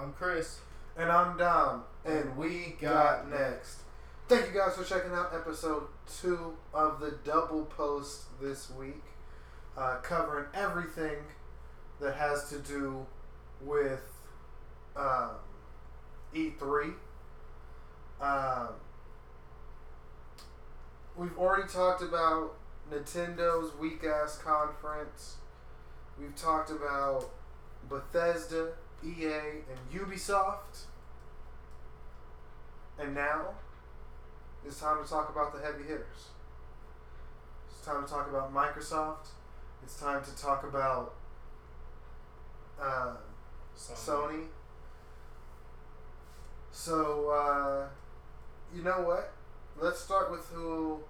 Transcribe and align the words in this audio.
I'm 0.00 0.12
Chris. 0.12 0.60
And 0.96 1.10
I'm 1.10 1.36
Dom. 1.36 1.82
And 2.04 2.36
we 2.36 2.76
got 2.80 3.28
next. 3.28 3.80
Thank 4.28 4.46
you 4.46 4.60
guys 4.60 4.76
for 4.76 4.84
checking 4.84 5.10
out 5.10 5.32
episode 5.34 5.88
two 6.20 6.56
of 6.72 7.00
the 7.00 7.18
double 7.24 7.64
post 7.64 8.40
this 8.40 8.70
week, 8.70 9.02
uh, 9.76 9.96
covering 9.96 10.46
everything 10.54 11.16
that 12.00 12.14
has 12.14 12.48
to 12.50 12.60
do 12.60 13.06
with 13.60 14.04
um, 14.94 15.30
E3. 16.32 16.94
Um, 18.20 18.68
we've 21.16 21.36
already 21.36 21.66
talked 21.66 22.02
about 22.02 22.54
Nintendo's 22.88 23.74
weak 23.80 24.04
ass 24.04 24.38
conference. 24.38 25.38
We've 26.20 26.36
talked 26.36 26.70
about 26.70 27.28
Bethesda, 27.88 28.74
EA, 29.04 29.62
and 29.70 29.92
Ubisoft. 29.92 30.86
And 32.98 33.14
now 33.14 33.46
it's 34.66 34.80
time 34.80 35.02
to 35.02 35.08
talk 35.08 35.30
about 35.30 35.54
the 35.54 35.60
heavy 35.60 35.84
hitters. 35.84 36.28
It's 37.70 37.84
time 37.84 38.04
to 38.04 38.10
talk 38.10 38.28
about 38.28 38.52
Microsoft. 38.52 39.28
It's 39.82 39.98
time 39.98 40.22
to 40.24 40.36
talk 40.36 40.64
about 40.64 41.14
uh, 42.80 43.14
Sony. 43.76 43.96
Sony. 43.96 44.44
So, 46.72 47.30
uh, 47.30 47.88
you 48.74 48.82
know 48.82 49.02
what? 49.02 49.32
Let's 49.80 50.00
start 50.00 50.30
with 50.30 50.46
who. 50.46 51.00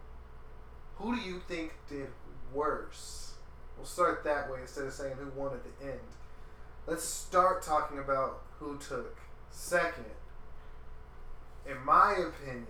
Who 0.97 1.15
do 1.15 1.20
you 1.23 1.41
think 1.47 1.73
did 1.89 2.09
worse? 2.53 3.33
We'll 3.77 3.87
start 3.87 4.25
that 4.25 4.51
way 4.51 4.59
instead 4.62 4.84
of 4.84 4.93
saying 4.93 5.15
who 5.15 5.31
won 5.41 5.53
at 5.53 5.62
the 5.62 5.87
end. 5.87 6.01
Let's 6.88 7.05
start 7.05 7.60
talking 7.62 7.98
about 7.98 8.45
who 8.59 8.78
took 8.78 9.19
second. 9.51 10.06
In 11.69 11.77
my 11.84 12.12
opinion, 12.12 12.64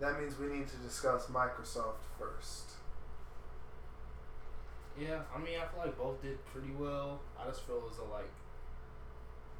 that 0.00 0.20
means 0.20 0.36
we 0.36 0.48
need 0.48 0.66
to 0.66 0.76
discuss 0.78 1.26
Microsoft 1.26 2.02
first. 2.18 2.72
Yeah, 4.98 5.20
I 5.32 5.38
mean, 5.38 5.54
I 5.56 5.72
feel 5.72 5.84
like 5.84 5.96
both 5.96 6.20
did 6.20 6.44
pretty 6.46 6.72
well. 6.76 7.20
I 7.40 7.46
just 7.46 7.60
feel 7.60 7.84
as 7.88 7.96
though, 7.96 8.12
like, 8.12 8.28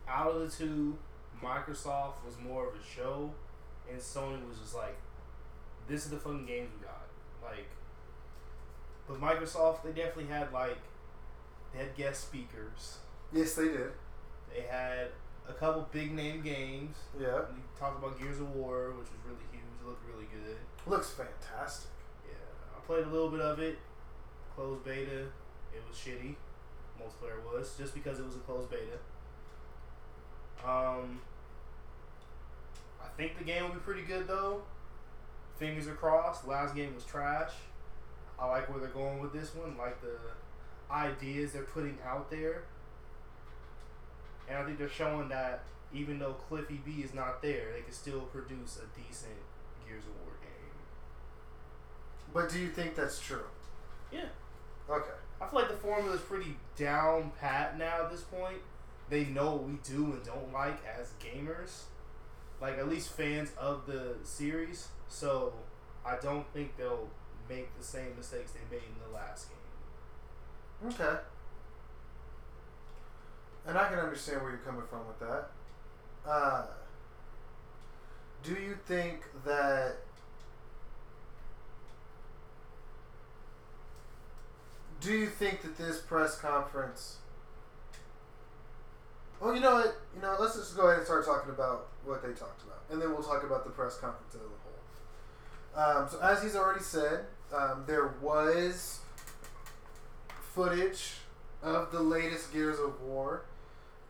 out 0.09 0.33
of 0.33 0.41
the 0.41 0.49
two, 0.49 0.99
Microsoft 1.41 2.15
was 2.27 2.35
more 2.45 2.67
of 2.67 2.75
a 2.75 2.83
show, 2.85 3.31
and 3.89 4.01
Sony 4.01 4.45
was 4.49 4.59
just 4.59 4.75
like, 4.75 4.97
this 5.87 6.05
is 6.05 6.11
the 6.11 6.17
fucking 6.17 6.47
games 6.47 6.69
we 6.77 6.85
got. 6.85 7.07
Like, 7.41 7.69
but 9.07 9.21
Microsoft, 9.21 9.85
they 9.85 9.93
definitely 9.93 10.35
had, 10.35 10.53
like, 10.53 10.79
they 11.73 11.79
had 11.79 11.95
guest 11.95 12.23
speakers. 12.23 12.99
Yes, 13.33 13.55
they 13.55 13.69
did. 13.69 13.93
They 14.53 14.63
had 14.63 15.09
a 15.49 15.53
couple 15.53 15.89
big 15.91 16.13
name 16.13 16.43
games. 16.43 16.97
Yeah. 17.19 17.41
We 17.51 17.63
talked 17.79 18.03
about 18.03 18.21
Gears 18.21 18.39
of 18.39 18.55
War, 18.55 18.91
which 18.91 19.09
was 19.09 19.21
really 19.27 19.45
huge. 19.51 19.63
It 19.81 19.87
looked 19.87 20.05
really 20.07 20.27
good. 20.27 20.57
Looks 20.87 21.11
fantastic. 21.11 21.91
Yeah, 22.27 22.35
I 22.77 22.81
played 22.87 23.07
a 23.07 23.09
little 23.09 23.31
bit 23.31 23.41
of 23.41 23.59
it. 23.59 23.79
Closed 24.55 24.85
beta. 24.85 25.27
It 25.73 25.83
was 25.89 25.97
shitty. 25.97 26.35
Multiplayer 27.01 27.43
was 27.53 27.75
just 27.79 27.95
because 27.95 28.19
it 28.19 28.25
was 28.25 28.37
a 28.37 28.41
closed 28.41 28.71
beta. 28.71 28.99
Um, 30.65 31.21
I 33.03 33.09
think 33.17 33.39
the 33.39 33.45
game 33.45 33.65
will 33.65 33.75
be 33.75 33.81
pretty 33.81 34.03
good 34.03 34.29
though. 34.29 34.63
Fingers 35.57 35.89
are 35.89 35.95
crossed. 35.95 36.47
Last 36.47 36.75
game 36.75 36.95
was 36.95 37.05
trash. 37.05 37.51
I 38.39 38.47
like 38.47 38.69
where 38.69 38.79
they're 38.79 38.89
going 38.91 39.21
with 39.21 39.33
this 39.33 39.55
one. 39.55 39.77
Like 39.77 40.01
the 40.01 40.17
ideas 40.91 41.53
they're 41.53 41.63
putting 41.63 41.99
out 42.07 42.31
there. 42.31 42.65
And 44.53 44.61
I 44.61 44.67
think 44.67 44.79
they're 44.79 44.89
showing 44.89 45.31
that 45.31 45.65
even 45.95 46.19
though 46.19 46.35
Cliffy 46.35 46.81
B 46.85 47.03
is 47.03 47.15
not 47.15 47.41
there, 47.41 47.73
they 47.75 47.81
can 47.81 47.93
still 47.93 48.21
produce 48.21 48.77
a 48.79 48.87
decent 49.01 49.33
Gears 49.87 50.05
of 50.05 50.11
War 50.27 50.35
game. 50.43 50.77
But 52.35 52.51
do 52.51 52.59
you 52.59 52.69
think 52.69 52.95
that's 52.95 53.19
true? 53.19 53.47
Yeah. 54.13 54.27
Okay. 54.91 55.15
I 55.41 55.47
feel 55.47 55.61
like 55.61 55.71
the 55.71 55.77
formula 55.77 56.15
is 56.15 56.21
pretty 56.21 56.57
down 56.77 57.33
pat 57.41 57.79
now 57.79 58.05
at 58.05 58.11
this 58.11 58.21
point. 58.21 58.59
They 59.09 59.25
know 59.25 59.53
what 59.53 59.65
we 59.65 59.79
do 59.83 60.13
and 60.13 60.23
don't 60.23 60.53
like 60.53 60.81
as 60.99 61.15
gamers. 61.19 61.85
Like 62.61 62.79
at 62.79 62.89
least 62.89 63.11
fans 63.11 63.53
of 63.59 63.87
the 63.87 64.17
series. 64.23 64.89
So 65.09 65.55
I 66.05 66.17
don't 66.21 66.47
think 66.53 66.77
they'll 66.77 67.09
make 67.49 67.77
the 67.79 67.85
same 67.85 68.17
mistakes 68.19 68.53
they 68.53 68.77
made 68.77 68.85
in 68.85 69.11
the 69.11 69.17
last 69.17 69.49
game. 69.49 70.93
Okay. 70.93 71.21
And 73.67 73.79
I 73.79 73.89
can 73.89 73.99
understand 73.99 74.43
where 74.43 74.51
you're 74.51 74.61
coming 74.61 74.83
from 74.91 75.07
with 75.07 75.19
that. 75.21 75.51
Uh, 76.29 76.67
do 78.43 78.53
you 78.53 78.77
think 78.87 79.23
that 79.45 79.97
Do 85.01 85.13
you 85.13 85.27
think 85.27 85.63
that 85.63 85.77
this 85.77 85.99
press 85.99 86.39
conference 86.39 87.17
Well, 89.41 89.53
you 89.53 89.61
know 89.61 89.75
what? 89.75 90.01
You 90.15 90.23
know, 90.23 90.37
let's 90.39 90.55
just 90.55 90.77
go 90.77 90.87
ahead 90.87 90.99
and 90.99 91.05
start 91.05 91.27
talking 91.27 91.51
about 91.51 91.89
what 92.05 92.23
they 92.23 92.29
talked 92.29 92.63
about. 92.63 92.83
And 92.91 93.03
then 93.03 93.11
we'll 93.11 93.25
talk 93.25 93.43
about 93.43 93.65
the 93.65 93.71
press 93.71 93.99
conference 93.99 94.35
as 94.35 94.41
a 94.41 95.83
whole. 95.83 96.03
Um, 96.03 96.09
so 96.09 96.21
as 96.21 96.43
he's 96.43 96.55
already 96.55 96.85
said, 96.85 97.25
um, 97.53 97.83
there 97.87 98.15
was 98.21 99.01
footage 100.55 101.15
of 101.63 101.91
the 101.91 102.01
latest 102.01 102.53
Gears 102.53 102.79
of 102.79 103.01
War. 103.01 103.43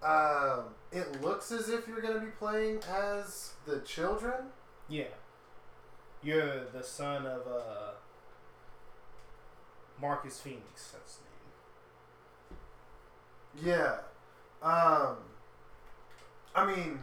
Um, 0.05 0.75
it 0.91 1.23
looks 1.23 1.53
as 1.53 1.69
if 1.69 1.87
you're 1.87 2.01
going 2.01 2.15
to 2.15 2.21
be 2.21 2.33
playing 2.33 2.81
as 2.91 3.53
the 3.67 3.79
children. 3.81 4.47
Yeah. 4.89 5.05
You're 6.23 6.65
the 6.73 6.83
son 6.83 7.27
of 7.27 7.47
uh 7.47 7.93
Marcus 10.01 10.41
Fenix, 10.41 10.93
that's 10.93 11.19
the 11.19 11.25
name. 13.63 13.75
Yeah. 13.75 13.99
Um, 14.61 15.19
I 16.55 16.67
mean, 16.67 17.01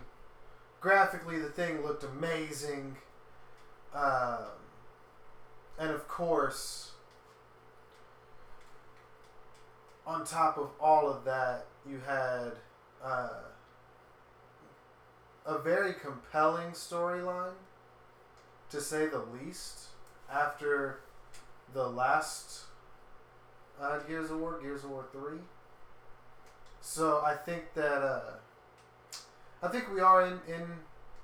graphically, 0.81 1.40
the 1.40 1.50
thing 1.50 1.81
looked 1.81 2.04
amazing. 2.04 2.98
Um, 3.96 4.50
and 5.80 5.92
of 5.92 6.08
course, 6.10 6.92
on 10.06 10.26
top 10.26 10.58
of 10.58 10.72
all 10.80 11.10
of 11.10 11.24
that, 11.24 11.66
you 11.90 12.02
had 12.06 12.52
uh, 13.04 13.30
a 15.46 15.58
very 15.58 15.94
compelling 15.94 16.72
storyline, 16.72 17.54
to 18.70 18.82
say 18.82 19.08
the 19.08 19.24
least, 19.42 19.88
after 20.32 21.00
the 21.74 21.88
last 21.88 22.62
uh, 23.82 24.00
Gears 24.00 24.30
of 24.32 24.40
War, 24.40 24.60
Gears 24.62 24.84
of 24.84 24.92
War 24.92 25.06
3. 25.12 25.40
So 26.82 27.22
I 27.26 27.36
think 27.36 27.74
that 27.76 28.02
uh, 28.02 28.22
I 29.62 29.68
think 29.68 29.94
we 29.94 30.00
are 30.00 30.26
in 30.26 30.40
in 30.48 30.66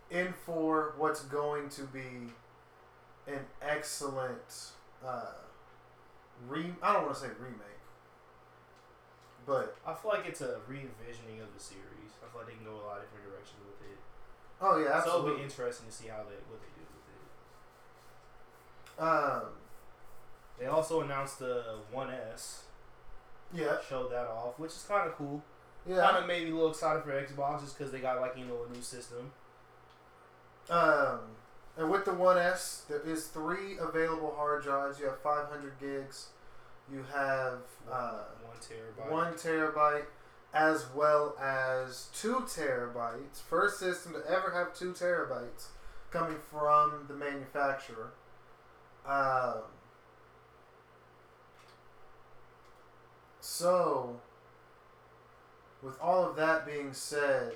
in 0.09 0.34
for 0.46 0.94
what's 0.97 1.24
going 1.24 1.69
to 1.69 1.84
be 1.84 2.31
an 3.28 3.40
excellent 3.62 4.72
uh, 5.06 5.31
re. 6.47 6.74
I 6.81 6.94
don't 6.94 7.03
want 7.03 7.16
to 7.16 7.22
say 7.22 7.28
remake, 7.40 7.75
but 9.45 9.78
I 9.85 9.94
feel 9.94 10.11
like 10.11 10.25
it's 10.25 10.41
a 10.41 10.59
re-envisioning 10.67 11.41
of 11.41 11.53
the 11.53 11.59
series. 11.63 12.11
I 12.23 12.28
feel 12.31 12.41
like 12.41 12.50
they 12.50 12.56
can 12.57 12.66
go 12.66 12.75
a 12.81 12.85
lot 12.85 12.97
of 12.97 13.03
different 13.06 13.25
directions 13.29 13.61
with 13.66 13.79
it. 13.89 13.97
oh 14.61 14.78
yeah, 14.79 14.97
absolutely. 14.97 15.22
So 15.22 15.25
it'll 15.28 15.38
be 15.38 15.44
interesting 15.44 15.88
to 15.88 15.94
see 15.94 16.07
how 16.07 16.23
they 16.25 16.38
what 16.50 16.59
they 16.61 16.72
do 16.73 16.83
with 16.89 17.06
it. 19.00 19.03
um, 19.03 19.44
They 20.59 20.66
also 20.67 21.01
announced 21.01 21.39
the 21.39 21.79
One 21.91 22.09
S, 22.09 22.63
yeah, 23.53 23.78
showed 23.88 24.11
that 24.11 24.28
off, 24.28 24.57
which 24.57 24.72
is 24.72 24.83
kind 24.88 25.07
of 25.07 25.16
cool. 25.16 25.41
Yeah. 25.88 26.01
Kind 26.01 26.17
of 26.17 26.25
made 26.27 26.45
me 26.45 26.51
a 26.51 26.56
little 26.56 26.72
excited 26.72 27.03
for 27.03 27.12
Xbox 27.12 27.62
just 27.62 27.77
because 27.77 27.92
they 27.92 28.00
got 28.00 28.19
like 28.19 28.36
you 28.38 28.45
know 28.45 28.57
a 28.68 28.74
new 28.74 28.81
system. 28.81 29.31
Um, 30.69 31.19
and 31.77 31.92
with 31.92 32.06
the 32.06 32.13
One 32.13 32.38
S, 32.38 32.83
there 32.89 33.01
is 33.01 33.27
three 33.27 33.77
available 33.80 34.33
hard 34.36 34.63
drives. 34.63 35.00
You 35.00 35.06
have 35.06 35.19
500 35.21 35.74
gigs. 35.80 36.30
You 36.91 37.03
have 37.13 37.59
uh, 37.91 38.19
one 38.43 38.57
terabyte. 38.57 39.11
one 39.11 39.33
terabyte 39.33 40.05
as 40.53 40.85
well 40.95 41.35
as 41.41 42.07
two 42.13 42.45
terabytes. 42.47 43.41
First 43.49 43.79
system 43.79 44.13
to 44.13 44.19
ever 44.29 44.51
have 44.51 44.73
two 44.73 44.93
terabytes 44.93 45.67
coming 46.11 46.37
from 46.49 47.05
the 47.07 47.13
manufacturer. 47.13 48.11
Um, 49.05 49.63
so, 53.39 54.19
with 55.83 55.99
all 56.01 56.23
of 56.23 56.35
that 56.37 56.65
being 56.65 56.93
said, 56.93 57.53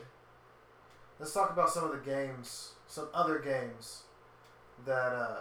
let's 1.20 1.34
talk 1.34 1.52
about 1.52 1.70
some 1.70 1.86
of 1.86 1.92
the 1.92 2.10
games, 2.10 2.74
some 2.88 3.08
other 3.14 3.40
games 3.40 4.04
that 4.86 5.14
uh, 5.14 5.40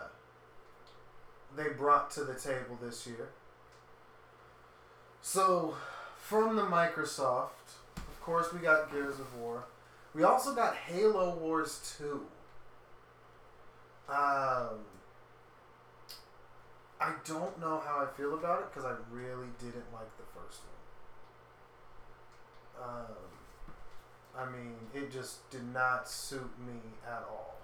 they 1.56 1.70
brought 1.70 2.11
to 2.12 2.25
the 2.25 2.35
table 2.35 2.79
this 2.81 3.06
year. 3.06 3.31
So, 5.23 5.76
from 6.17 6.56
the 6.56 6.62
Microsoft, 6.62 7.76
of 7.97 8.20
course, 8.20 8.53
we 8.53 8.61
got 8.61 8.91
Gears 8.91 9.19
of 9.19 9.37
War. 9.37 9.65
We 10.15 10.23
also 10.23 10.55
got 10.55 10.76
Halo 10.76 11.35
Wars 11.37 11.97
2. 11.99 12.25
Um, 14.09 14.79
I 17.00 17.12
don't 17.26 17.61
know 17.61 17.81
how 17.85 18.03
I 18.03 18.17
feel 18.17 18.35
about 18.35 18.61
it 18.61 18.73
because 18.73 18.85
I 18.85 18.94
really 19.12 19.49
didn't 19.59 19.93
like 19.93 20.17
the 20.17 20.25
first 20.35 20.61
one. 22.76 22.88
Um, 22.88 23.29
I 24.37 24.47
mean, 24.50 24.75
it 24.94 25.12
just 25.12 25.50
did 25.50 25.73
not 25.75 26.09
suit 26.09 26.50
me 26.67 26.81
at 27.06 27.25
all. 27.29 27.56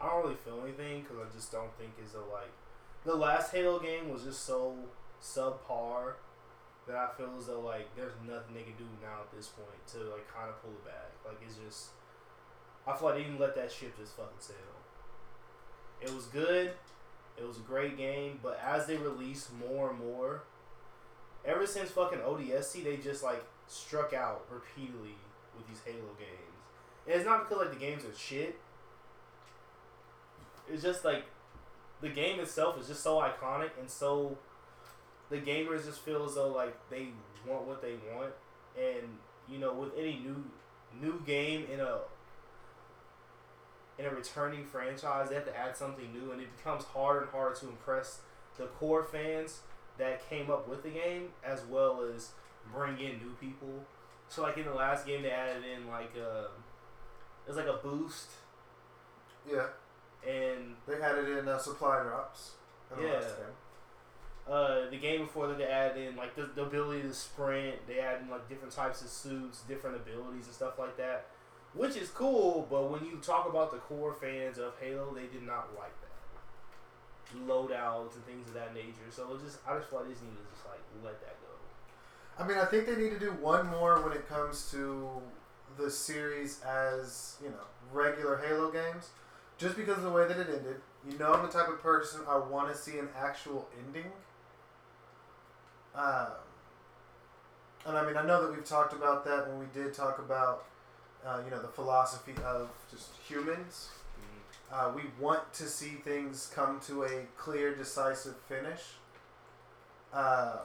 I 0.00 0.08
don't 0.08 0.22
really 0.22 0.36
feel 0.36 0.60
anything 0.64 1.02
because 1.02 1.18
I 1.18 1.36
just 1.36 1.52
don't 1.52 1.76
think 1.76 1.92
is 2.02 2.14
a 2.14 2.18
like 2.18 2.50
the 3.04 3.14
last 3.14 3.52
Halo 3.52 3.78
game 3.78 4.10
was 4.10 4.24
just 4.24 4.44
so 4.44 4.74
subpar 5.22 6.14
that 6.86 6.96
I 6.96 7.08
feel 7.16 7.32
as 7.38 7.46
though 7.46 7.60
like 7.60 7.94
there's 7.96 8.12
nothing 8.26 8.54
they 8.54 8.62
can 8.62 8.76
do 8.78 8.86
now 9.02 9.22
at 9.22 9.36
this 9.36 9.48
point 9.48 9.86
to 9.92 9.98
like 10.10 10.26
kind 10.32 10.48
of 10.48 10.60
pull 10.62 10.72
it 10.72 10.84
back. 10.84 11.12
Like 11.24 11.38
it's 11.44 11.56
just 11.56 11.90
I 12.86 12.96
feel 12.96 13.08
like 13.08 13.18
they 13.18 13.24
didn't 13.24 13.40
let 13.40 13.54
that 13.56 13.70
ship 13.70 13.96
just 13.98 14.16
fucking 14.16 14.40
sail. 14.40 14.56
It 16.00 16.12
was 16.14 16.26
good. 16.26 16.72
It 17.38 17.46
was 17.46 17.58
a 17.58 17.60
great 17.60 17.96
game, 17.96 18.40
but 18.42 18.60
as 18.64 18.86
they 18.86 18.96
release 18.96 19.48
more 19.68 19.90
and 19.90 19.98
more, 19.98 20.42
ever 21.44 21.66
since 21.66 21.90
fucking 21.90 22.18
ODST, 22.18 22.84
they 22.84 22.96
just 22.96 23.22
like 23.22 23.44
struck 23.66 24.12
out 24.12 24.44
repeatedly 24.50 25.14
with 25.56 25.66
these 25.68 25.80
Halo 25.84 26.14
games. 26.18 26.50
And 27.06 27.16
it's 27.16 27.24
not 27.24 27.48
because 27.48 27.64
like 27.64 27.72
the 27.72 27.84
games 27.84 28.04
are 28.04 28.16
shit. 28.16 28.58
It's 30.72 30.82
just 30.82 31.04
like 31.04 31.24
the 32.00 32.08
game 32.08 32.40
itself 32.40 32.80
is 32.80 32.88
just 32.88 33.02
so 33.02 33.16
iconic 33.16 33.70
and 33.78 33.88
so 33.88 34.38
the 35.30 35.38
gamers 35.38 35.84
just 35.84 36.00
feel 36.00 36.24
as 36.24 36.34
though 36.34 36.52
like 36.52 36.76
they 36.90 37.08
want 37.46 37.66
what 37.66 37.80
they 37.80 37.94
want. 38.14 38.32
And 38.76 39.18
you 39.48 39.58
know 39.58 39.72
with 39.72 39.90
any 39.96 40.20
new 40.24 40.44
new 41.00 41.20
game 41.26 41.66
in 41.72 41.80
a 41.80 41.98
in 43.98 44.06
a 44.06 44.10
returning 44.10 44.64
franchise 44.64 45.28
they 45.28 45.34
have 45.34 45.44
to 45.44 45.56
add 45.56 45.76
something 45.76 46.12
new 46.12 46.32
and 46.32 46.40
it 46.40 46.56
becomes 46.56 46.84
harder 46.84 47.20
and 47.22 47.30
harder 47.30 47.54
to 47.54 47.68
impress 47.68 48.20
the 48.56 48.66
core 48.66 49.04
fans 49.04 49.60
that 49.98 50.28
came 50.28 50.50
up 50.50 50.68
with 50.68 50.82
the 50.82 50.90
game 50.90 51.28
as 51.44 51.62
well 51.68 52.02
as 52.02 52.30
bring 52.72 52.98
in 52.98 53.18
new 53.18 53.34
people. 53.40 53.84
So 54.28 54.42
like 54.42 54.56
in 54.56 54.64
the 54.64 54.74
last 54.74 55.06
game 55.06 55.22
they 55.22 55.30
added 55.30 55.62
in 55.64 55.88
like 55.88 56.12
uh 56.16 56.48
there's 57.44 57.56
like 57.56 57.66
a 57.66 57.78
boost. 57.82 58.28
Yeah, 59.50 59.66
and 60.26 60.76
they 60.86 61.00
had 61.00 61.16
it 61.18 61.38
in 61.38 61.48
uh, 61.48 61.58
supply 61.58 62.02
drops. 62.02 62.52
in 62.96 63.02
Yeah. 63.02 63.20
Uh, 64.48 64.90
the 64.90 64.96
game 64.96 65.22
before 65.22 65.48
that 65.48 65.58
they 65.58 65.64
added 65.64 66.08
in 66.08 66.16
like 66.16 66.34
the, 66.34 66.50
the 66.54 66.62
ability 66.62 67.02
to 67.02 67.14
sprint. 67.14 67.86
They 67.86 68.00
added 68.00 68.22
in 68.22 68.30
like 68.30 68.48
different 68.48 68.74
types 68.74 69.02
of 69.02 69.08
suits, 69.08 69.62
different 69.68 69.96
abilities 69.96 70.46
and 70.46 70.54
stuff 70.54 70.78
like 70.78 70.96
that, 70.96 71.26
which 71.74 71.96
is 71.96 72.08
cool. 72.10 72.66
But 72.70 72.90
when 72.90 73.04
you 73.04 73.18
talk 73.22 73.48
about 73.48 73.70
the 73.70 73.78
core 73.78 74.14
fans 74.14 74.58
of 74.58 74.74
Halo, 74.80 75.12
they 75.14 75.26
did 75.26 75.46
not 75.46 75.68
like 75.76 75.98
that 76.00 76.10
loadouts 77.46 78.14
and 78.14 78.24
things 78.26 78.48
of 78.48 78.54
that 78.54 78.74
nature. 78.74 79.08
So 79.10 79.34
it 79.34 79.44
just 79.44 79.58
I 79.66 79.76
just 79.76 79.90
feel 79.90 80.00
like 80.00 80.08
need 80.08 80.16
to 80.16 80.50
just 80.52 80.66
like 80.66 80.80
let 81.04 81.20
that 81.20 81.36
go. 81.40 82.42
I 82.42 82.46
mean, 82.46 82.58
I 82.58 82.64
think 82.64 82.86
they 82.86 82.96
need 82.96 83.10
to 83.10 83.18
do 83.18 83.32
one 83.32 83.66
more 83.66 84.00
when 84.02 84.12
it 84.12 84.28
comes 84.28 84.70
to 84.72 85.08
the 85.78 85.90
series 85.90 86.62
as, 86.62 87.36
you 87.42 87.50
know, 87.50 87.64
regular 87.92 88.38
Halo 88.38 88.70
games. 88.70 89.10
Just 89.58 89.76
because 89.76 89.98
of 89.98 90.04
the 90.04 90.10
way 90.10 90.26
that 90.26 90.38
it 90.38 90.48
ended. 90.48 90.76
You 91.08 91.18
know 91.18 91.32
I'm 91.32 91.42
the 91.42 91.52
type 91.52 91.68
of 91.68 91.82
person 91.82 92.20
I 92.28 92.36
want 92.38 92.72
to 92.72 92.76
see 92.76 92.98
an 92.98 93.08
actual 93.16 93.68
ending. 93.86 94.10
Um, 95.94 96.26
and 97.86 97.96
I 97.96 98.06
mean, 98.06 98.16
I 98.16 98.24
know 98.24 98.42
that 98.42 98.52
we've 98.54 98.64
talked 98.64 98.92
about 98.92 99.24
that 99.24 99.48
when 99.48 99.58
we 99.58 99.66
did 99.74 99.94
talk 99.94 100.18
about, 100.18 100.64
uh, 101.26 101.40
you 101.44 101.50
know, 101.50 101.60
the 101.60 101.68
philosophy 101.68 102.34
of 102.44 102.68
just 102.90 103.10
humans. 103.26 103.88
Uh, 104.72 104.92
we 104.94 105.02
want 105.18 105.52
to 105.52 105.64
see 105.64 105.96
things 106.04 106.50
come 106.54 106.78
to 106.86 107.02
a 107.02 107.24
clear, 107.36 107.74
decisive 107.74 108.36
finish. 108.48 108.94
Um, 110.12 110.60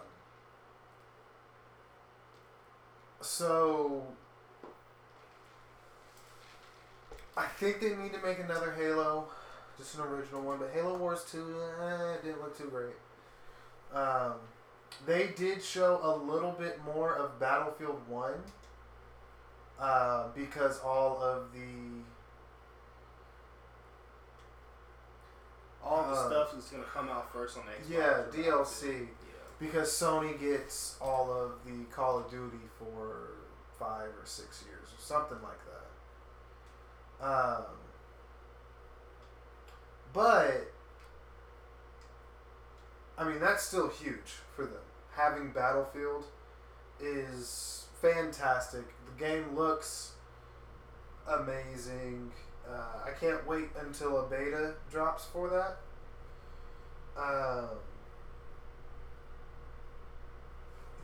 so, 3.22 4.04
I 7.36 7.46
think 7.48 7.82
they 7.82 7.96
need 7.96 8.14
to 8.14 8.22
make 8.24 8.40
another 8.40 8.76
Halo, 8.78 9.28
just 9.78 9.96
an 9.96 10.02
original 10.02 10.42
one. 10.42 10.60
But 10.60 10.72
Halo 10.74 10.98
Wars 10.98 11.26
Two 11.30 11.56
eh, 11.82 12.18
didn't 12.24 12.42
look 12.42 12.58
too 12.58 12.70
great. 12.70 12.96
Um, 13.94 14.34
they 15.06 15.28
did 15.36 15.62
show 15.64 16.00
a 16.04 16.16
little 16.16 16.52
bit 16.52 16.80
more 16.84 17.16
of 17.16 17.40
Battlefield 17.40 18.02
One. 18.08 18.42
Uh, 19.80 20.28
because 20.34 20.80
all 20.80 21.22
of 21.22 21.52
the 21.54 22.02
All 25.84 26.04
the 26.04 26.14
Uh, 26.14 26.28
stuff 26.30 26.58
is 26.58 26.66
gonna 26.66 26.84
come 26.86 27.10
out 27.10 27.32
first 27.32 27.58
on 27.58 27.64
Xbox. 27.64 27.90
yeah, 27.90 28.24
DLC. 28.32 29.02
Yeah. 29.02 29.08
because 29.60 29.90
Sony 29.92 30.40
gets 30.40 30.98
all 31.00 31.32
of 31.32 31.64
the 31.66 31.84
Call 31.86 32.18
of 32.20 32.30
Duty 32.30 32.60
for 32.80 33.30
five 33.80 34.10
or 34.10 34.26
six 34.26 34.64
years 34.64 34.88
or 34.98 35.00
something 35.02 35.38
like 35.44 35.60
that. 37.20 37.26
Um, 37.26 37.66
but 40.12 40.72
I 43.18 43.24
mean 43.24 43.40
that's 43.40 43.64
still 43.64 43.90
huge 43.90 44.40
for 44.56 44.66
them. 44.66 44.82
Having 45.16 45.52
Battlefield 45.52 46.26
is 47.00 47.86
fantastic. 48.02 48.84
The 49.06 49.24
game 49.24 49.56
looks 49.56 50.12
amazing. 51.28 52.32
Uh, 52.70 53.08
I 53.08 53.12
can't 53.12 53.46
wait 53.48 53.70
until 53.80 54.20
a 54.20 54.28
beta 54.28 54.74
drops 54.92 55.26
for 55.26 55.50
that. 55.50 55.78
Um, 57.18 57.70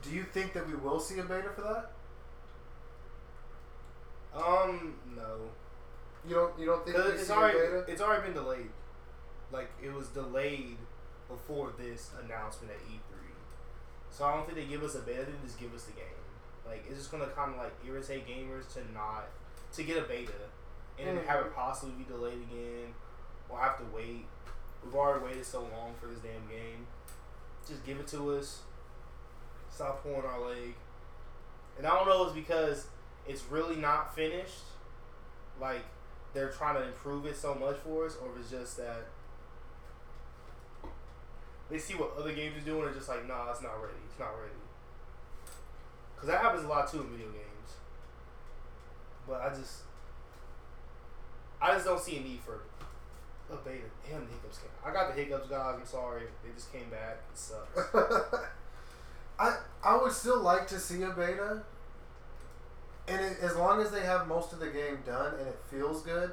do 0.02 0.10
you 0.10 0.24
think 0.24 0.54
that 0.54 0.68
we 0.68 0.76
will 0.76 1.00
see 1.00 1.20
a 1.20 1.24
beta 1.24 1.50
for 1.56 1.62
that? 1.62 1.92
Um, 4.36 4.96
no. 5.16 5.38
You 6.28 6.36
don't. 6.36 6.60
You 6.60 6.66
don't 6.66 6.86
think 6.86 6.98
it's 6.98 7.30
already 7.30 7.58
a 7.58 7.62
beta? 7.62 7.86
it's 7.88 8.02
already 8.02 8.24
been 8.24 8.34
delayed. 8.34 8.70
Like 9.52 9.70
it 9.84 9.94
was 9.94 10.08
delayed 10.08 10.78
before 11.32 11.72
this 11.78 12.12
announcement 12.24 12.74
at 12.74 12.80
E3. 12.88 13.00
So 14.10 14.26
I 14.26 14.36
don't 14.36 14.46
think 14.46 14.58
they 14.58 14.66
give 14.66 14.84
us 14.84 14.96
a 14.96 15.00
beta. 15.00 15.26
They 15.26 15.46
just 15.46 15.60
give 15.60 15.74
us 15.74 15.84
the 15.86 15.94
game. 15.94 16.22
Like 16.66 16.86
it's 16.88 16.98
just 16.98 17.12
gonna 17.12 17.28
kind 17.28 17.54
of 17.54 17.58
like 17.58 17.74
irritate 17.88 18.28
gamers 18.28 18.72
to 18.74 18.80
not 18.94 19.30
to 19.74 19.84
get 19.84 19.98
a 19.98 20.02
beta 20.02 20.32
and 21.00 21.08
then 21.08 21.26
have 21.26 21.40
it 21.40 21.46
mm-hmm. 21.48 21.56
possibly 21.56 21.94
be 21.96 22.04
delayed 22.04 22.34
again 22.34 22.94
or 23.50 23.60
have 23.60 23.78
to 23.78 23.84
wait. 23.96 24.26
We've 24.84 24.96
already 24.96 25.26
waited 25.26 25.46
so 25.46 25.62
long 25.62 25.94
for 26.00 26.08
this 26.08 26.20
damn 26.20 26.48
game. 26.50 26.88
Just 27.68 27.86
give 27.86 28.00
it 28.00 28.08
to 28.08 28.36
us. 28.36 28.62
Stop 29.70 30.04
pulling 30.04 30.26
our 30.26 30.50
leg. 30.50 30.76
And 31.78 31.88
I 31.88 31.96
don't 31.96 32.08
know 32.08 32.24
if 32.24 32.30
it's 32.30 32.48
because 32.48 32.88
it's 33.28 33.44
really 33.50 33.76
not 33.76 34.16
finished. 34.16 34.64
Like 35.60 35.86
they're 36.34 36.50
trying 36.50 36.76
to 36.76 36.84
improve 36.84 37.26
it 37.26 37.38
so 37.38 37.56
much 37.56 37.78
for 37.78 38.06
us, 38.06 38.18
or 38.22 38.30
if 38.32 38.42
it's 38.42 38.52
just 38.52 38.78
that 38.78 39.08
they 41.72 41.80
see 41.80 41.96
what 41.96 42.12
other 42.20 42.34
games 42.34 42.58
are 42.58 42.66
doing 42.66 42.86
and 42.86 42.96
just 42.96 43.08
like, 43.08 43.26
nah, 43.28 43.50
it's 43.50 43.64
not 43.64 43.82
ready. 43.82 43.96
It's 44.10 44.20
not 44.20 44.32
ready. 44.38 44.54
Cause 46.18 46.28
that 46.28 46.42
happens 46.42 46.66
a 46.66 46.68
lot 46.68 46.92
too 46.92 47.00
in 47.02 47.10
video 47.10 47.28
games. 47.32 47.78
But 49.28 49.42
I 49.42 49.50
just, 49.50 49.82
I 51.60 51.72
just 51.74 51.86
don't 51.86 52.00
see 52.00 52.18
a 52.18 52.22
need 52.22 52.42
for 52.46 52.62
a 53.52 53.56
beta. 53.58 53.86
Damn, 54.08 54.26
the 54.26 54.34
hiccups 54.34 54.60
came. 54.60 54.70
I 54.86 54.94
got 54.94 55.16
the 55.16 55.20
hiccups, 55.20 55.48
guys. 55.48 55.76
I'm 55.80 55.86
sorry. 55.86 56.24
They 56.44 56.52
just 56.54 56.72
came 56.72 56.90
back. 56.90 57.22
It 57.32 57.38
sucks. 57.38 58.36
I 59.40 59.58
I 59.84 59.98
would 59.98 60.12
still 60.12 60.42
like 60.42 60.68
to 60.68 60.80
see 60.80 61.02
a 61.02 61.10
beta, 61.10 61.64
and 63.08 63.22
it, 63.22 63.38
as 63.42 63.56
long 63.56 63.82
as 63.82 63.90
they 63.90 64.02
have 64.02 64.28
most 64.28 64.54
of 64.54 64.60
the 64.60 64.68
game 64.68 65.00
done 65.06 65.34
and 65.40 65.48
it 65.48 65.60
feels 65.72 66.04
good, 66.04 66.32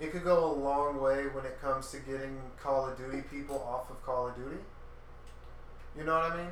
it 0.00 0.10
could 0.10 0.24
go 0.24 0.50
a 0.50 0.52
long 0.52 1.00
way 1.00 1.26
when 1.28 1.44
it 1.44 1.60
comes 1.60 1.92
to 1.92 1.98
getting 1.98 2.40
Call 2.60 2.88
of 2.88 2.98
Duty 2.98 3.22
people 3.30 3.62
off 3.62 3.90
of 3.90 4.04
Call 4.04 4.28
of 4.28 4.34
Duty. 4.34 4.58
You 5.96 6.04
know 6.04 6.14
what 6.14 6.32
I 6.32 6.36
mean? 6.36 6.50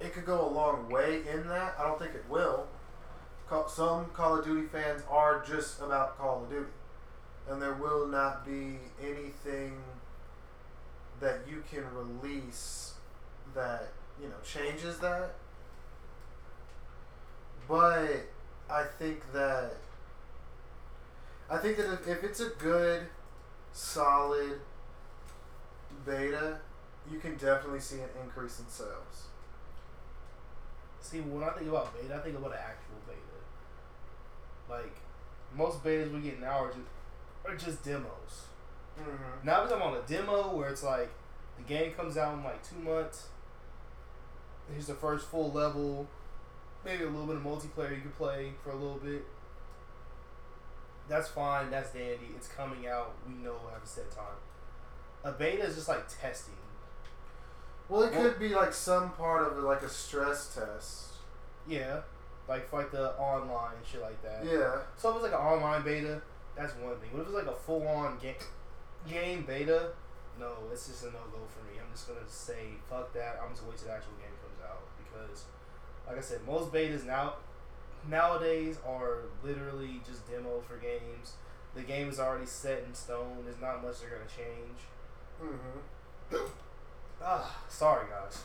It 0.00 0.12
could 0.12 0.24
go 0.24 0.46
a 0.46 0.50
long 0.50 0.88
way 0.88 1.22
in 1.30 1.48
that. 1.48 1.74
I 1.78 1.82
don't 1.84 1.98
think 1.98 2.14
it 2.14 2.24
will. 2.28 2.66
Some 3.68 4.06
Call 4.06 4.38
of 4.38 4.44
Duty 4.44 4.66
fans 4.66 5.02
are 5.10 5.42
just 5.46 5.80
about 5.80 6.18
Call 6.18 6.44
of 6.44 6.50
Duty, 6.50 6.66
and 7.48 7.62
there 7.62 7.72
will 7.72 8.06
not 8.06 8.44
be 8.44 8.78
anything 9.02 9.78
that 11.20 11.40
you 11.48 11.64
can 11.70 11.82
release 11.94 12.94
that 13.54 13.88
you 14.20 14.28
know 14.28 14.34
changes 14.44 14.98
that. 14.98 15.34
But 17.66 18.26
I 18.70 18.84
think 18.98 19.32
that 19.32 19.76
I 21.50 21.56
think 21.56 21.78
that 21.78 22.00
if, 22.06 22.22
it's 22.22 22.40
a 22.40 22.50
good, 22.58 23.06
solid 23.72 24.60
beta, 26.04 26.58
you 27.10 27.18
can 27.18 27.36
definitely 27.36 27.80
see 27.80 28.00
an 28.00 28.08
increase 28.22 28.58
in 28.60 28.68
sales. 28.68 29.28
See, 31.00 31.20
when 31.20 31.42
I 31.42 31.50
think 31.50 31.68
about 31.68 31.94
beta, 31.94 32.14
I 32.14 32.18
think 32.18 32.36
about 32.36 32.52
an 32.52 32.58
actual 32.58 32.96
beta. 33.06 33.18
Like, 34.68 34.96
most 35.56 35.82
betas 35.82 36.12
we 36.12 36.20
get 36.20 36.40
now 36.40 36.64
are 36.64 36.68
just 36.68 36.88
are 37.46 37.56
just 37.56 37.84
demos. 37.84 38.46
Mm-hmm. 38.98 39.46
Now 39.46 39.64
talking 39.64 39.76
about 39.76 40.04
a 40.04 40.12
demo 40.12 40.54
where 40.54 40.68
it's 40.70 40.82
like 40.82 41.10
the 41.56 41.62
game 41.62 41.92
comes 41.92 42.16
out 42.16 42.34
in 42.34 42.44
like 42.44 42.62
two 42.68 42.78
months. 42.78 43.28
Here's 44.70 44.86
the 44.86 44.94
first 44.94 45.28
full 45.28 45.50
level, 45.50 46.06
maybe 46.84 47.04
a 47.04 47.08
little 47.08 47.26
bit 47.26 47.36
of 47.36 47.42
multiplayer 47.42 47.94
you 47.94 48.02
can 48.02 48.10
play 48.10 48.52
for 48.62 48.70
a 48.70 48.76
little 48.76 48.98
bit. 48.98 49.24
That's 51.08 51.28
fine. 51.28 51.70
That's 51.70 51.90
dandy. 51.92 52.28
It's 52.36 52.48
coming 52.48 52.86
out. 52.86 53.14
We 53.26 53.32
know 53.42 53.56
we 53.64 53.72
have 53.72 53.82
a 53.82 53.86
set 53.86 54.10
time. 54.10 54.26
A 55.24 55.32
beta 55.32 55.62
is 55.62 55.76
just 55.76 55.88
like 55.88 56.06
testing. 56.06 56.54
Well, 57.88 58.02
it 58.02 58.12
Well- 58.12 58.22
could 58.22 58.38
be 58.38 58.50
like 58.54 58.72
some 58.72 59.12
part 59.12 59.46
of 59.46 59.58
it, 59.58 59.62
like 59.62 59.82
a 59.82 59.88
stress 59.88 60.54
test. 60.54 61.06
Yeah, 61.66 62.00
like 62.48 62.68
for 62.68 62.78
like 62.80 62.90
the 62.90 63.12
online 63.18 63.76
and 63.76 63.86
shit 63.86 64.00
like 64.02 64.22
that. 64.22 64.44
Yeah. 64.44 64.78
So 64.96 65.10
if 65.10 65.16
it's 65.16 65.22
like 65.24 65.32
an 65.32 65.38
online 65.46 65.82
beta, 65.82 66.20
that's 66.56 66.74
one 66.76 66.98
thing. 66.98 67.10
But 67.12 67.20
if 67.22 67.26
it's 67.28 67.36
like 67.36 67.46
a 67.46 67.54
full 67.54 67.86
on 67.88 68.18
game 68.18 68.34
game 69.08 69.44
beta, 69.46 69.92
no, 70.38 70.52
it's 70.72 70.86
just 70.88 71.02
a 71.04 71.06
no 71.06 71.20
go 71.30 71.38
for 71.48 71.64
me. 71.70 71.78
I'm 71.80 71.90
just 71.92 72.08
gonna 72.08 72.20
say 72.28 72.74
fuck 72.88 73.12
that. 73.14 73.38
I'm 73.42 73.50
just 73.50 73.60
gonna 73.62 73.70
wait 73.70 73.78
till 73.78 73.88
the 73.88 73.94
actual 73.94 74.12
game 74.14 74.36
comes 74.42 74.60
out 74.68 74.82
because, 74.98 75.44
like 76.06 76.16
I 76.18 76.20
said, 76.20 76.46
most 76.46 76.72
betas 76.72 77.04
now 77.04 77.34
nowadays 78.08 78.78
are 78.86 79.22
literally 79.42 80.00
just 80.06 80.28
demo 80.30 80.60
for 80.60 80.76
games. 80.76 81.34
The 81.74 81.82
game 81.82 82.08
is 82.08 82.18
already 82.18 82.46
set 82.46 82.84
in 82.84 82.94
stone. 82.94 83.42
There's 83.44 83.60
not 83.60 83.82
much 83.82 84.00
they're 84.00 84.10
gonna 84.10 84.24
change. 84.26 84.78
Mm-hmm. 85.42 86.36
Ah, 87.22 87.56
sorry 87.68 88.06
guys. 88.08 88.42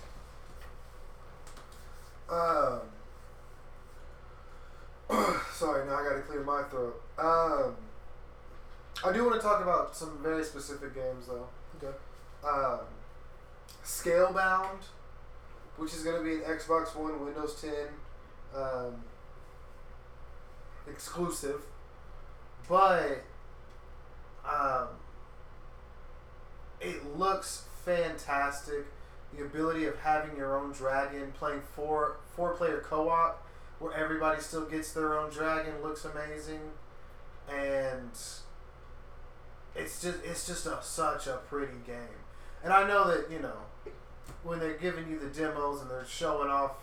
Um. 2.30 2.82
sorry, 5.54 5.86
now 5.86 5.96
I 5.98 6.04
gotta 6.04 6.22
clear 6.22 6.44
my 6.44 6.64
throat. 6.64 7.02
Um. 7.18 7.76
I 9.06 9.12
do 9.12 9.26
want 9.26 9.36
to 9.36 9.42
talk 9.42 9.62
about 9.62 9.96
some 9.96 10.20
very 10.24 10.44
specific 10.44 10.96
games 10.96 11.28
though. 11.28 11.48
Okay. 11.78 11.96
Um, 12.44 12.80
Scalebound, 13.84 14.80
which 15.78 15.94
is 15.94 16.04
to 16.18 16.24
be 16.24 16.36
an 16.36 16.42
Xbox 16.42 16.96
One, 16.96 17.24
Windows 17.24 17.60
10 17.62 17.72
um, 18.56 19.04
exclusive, 20.88 21.62
but 22.70 23.24
um, 24.50 24.88
it 26.80 27.18
looks 27.18 27.64
fantastic. 27.86 28.86
The 29.36 29.44
ability 29.44 29.86
of 29.86 29.98
having 30.00 30.38
your 30.38 30.58
own 30.58 30.72
dragon, 30.72 31.32
playing 31.38 31.62
four 31.76 32.18
four 32.36 32.54
player 32.54 32.84
co 32.86 33.10
op, 33.10 33.48
where 33.80 33.94
everybody 33.94 34.42
still 34.42 34.66
gets 34.66 34.94
their 34.94 35.18
own 35.18 35.32
dragon, 35.32 35.74
looks 35.82 36.06
amazing, 36.06 36.62
and 37.50 38.12
it's 39.76 40.02
just 40.02 40.20
it's 40.24 40.48
just 40.48 40.66
a, 40.66 40.78
such 40.82 41.28
a 41.28 41.38
pretty 41.50 41.74
game. 41.86 42.20
And 42.64 42.72
I 42.72 42.88
know 42.88 43.08
that 43.08 43.32
you 43.32 43.40
know 43.40 43.58
when 44.44 44.60
they're 44.60 44.78
giving 44.78 45.10
you 45.10 45.20
the 45.20 45.28
demos 45.28 45.82
and 45.82 45.90
they're 45.90 46.06
showing 46.06 46.50
off 46.50 46.74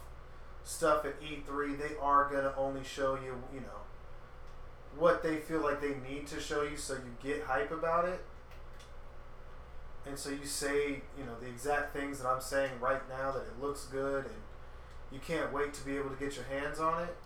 stuff 0.65 1.05
at 1.05 1.21
E3, 1.21 1.79
they 1.79 1.95
are 2.01 2.29
gonna 2.31 2.53
only 2.57 2.83
show 2.85 3.15
you 3.15 3.43
you 3.55 3.61
know 3.61 3.81
what 4.99 5.23
they 5.23 5.37
feel 5.37 5.61
like 5.61 5.81
they 5.81 5.95
need 6.09 6.27
to 6.27 6.41
show 6.41 6.63
you, 6.63 6.77
so 6.77 6.95
you 6.95 7.15
get 7.23 7.45
hype 7.45 7.71
about 7.71 8.07
it. 8.07 8.21
And 10.07 10.19
so 10.19 10.31
you 10.31 10.45
say 10.45 11.03
you 11.19 11.25
know 11.25 11.39
the 11.41 11.47
exact 11.47 11.95
things 11.95 12.21
that 12.21 12.29
I'm 12.29 12.41
saying 12.41 12.73
right 12.81 13.07
now 13.09 13.33
that 13.33 13.43
it 13.43 13.61
looks 13.61 13.85
good 13.87 14.25
and 14.25 14.35
you 15.13 15.19
can't 15.19 15.53
wait 15.53 15.75
to 15.75 15.85
be 15.85 15.97
able 15.97 16.11
to 16.11 16.17
get 16.17 16.37
your 16.37 16.45
hands 16.45 16.79
on 16.81 17.03
it. 17.03 17.17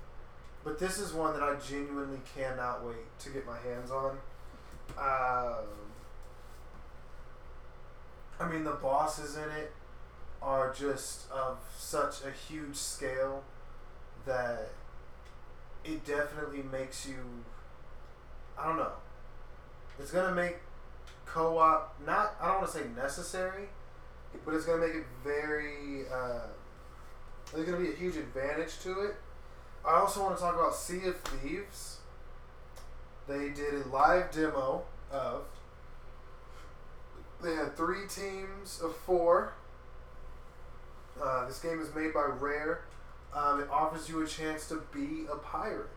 But 0.64 0.78
this 0.78 0.98
is 0.98 1.12
one 1.12 1.34
that 1.34 1.42
I 1.42 1.56
genuinely 1.56 2.20
cannot 2.34 2.84
wait 2.84 3.18
to 3.20 3.30
get 3.30 3.46
my 3.46 3.58
hands 3.58 3.90
on. 3.90 4.16
Um, 4.96 5.66
I 8.40 8.48
mean, 8.50 8.64
the 8.64 8.72
bosses 8.72 9.36
in 9.36 9.50
it 9.50 9.72
are 10.40 10.72
just 10.72 11.30
of 11.30 11.58
such 11.76 12.16
a 12.24 12.30
huge 12.30 12.76
scale 12.76 13.42
that 14.26 14.70
it 15.84 16.04
definitely 16.04 16.62
makes 16.62 17.06
you. 17.06 17.16
I 18.58 18.66
don't 18.66 18.76
know. 18.76 18.92
It's 19.98 20.10
gonna 20.10 20.34
make 20.34 20.58
co-op 21.26 22.00
not. 22.06 22.36
I 22.40 22.48
don't 22.48 22.60
want 22.60 22.72
to 22.72 22.78
say 22.78 22.84
necessary, 22.96 23.68
but 24.44 24.54
it's 24.54 24.64
gonna 24.64 24.86
make 24.86 24.94
it 24.94 25.04
very. 25.22 26.06
Uh, 26.12 26.46
there's 27.52 27.66
gonna 27.66 27.82
be 27.82 27.90
a 27.90 27.96
huge 27.96 28.16
advantage 28.16 28.80
to 28.82 29.00
it. 29.00 29.14
I 29.86 30.00
also 30.00 30.22
want 30.22 30.36
to 30.36 30.42
talk 30.42 30.54
about 30.54 30.74
Sea 30.74 31.06
of 31.08 31.16
Thieves. 31.20 31.98
They 33.28 33.50
did 33.50 33.74
a 33.74 33.88
live 33.88 34.30
demo 34.30 34.82
of. 35.12 35.44
They 37.42 37.54
had 37.54 37.76
three 37.76 38.06
teams 38.08 38.80
of 38.82 38.96
four. 38.96 39.52
Uh, 41.22 41.46
this 41.46 41.60
game 41.60 41.80
is 41.80 41.94
made 41.94 42.14
by 42.14 42.24
Rare. 42.24 42.80
Um, 43.34 43.60
it 43.60 43.68
offers 43.70 44.08
you 44.08 44.22
a 44.22 44.26
chance 44.26 44.68
to 44.68 44.82
be 44.92 45.26
a 45.30 45.36
pirate, 45.36 45.90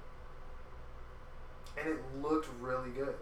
and 1.77 1.87
it 1.87 1.99
looked 2.21 2.47
really 2.59 2.89
good. 2.89 3.15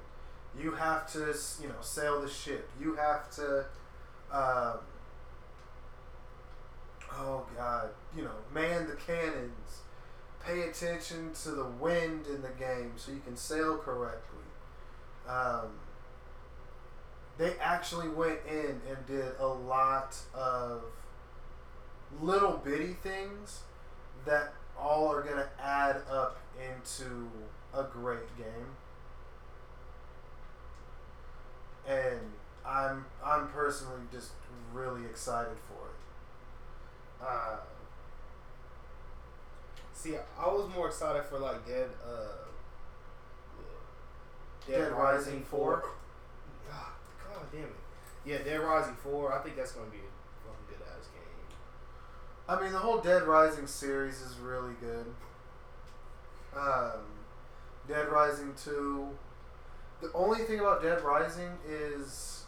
You 0.61 0.71
have 0.71 1.11
to, 1.13 1.33
you 1.61 1.67
know, 1.67 1.81
sail 1.81 2.21
the 2.21 2.29
ship. 2.29 2.69
You 2.79 2.95
have 2.95 3.29
to. 3.35 3.65
Um, 4.31 4.79
oh 7.17 7.45
God, 7.55 7.89
you 8.15 8.23
know, 8.23 8.35
man 8.53 8.87
the 8.87 8.95
cannons 8.95 9.81
pay 10.45 10.61
attention 10.63 11.31
to 11.43 11.51
the 11.51 11.65
wind 11.65 12.27
in 12.27 12.41
the 12.41 12.49
game 12.59 12.93
so 12.97 13.11
you 13.11 13.21
can 13.25 13.35
sail 13.35 13.77
correctly. 13.77 14.39
Um, 15.27 15.79
they 17.37 17.53
actually 17.59 18.09
went 18.09 18.39
in 18.49 18.81
and 18.87 19.05
did 19.07 19.33
a 19.39 19.47
lot 19.47 20.15
of 20.33 20.83
little 22.21 22.57
bitty 22.63 22.95
things 23.01 23.61
that 24.25 24.53
all 24.79 25.07
are 25.07 25.21
going 25.21 25.37
to 25.37 25.49
add 25.59 25.97
up 26.09 26.37
into 26.57 27.29
a 27.73 27.83
great 27.83 28.37
game. 28.37 28.67
And 31.87 32.19
I'm 32.65 33.05
I'm 33.23 33.47
personally 33.49 34.01
just 34.11 34.31
really 34.73 35.05
excited 35.05 35.57
for 35.67 35.87
it. 35.87 37.27
Uh, 37.27 37.57
See, 40.05 40.15
I 40.39 40.47
was 40.47 40.69
more 40.75 40.87
excited 40.87 41.23
for 41.23 41.39
like 41.39 41.65
Dead, 41.65 41.89
uh, 42.07 42.45
Dead 44.67 44.91
Rising 44.91 45.41
4. 45.41 45.83
Ah, 46.71 46.93
God 47.27 47.45
damn 47.51 47.63
it. 47.63 47.69
Yeah, 48.23 48.39
Dead 48.39 48.59
Rising 48.59 48.95
Four. 48.95 49.33
I 49.33 49.39
think 49.41 49.55
that's 49.55 49.71
gonna 49.71 49.89
be 49.89 49.97
a 49.97 50.47
fucking 50.47 50.65
good 50.67 50.85
ass 50.87 51.07
game. 51.07 51.57
I 52.47 52.61
mean, 52.61 52.71
the 52.71 52.77
whole 52.77 52.99
Dead 52.99 53.23
Rising 53.23 53.65
series 53.65 54.21
is 54.21 54.37
really 54.37 54.73
good. 54.79 55.07
Um, 56.55 57.01
Dead 57.87 58.07
Rising 58.09 58.53
2. 58.63 59.09
The 60.01 60.11
only 60.13 60.39
thing 60.43 60.59
about 60.59 60.81
Dead 60.81 61.01
Rising 61.01 61.51
is 61.67 62.43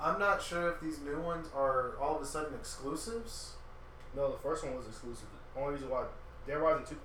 I'm 0.00 0.18
not 0.18 0.42
sure 0.42 0.68
if 0.70 0.80
these 0.80 1.00
new 1.00 1.20
ones 1.20 1.48
are 1.54 1.92
all 2.00 2.16
of 2.16 2.22
a 2.22 2.26
sudden 2.26 2.54
exclusives. 2.54 3.52
No, 4.14 4.30
the 4.32 4.38
first 4.38 4.64
one 4.64 4.74
was 4.76 4.86
exclusive. 4.86 5.26
The 5.54 5.60
only 5.60 5.74
reason 5.74 5.90
why 5.90 6.04
Dead 6.46 6.58
Rising 6.58 6.86
Two 6.86 6.96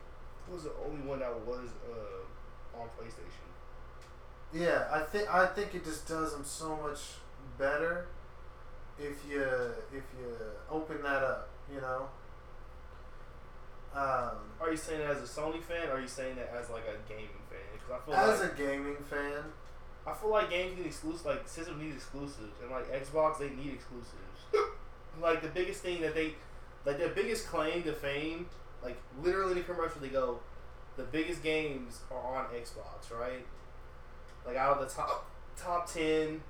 was 0.51 0.63
the 0.63 0.71
only 0.85 1.05
one 1.05 1.19
that 1.19 1.33
was 1.45 1.69
uh, 1.89 2.79
on 2.79 2.87
PlayStation. 2.99 3.47
Yeah, 4.53 4.87
I 4.91 5.01
think 5.01 5.33
I 5.33 5.45
think 5.47 5.75
it 5.75 5.83
just 5.83 6.07
does 6.07 6.33
them 6.33 6.43
so 6.45 6.77
much 6.77 6.99
better 7.57 8.07
if 8.97 9.17
you 9.29 9.41
if 9.91 10.03
you 10.17 10.35
open 10.71 11.01
that 11.03 11.23
up, 11.23 11.49
you 11.73 11.81
know. 11.81 12.07
Um, 13.95 14.37
Are 14.61 14.69
you 14.69 14.77
saying 14.77 14.99
that 14.99 15.09
as 15.11 15.17
a 15.23 15.41
Sony 15.41 15.61
fan, 15.61 15.89
or 15.89 15.93
are 15.93 15.99
you 15.99 16.07
saying 16.07 16.35
that 16.35 16.53
as 16.59 16.69
like 16.69 16.83
a 16.83 16.97
gaming 17.11 17.29
fan? 17.49 17.59
Because 17.73 18.01
I 18.01 18.05
feel 18.05 18.15
as 18.15 18.41
like 18.41 18.53
a 18.53 18.55
gaming 18.55 18.97
fan, 19.09 19.43
I 20.07 20.13
feel 20.13 20.29
like 20.29 20.49
games 20.49 20.77
need 20.77 20.85
exclusive, 20.85 21.25
like 21.25 21.47
system 21.47 21.79
needs 21.79 21.95
exclusives, 21.95 22.39
and 22.61 22.71
like 22.71 22.89
Xbox 22.91 23.39
they 23.39 23.49
need 23.49 23.73
exclusives. 23.73 24.13
like 25.21 25.41
the 25.41 25.49
biggest 25.49 25.81
thing 25.81 26.01
that 26.01 26.15
they, 26.15 26.33
like 26.85 26.97
their 26.97 27.09
biggest 27.09 27.47
claim 27.47 27.83
to 27.83 27.91
fame, 27.91 28.47
like 28.81 28.97
literally 29.21 29.51
in 29.51 29.57
the 29.57 29.63
commercial 29.63 29.99
they 29.99 30.07
go, 30.07 30.39
the 30.95 31.03
biggest 31.03 31.43
games 31.43 31.99
are 32.09 32.37
on 32.37 32.45
Xbox, 32.45 33.11
right? 33.11 33.45
Like 34.45 34.55
out 34.55 34.77
of 34.77 34.87
the 34.87 34.93
top 34.93 35.29
top 35.57 35.91
ten 35.91 36.41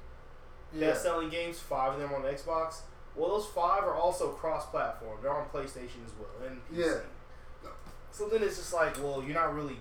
yeah, 0.74 0.90
best 0.90 1.02
selling 1.02 1.30
games, 1.30 1.60
five 1.60 1.94
of 1.94 2.00
them 2.00 2.12
are 2.12 2.18
on 2.18 2.24
Xbox. 2.24 2.82
Well, 3.16 3.30
those 3.30 3.48
five 3.48 3.84
are 3.84 3.96
also 3.96 4.30
cross 4.30 4.68
platform. 4.68 5.18
They're 5.24 5.34
on 5.34 5.50
PlayStation 5.50 6.06
as 6.06 6.14
well 6.20 6.48
and 6.48 6.62
PC. 6.68 6.86
Yeah. 6.86 7.70
So 8.12 8.28
then 8.28 8.44
it's 8.44 8.58
just 8.58 8.74
like, 8.74 9.02
well, 9.04 9.24
you're 9.24 9.34
not 9.34 9.54
really 9.56 9.78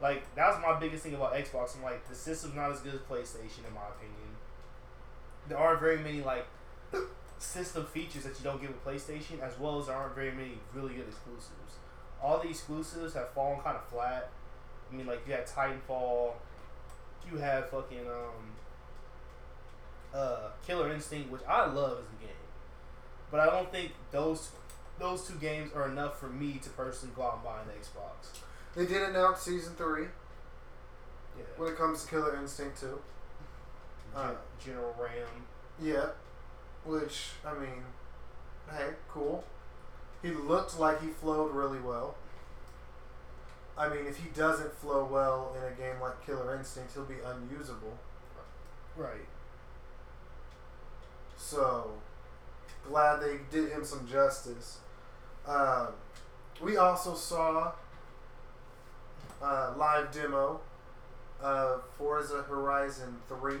like 0.00 0.34
that 0.34 0.48
was 0.48 0.60
my 0.60 0.78
biggest 0.78 1.02
thing 1.02 1.14
about 1.14 1.34
Xbox. 1.34 1.76
I'm 1.76 1.82
like, 1.82 2.06
the 2.08 2.14
system's 2.14 2.54
not 2.54 2.70
as 2.70 2.80
good 2.80 2.94
as 2.94 3.00
PlayStation 3.00 3.66
in 3.66 3.74
my 3.74 3.88
opinion. 3.88 4.36
There 5.48 5.58
aren't 5.58 5.80
very 5.80 5.98
many 5.98 6.22
like 6.22 6.46
system 7.38 7.86
features 7.86 8.24
that 8.24 8.38
you 8.38 8.44
don't 8.44 8.60
get 8.60 8.70
with 8.70 8.84
PlayStation, 8.84 9.40
as 9.40 9.58
well 9.58 9.78
as 9.80 9.86
there 9.86 9.96
aren't 9.96 10.14
very 10.14 10.32
many 10.32 10.58
really 10.74 10.94
good 10.94 11.08
exclusives. 11.08 11.78
All 12.22 12.38
the 12.38 12.48
exclusives 12.48 13.14
have 13.14 13.30
fallen 13.30 13.60
kind 13.60 13.76
of 13.76 13.84
flat. 13.88 14.30
I 14.90 14.94
mean, 14.94 15.06
like 15.06 15.26
you 15.26 15.32
had 15.32 15.46
Titanfall, 15.46 16.32
you 17.30 17.38
have 17.38 17.70
fucking 17.70 18.06
um 18.06 18.52
uh 20.14 20.50
Killer 20.66 20.92
Instinct, 20.92 21.30
which 21.30 21.42
I 21.48 21.66
love 21.66 21.98
as 21.98 22.06
a 22.06 22.24
game, 22.24 22.36
but 23.30 23.40
I 23.40 23.46
don't 23.46 23.70
think 23.72 23.92
those 24.10 24.50
those 24.98 25.26
two 25.26 25.34
games 25.34 25.72
are 25.74 25.88
enough 25.88 26.18
for 26.18 26.28
me 26.28 26.58
to 26.62 26.70
personally 26.70 27.14
go 27.16 27.22
out 27.22 27.34
and 27.34 27.44
buy 27.44 27.60
an 27.60 27.68
Xbox. 27.80 28.40
They 28.76 28.86
did 28.86 29.02
announce 29.02 29.40
season 29.40 29.74
three 29.74 30.08
Yeah. 31.36 31.44
when 31.56 31.72
it 31.72 31.78
comes 31.78 32.04
to 32.04 32.10
Killer 32.10 32.36
Instinct 32.36 32.78
2. 32.80 32.86
Gen- 32.86 33.00
Uh, 34.14 34.34
General 34.62 34.94
RAAM. 34.98 35.46
Yeah. 35.80 36.10
Which, 36.84 37.32
I 37.44 37.54
mean, 37.54 37.84
hey, 38.70 38.94
cool. 39.10 39.44
He 40.22 40.30
looked 40.32 40.78
like 40.78 41.00
he 41.00 41.08
flowed 41.08 41.52
really 41.54 41.80
well. 41.80 42.16
I 43.78 43.88
mean, 43.88 44.06
if 44.06 44.16
he 44.18 44.28
doesn't 44.30 44.72
flow 44.74 45.04
well 45.04 45.54
in 45.56 45.62
a 45.64 45.74
game 45.76 46.00
like 46.00 46.24
Killer 46.24 46.54
Instinct, 46.54 46.94
he'll 46.94 47.04
be 47.04 47.20
unusable. 47.20 47.98
Right. 48.96 49.26
So, 51.36 51.90
glad 52.84 53.20
they 53.20 53.38
did 53.50 53.70
him 53.70 53.84
some 53.84 54.06
justice. 54.06 54.78
Um, 55.46 55.88
we 56.60 56.76
also 56.78 57.14
saw 57.14 57.72
a 59.42 59.72
live 59.76 60.10
demo 60.12 60.60
of 61.40 61.82
Forza 61.98 62.42
Horizon 62.42 63.16
3, 63.28 63.56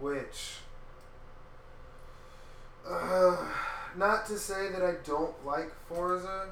which, 0.00 0.56
uh, 2.88 3.36
not 3.96 4.26
to 4.26 4.38
say 4.38 4.68
that 4.70 4.82
I 4.82 4.94
don't 5.04 5.34
like 5.44 5.72
Forza. 5.88 6.50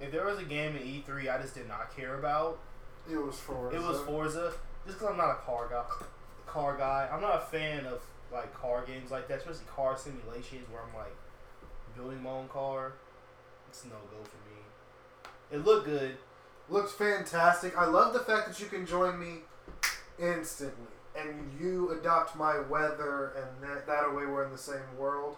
If 0.00 0.12
there 0.12 0.24
was 0.26 0.38
a 0.38 0.44
game 0.44 0.76
in 0.76 0.82
E3 0.82 1.28
I 1.32 1.40
just 1.42 1.54
did 1.54 1.66
not 1.66 1.94
care 1.96 2.18
about, 2.18 2.58
It 3.10 3.16
was 3.16 3.36
Forza. 3.36 3.76
it 3.76 3.82
was 3.82 4.00
Forza. 4.00 4.52
Just 4.86 4.98
because 4.98 5.12
I'm 5.12 5.18
not 5.18 5.30
a 5.30 5.34
car 5.44 5.66
guy. 5.68 5.84
Car 6.46 6.76
guy. 6.76 7.08
I'm 7.12 7.20
not 7.20 7.36
a 7.42 7.46
fan 7.46 7.84
of 7.86 8.00
like 8.32 8.54
car 8.54 8.84
games 8.86 9.10
like 9.10 9.26
that, 9.28 9.38
especially 9.38 9.64
car 9.74 9.96
simulations 9.96 10.66
where 10.70 10.82
I'm 10.82 10.94
like 10.94 11.14
building 11.96 12.22
my 12.22 12.30
own 12.30 12.48
car. 12.48 12.92
It's 13.68 13.84
no 13.84 13.90
go 14.10 14.22
for 14.22 14.36
me. 14.47 14.47
It 15.50 15.64
looked 15.64 15.86
good. 15.86 16.16
Looks 16.68 16.92
fantastic. 16.92 17.76
I 17.76 17.86
love 17.86 18.12
the 18.12 18.20
fact 18.20 18.48
that 18.48 18.60
you 18.60 18.66
can 18.66 18.84
join 18.86 19.18
me 19.18 19.38
instantly, 20.18 20.92
and 21.16 21.50
you 21.58 21.98
adopt 21.98 22.36
my 22.36 22.58
weather, 22.60 23.32
and 23.36 23.62
that, 23.62 23.86
that 23.86 24.14
way 24.14 24.26
we're 24.26 24.44
in 24.44 24.52
the 24.52 24.58
same 24.58 24.96
world. 24.98 25.36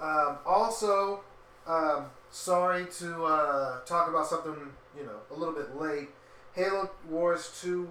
Um, 0.00 0.38
also, 0.46 1.20
um, 1.66 2.06
sorry 2.30 2.86
to 2.98 3.24
uh, 3.24 3.80
talk 3.84 4.08
about 4.08 4.26
something 4.26 4.56
you 4.96 5.04
know 5.04 5.18
a 5.30 5.34
little 5.38 5.54
bit 5.54 5.76
late. 5.76 6.08
Halo 6.54 6.90
Wars 7.08 7.58
Two 7.60 7.90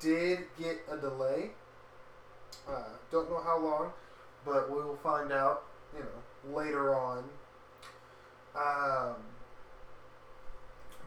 did 0.00 0.40
get 0.58 0.80
a 0.90 0.96
delay. 0.98 1.52
Uh, 2.68 2.84
don't 3.10 3.30
know 3.30 3.40
how 3.42 3.58
long, 3.58 3.92
but 4.44 4.70
we 4.70 4.76
will 4.76 4.96
find 4.96 5.32
out. 5.32 5.64
You 5.94 6.00
know 6.00 6.22
later 6.50 6.94
on. 6.94 7.24
Um, 8.54 9.16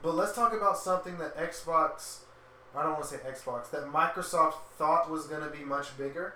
but 0.05 0.13
let's 0.13 0.33
talk 0.33 0.53
about 0.53 0.77
something 0.77 1.17
that 1.17 1.35
Xbox, 1.35 2.19
I 2.75 2.83
don't 2.83 2.91
want 2.91 3.05
to 3.05 3.09
say 3.09 3.17
Xbox, 3.27 3.71
that 3.71 3.85
Microsoft 3.91 4.53
thought 4.77 5.09
was 5.09 5.25
going 5.25 5.41
to 5.41 5.49
be 5.49 5.65
much 5.65 5.97
bigger. 5.97 6.35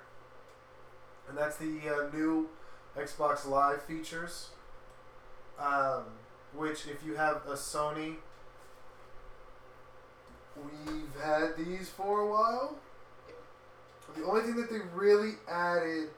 And 1.29 1.37
that's 1.37 1.57
the 1.57 1.77
uh, 1.87 2.09
new 2.11 2.49
Xbox 2.97 3.47
Live 3.47 3.83
features. 3.83 4.49
Um, 5.59 6.05
which, 6.55 6.87
if 6.87 7.05
you 7.05 7.13
have 7.13 7.43
a 7.47 7.53
Sony, 7.53 8.15
we've 10.57 11.23
had 11.23 11.55
these 11.55 11.89
for 11.89 12.21
a 12.21 12.27
while. 12.27 12.75
The 14.17 14.25
only 14.25 14.41
thing 14.41 14.55
that 14.55 14.71
they 14.71 14.79
really 14.95 15.33
added 15.47 16.09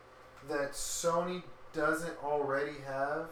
that 0.47 0.71
Sony 0.71 1.43
doesn't 1.73 2.15
already 2.23 2.77
have 2.87 3.25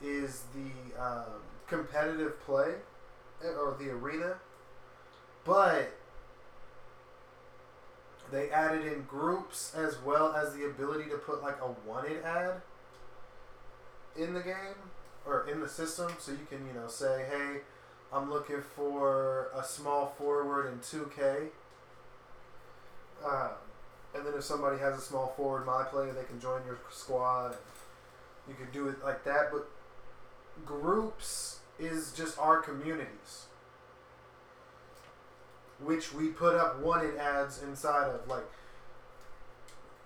is 0.00 0.44
the 0.54 1.02
um, 1.02 1.24
competitive 1.66 2.40
play 2.44 2.74
or 3.44 3.76
the 3.78 3.90
arena, 3.90 4.34
but 5.44 5.92
they 8.30 8.50
added 8.50 8.86
in 8.86 9.02
groups 9.02 9.74
as 9.74 9.96
well 10.04 10.34
as 10.34 10.54
the 10.54 10.64
ability 10.66 11.10
to 11.10 11.16
put 11.16 11.42
like 11.42 11.56
a 11.60 11.88
wanted 11.88 12.22
ad 12.22 12.60
in 14.16 14.34
the 14.34 14.40
game 14.40 14.90
or 15.26 15.46
in 15.48 15.60
the 15.60 15.68
system, 15.68 16.12
so 16.18 16.32
you 16.32 16.46
can 16.48 16.66
you 16.66 16.72
know 16.72 16.88
say, 16.88 17.26
hey, 17.30 17.60
I'm 18.12 18.30
looking 18.30 18.62
for 18.74 19.50
a 19.54 19.62
small 19.62 20.14
forward 20.18 20.72
in 20.72 20.78
2K. 20.80 21.48
Um, 23.24 23.50
and 24.14 24.26
then 24.26 24.34
if 24.36 24.42
somebody 24.42 24.78
has 24.78 24.98
a 24.98 25.00
small 25.00 25.28
forward 25.36 25.66
my 25.66 25.84
player, 25.84 26.12
they 26.12 26.24
can 26.24 26.40
join 26.40 26.64
your 26.66 26.78
squad. 26.90 27.56
You 28.48 28.54
can 28.54 28.70
do 28.72 28.88
it 28.88 29.04
like 29.04 29.24
that, 29.24 29.52
but 29.52 29.68
groups 30.66 31.59
is 31.80 32.12
just 32.12 32.38
our 32.38 32.60
communities, 32.60 33.46
which 35.82 36.12
we 36.12 36.28
put 36.28 36.54
up 36.54 36.80
wanted 36.80 37.16
ads 37.16 37.62
inside 37.62 38.08
of. 38.10 38.28
Like, 38.28 38.44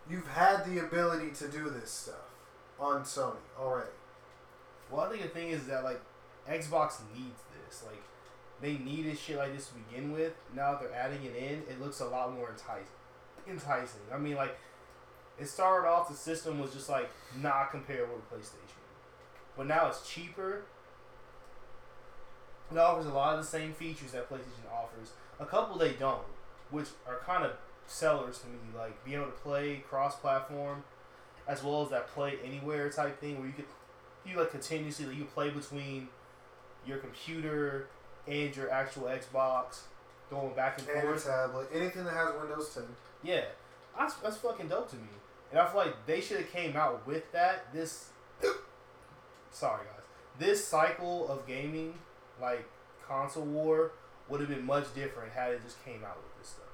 you've 0.08 0.28
had 0.28 0.64
the 0.64 0.78
ability 0.78 1.30
to 1.32 1.48
do 1.48 1.70
this 1.70 1.90
stuff 1.90 2.14
on 2.78 3.02
Sony 3.02 3.36
already. 3.58 3.90
Well, 4.90 5.02
I 5.02 5.10
think 5.10 5.22
the 5.22 5.28
thing 5.28 5.48
is 5.48 5.66
that 5.66 5.84
like 5.84 6.00
Xbox 6.48 7.00
needs 7.14 7.40
this. 7.66 7.82
Like 7.84 8.02
they 8.60 8.74
needed 8.74 9.18
shit 9.18 9.36
like 9.36 9.54
this 9.54 9.68
to 9.68 9.74
begin 9.74 10.12
with. 10.12 10.34
Now 10.54 10.72
that 10.72 10.80
they're 10.82 10.94
adding 10.94 11.24
it 11.24 11.36
in, 11.36 11.62
it 11.70 11.80
looks 11.80 12.00
a 12.00 12.06
lot 12.06 12.34
more 12.34 12.50
enticing. 12.50 12.86
Enticing. 13.48 14.00
I 14.12 14.18
mean, 14.18 14.36
like 14.36 14.56
it 15.38 15.48
started 15.48 15.88
off 15.88 16.08
the 16.08 16.14
system 16.14 16.60
was 16.60 16.72
just 16.72 16.88
like 16.88 17.10
not 17.40 17.70
comparable 17.70 18.14
to 18.14 18.34
PlayStation, 18.34 18.82
but 19.56 19.66
now 19.66 19.88
it's 19.88 20.08
cheaper. 20.08 20.62
It 22.72 22.78
offers 22.78 23.06
a 23.06 23.10
lot 23.10 23.38
of 23.38 23.44
the 23.44 23.50
same 23.50 23.72
features 23.72 24.12
that 24.12 24.28
PlayStation 24.28 24.72
offers. 24.72 25.10
A 25.38 25.44
couple 25.46 25.76
they 25.78 25.92
don't, 25.92 26.22
which 26.70 26.88
are 27.06 27.18
kind 27.24 27.44
of 27.44 27.52
sellers 27.86 28.38
to 28.38 28.46
me. 28.48 28.58
Like 28.76 29.04
being 29.04 29.16
able 29.16 29.26
to 29.26 29.32
play 29.32 29.84
cross-platform, 29.88 30.82
as 31.46 31.62
well 31.62 31.82
as 31.82 31.90
that 31.90 32.08
play 32.08 32.38
anywhere 32.44 32.90
type 32.90 33.20
thing 33.20 33.36
where 33.38 33.46
you 33.46 33.52
could 33.52 33.66
you 34.26 34.38
like 34.38 34.50
continuously 34.50 35.04
like, 35.04 35.16
you 35.16 35.24
play 35.24 35.50
between 35.50 36.08
your 36.86 36.96
computer 36.98 37.88
and 38.26 38.56
your 38.56 38.70
actual 38.70 39.02
Xbox, 39.04 39.80
going 40.30 40.54
back 40.54 40.78
and 40.78 40.88
And 40.88 41.02
forth. 41.02 41.26
tablet, 41.26 41.68
anything 41.74 42.04
that 42.04 42.14
has 42.14 42.30
Windows 42.40 42.72
10. 42.74 42.84
Yeah, 43.22 43.42
that's 43.98 44.14
that's 44.14 44.38
fucking 44.38 44.68
dope 44.68 44.88
to 44.90 44.96
me. 44.96 45.02
And 45.50 45.60
I 45.60 45.66
feel 45.66 45.80
like 45.82 46.06
they 46.06 46.20
should 46.22 46.38
have 46.38 46.50
came 46.50 46.74
out 46.76 47.06
with 47.06 47.30
that. 47.32 47.72
This, 47.72 48.08
sorry 49.50 49.82
guys, 49.84 50.04
this 50.38 50.66
cycle 50.66 51.28
of 51.28 51.46
gaming, 51.46 51.94
like 52.40 52.66
console 53.06 53.44
war, 53.44 53.92
would 54.28 54.40
have 54.40 54.48
been 54.48 54.64
much 54.64 54.94
different 54.94 55.32
had 55.32 55.52
it 55.52 55.62
just 55.62 55.84
came 55.84 56.02
out 56.04 56.16
with 56.16 56.38
this 56.38 56.48
stuff. 56.48 56.64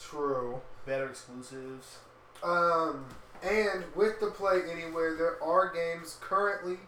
True. 0.00 0.60
Better 0.86 1.08
exclusives. 1.08 1.98
Um, 2.42 3.06
and 3.42 3.84
with 3.94 4.20
the 4.20 4.28
Play 4.28 4.60
Anywhere, 4.70 5.16
there 5.16 5.42
are 5.42 5.72
games 5.72 6.18
currently 6.20 6.78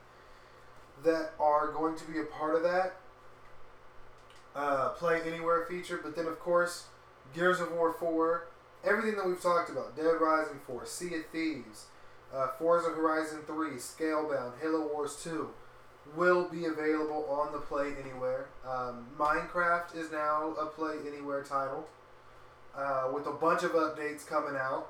that 1.05 1.33
are 1.39 1.73
going 1.73 1.97
to 1.97 2.05
be 2.05 2.21
a 2.21 2.25
part 2.25 2.55
of 2.55 2.63
that 2.63 2.95
uh, 4.55 4.91
Play 4.91 5.21
Anywhere 5.27 5.67
feature. 5.69 6.01
But 6.03 6.17
then, 6.17 6.27
of 6.27 6.39
course, 6.39 6.87
Gears 7.35 7.61
of 7.61 7.73
War 7.73 7.93
4, 7.93 8.47
everything 8.85 9.17
that 9.17 9.27
we've 9.27 9.41
talked 9.41 9.71
about 9.71 9.97
Dead 9.97 10.21
Rising 10.21 10.61
4, 10.67 10.87
Sea 10.87 11.15
of 11.17 11.27
Thieves, 11.33 11.87
uh, 12.35 12.49
Forza 12.59 12.91
Horizon 12.91 13.41
3, 13.47 13.71
Scalebound, 13.77 14.53
Halo 14.61 14.89
Wars 14.93 15.21
2 15.23 15.51
will 16.17 16.49
be 16.49 16.67
available 16.67 17.27
on 17.31 17.53
the 17.53 17.59
Play 17.59 17.93
Anywhere. 18.03 18.47
Um, 18.67 19.07
Minecraft 19.19 19.97
is 19.97 20.11
now 20.13 20.55
a 20.61 20.67
Play 20.67 20.97
Anywhere 21.07 21.43
title 21.43 21.87
uh, 22.77 23.11
with 23.15 23.27
a 23.27 23.33
bunch 23.33 23.63
of 23.63 23.73
updates 23.73 24.27
coming 24.27 24.57
out 24.57 24.89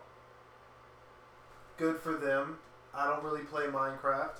good 1.77 1.99
for 1.99 2.15
them. 2.15 2.59
I 2.95 3.07
don't 3.07 3.25
really 3.25 3.45
play 3.45 3.65
Minecraft, 3.65 4.37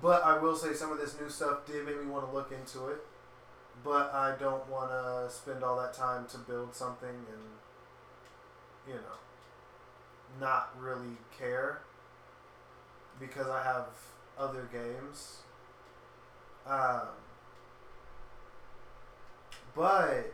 but 0.00 0.24
I 0.24 0.38
will 0.38 0.56
say 0.56 0.72
some 0.72 0.90
of 0.90 0.98
this 0.98 1.18
new 1.20 1.28
stuff 1.28 1.66
did 1.66 1.84
make 1.84 2.02
me 2.02 2.10
want 2.10 2.26
to 2.28 2.32
look 2.34 2.52
into 2.52 2.88
it. 2.88 2.98
But 3.84 4.14
I 4.14 4.34
don't 4.38 4.68
want 4.68 4.90
to 4.90 5.34
spend 5.34 5.64
all 5.64 5.76
that 5.80 5.94
time 5.94 6.26
to 6.30 6.38
build 6.38 6.74
something 6.74 7.08
and, 7.08 8.86
you 8.86 8.94
know, 8.94 9.18
not 10.40 10.70
really 10.78 11.16
care 11.36 11.80
because 13.18 13.48
I 13.48 13.62
have 13.64 13.86
other 14.38 14.68
games. 14.72 15.38
Um, 16.66 17.08
but 19.74 20.32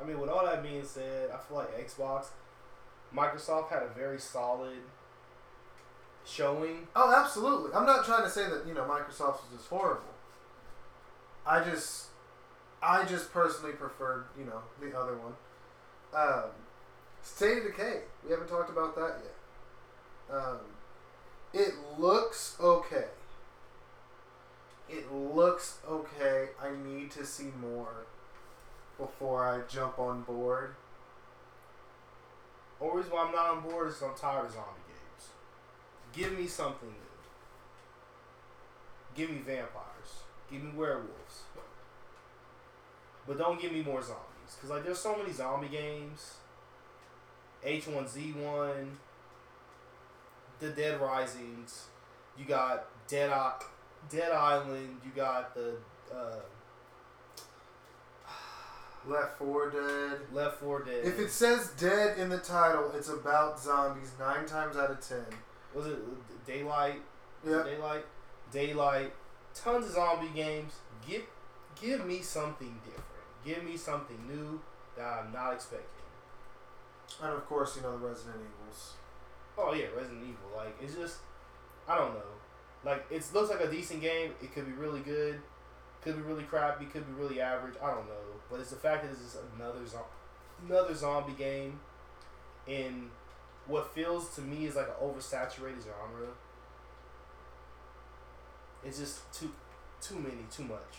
I 0.00 0.06
mean, 0.06 0.20
with 0.20 0.30
all 0.30 0.44
that 0.44 0.62
being 0.62 0.84
said, 0.84 1.30
I 1.30 1.38
feel 1.38 1.56
like 1.58 1.76
Xbox, 1.78 2.26
Microsoft 3.14 3.70
had 3.70 3.82
a 3.82 3.88
very 3.88 4.20
solid 4.20 4.78
showing. 6.26 6.88
Oh, 6.94 7.14
absolutely. 7.16 7.72
I'm 7.74 7.86
not 7.86 8.04
trying 8.04 8.24
to 8.24 8.30
say 8.30 8.48
that 8.48 8.66
you 8.66 8.74
know 8.74 8.82
Microsoft 8.82 9.36
is 9.44 9.56
just 9.56 9.68
horrible. 9.68 10.02
I 11.46 11.62
just, 11.62 12.06
I 12.82 13.04
just 13.04 13.32
personally 13.32 13.72
preferred, 13.74 14.26
you 14.38 14.44
know, 14.44 14.62
the 14.80 14.98
other 14.98 15.16
one. 15.16 15.34
Um, 16.14 16.50
State 17.22 17.58
of 17.58 17.64
Decay. 17.64 18.00
We 18.24 18.30
haven't 18.30 18.48
talked 18.48 18.70
about 18.70 18.94
that 18.96 19.20
yet. 19.22 20.36
Um, 20.36 20.58
it 21.54 21.74
looks 21.98 22.56
okay. 22.60 23.06
It 24.90 25.10
looks 25.12 25.78
okay. 25.88 26.48
I 26.62 26.70
need 26.86 27.10
to 27.12 27.24
see 27.24 27.50
more 27.60 28.04
before 28.98 29.46
I 29.46 29.60
jump 29.68 29.98
on 29.98 30.22
board. 30.22 30.74
Only 32.80 32.98
reason 32.98 33.12
why 33.12 33.24
I'm 33.24 33.32
not 33.32 33.50
on 33.50 33.62
board 33.62 33.88
is 33.88 34.02
I'm 34.02 34.14
tired 34.14 34.46
of 34.46 34.52
zombie 34.52 34.80
games. 34.88 35.28
Give 36.12 36.38
me 36.38 36.46
something 36.46 36.88
new. 36.88 36.94
Give 39.14 39.30
me 39.30 39.38
vampires. 39.38 40.24
Give 40.50 40.62
me 40.62 40.72
werewolves. 40.76 41.44
But 43.26 43.38
don't 43.38 43.60
give 43.60 43.72
me 43.72 43.82
more 43.82 44.02
zombies. 44.02 44.54
Because, 44.56 44.70
like, 44.70 44.84
there's 44.84 44.98
so 44.98 45.16
many 45.16 45.32
zombie 45.32 45.68
games. 45.68 46.34
H1Z1. 47.64 48.86
The 50.64 50.70
Dead 50.70 50.98
Risings. 50.98 51.84
You 52.38 52.46
got 52.46 52.86
Dead, 53.06 53.30
I- 53.30 53.60
Dead 54.08 54.32
Island. 54.32 54.96
You 55.04 55.10
got 55.14 55.54
the 55.54 55.74
uh, 56.10 56.36
Left 59.06 59.38
4 59.38 59.70
Dead. 59.70 60.18
Left 60.32 60.60
4 60.60 60.84
Dead. 60.84 61.04
If 61.04 61.18
it 61.18 61.30
says 61.30 61.70
dead 61.78 62.18
in 62.18 62.30
the 62.30 62.38
title, 62.38 62.90
it's 62.96 63.10
about 63.10 63.60
zombies 63.60 64.12
nine 64.18 64.46
times 64.46 64.76
out 64.76 64.90
of 64.90 65.06
ten. 65.06 65.26
Was 65.74 65.86
it 65.86 65.98
Daylight? 66.46 67.02
Yep. 67.46 67.64
Daylight, 67.66 68.04
Daylight, 68.50 69.12
tons 69.54 69.86
of 69.86 69.92
zombie 69.92 70.30
games. 70.34 70.72
Give, 71.06 71.24
give 71.78 72.06
me 72.06 72.22
something 72.22 72.80
different. 72.86 73.04
Give 73.44 73.62
me 73.62 73.76
something 73.76 74.16
new 74.26 74.62
that 74.96 75.24
I'm 75.26 75.30
not 75.30 75.52
expecting. 75.52 75.88
And 77.22 77.34
of 77.34 77.44
course, 77.46 77.76
you 77.76 77.82
know 77.82 77.98
the 77.98 78.06
Resident 78.06 78.36
Evils. 78.36 78.94
Oh 79.56 79.72
yeah, 79.74 79.86
Resident 79.96 80.22
Evil. 80.22 80.56
Like 80.56 80.76
it's 80.82 80.94
just, 80.94 81.18
I 81.88 81.96
don't 81.96 82.14
know. 82.14 82.20
Like 82.84 83.06
it 83.10 83.24
looks 83.32 83.50
like 83.50 83.60
a 83.60 83.70
decent 83.70 84.00
game. 84.00 84.32
It 84.42 84.54
could 84.54 84.66
be 84.66 84.72
really 84.72 85.00
good. 85.00 85.40
Could 86.02 86.16
be 86.16 86.22
really 86.22 86.44
crappy. 86.44 86.86
Could 86.86 87.06
be 87.06 87.22
really 87.22 87.40
average. 87.40 87.74
I 87.82 87.88
don't 87.88 88.06
know. 88.06 88.40
But 88.50 88.60
it's 88.60 88.70
the 88.70 88.76
fact 88.76 89.02
that 89.04 89.10
it's 89.10 89.22
just 89.22 89.38
another 89.56 89.86
zo- 89.86 90.06
another 90.68 90.94
zombie 90.94 91.32
game, 91.32 91.80
in 92.66 93.10
what 93.66 93.94
feels 93.94 94.34
to 94.36 94.40
me 94.42 94.66
is 94.66 94.76
like 94.76 94.88
an 94.88 94.94
oversaturated 95.08 95.84
genre. 95.84 96.28
It's 98.84 98.98
just 98.98 99.32
too 99.32 99.50
too 100.00 100.16
many, 100.16 100.44
too 100.50 100.64
much. 100.64 100.98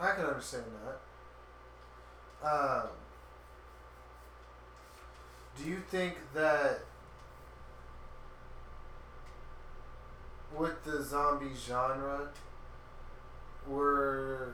I 0.00 0.12
can 0.12 0.24
understand 0.26 0.64
that. 2.40 2.48
Um, 2.48 2.88
do 5.62 5.68
you 5.68 5.78
think 5.90 6.14
that 6.34 6.80
with 10.56 10.84
the 10.84 11.02
zombie 11.02 11.54
genre, 11.56 12.28
we're 13.66 14.52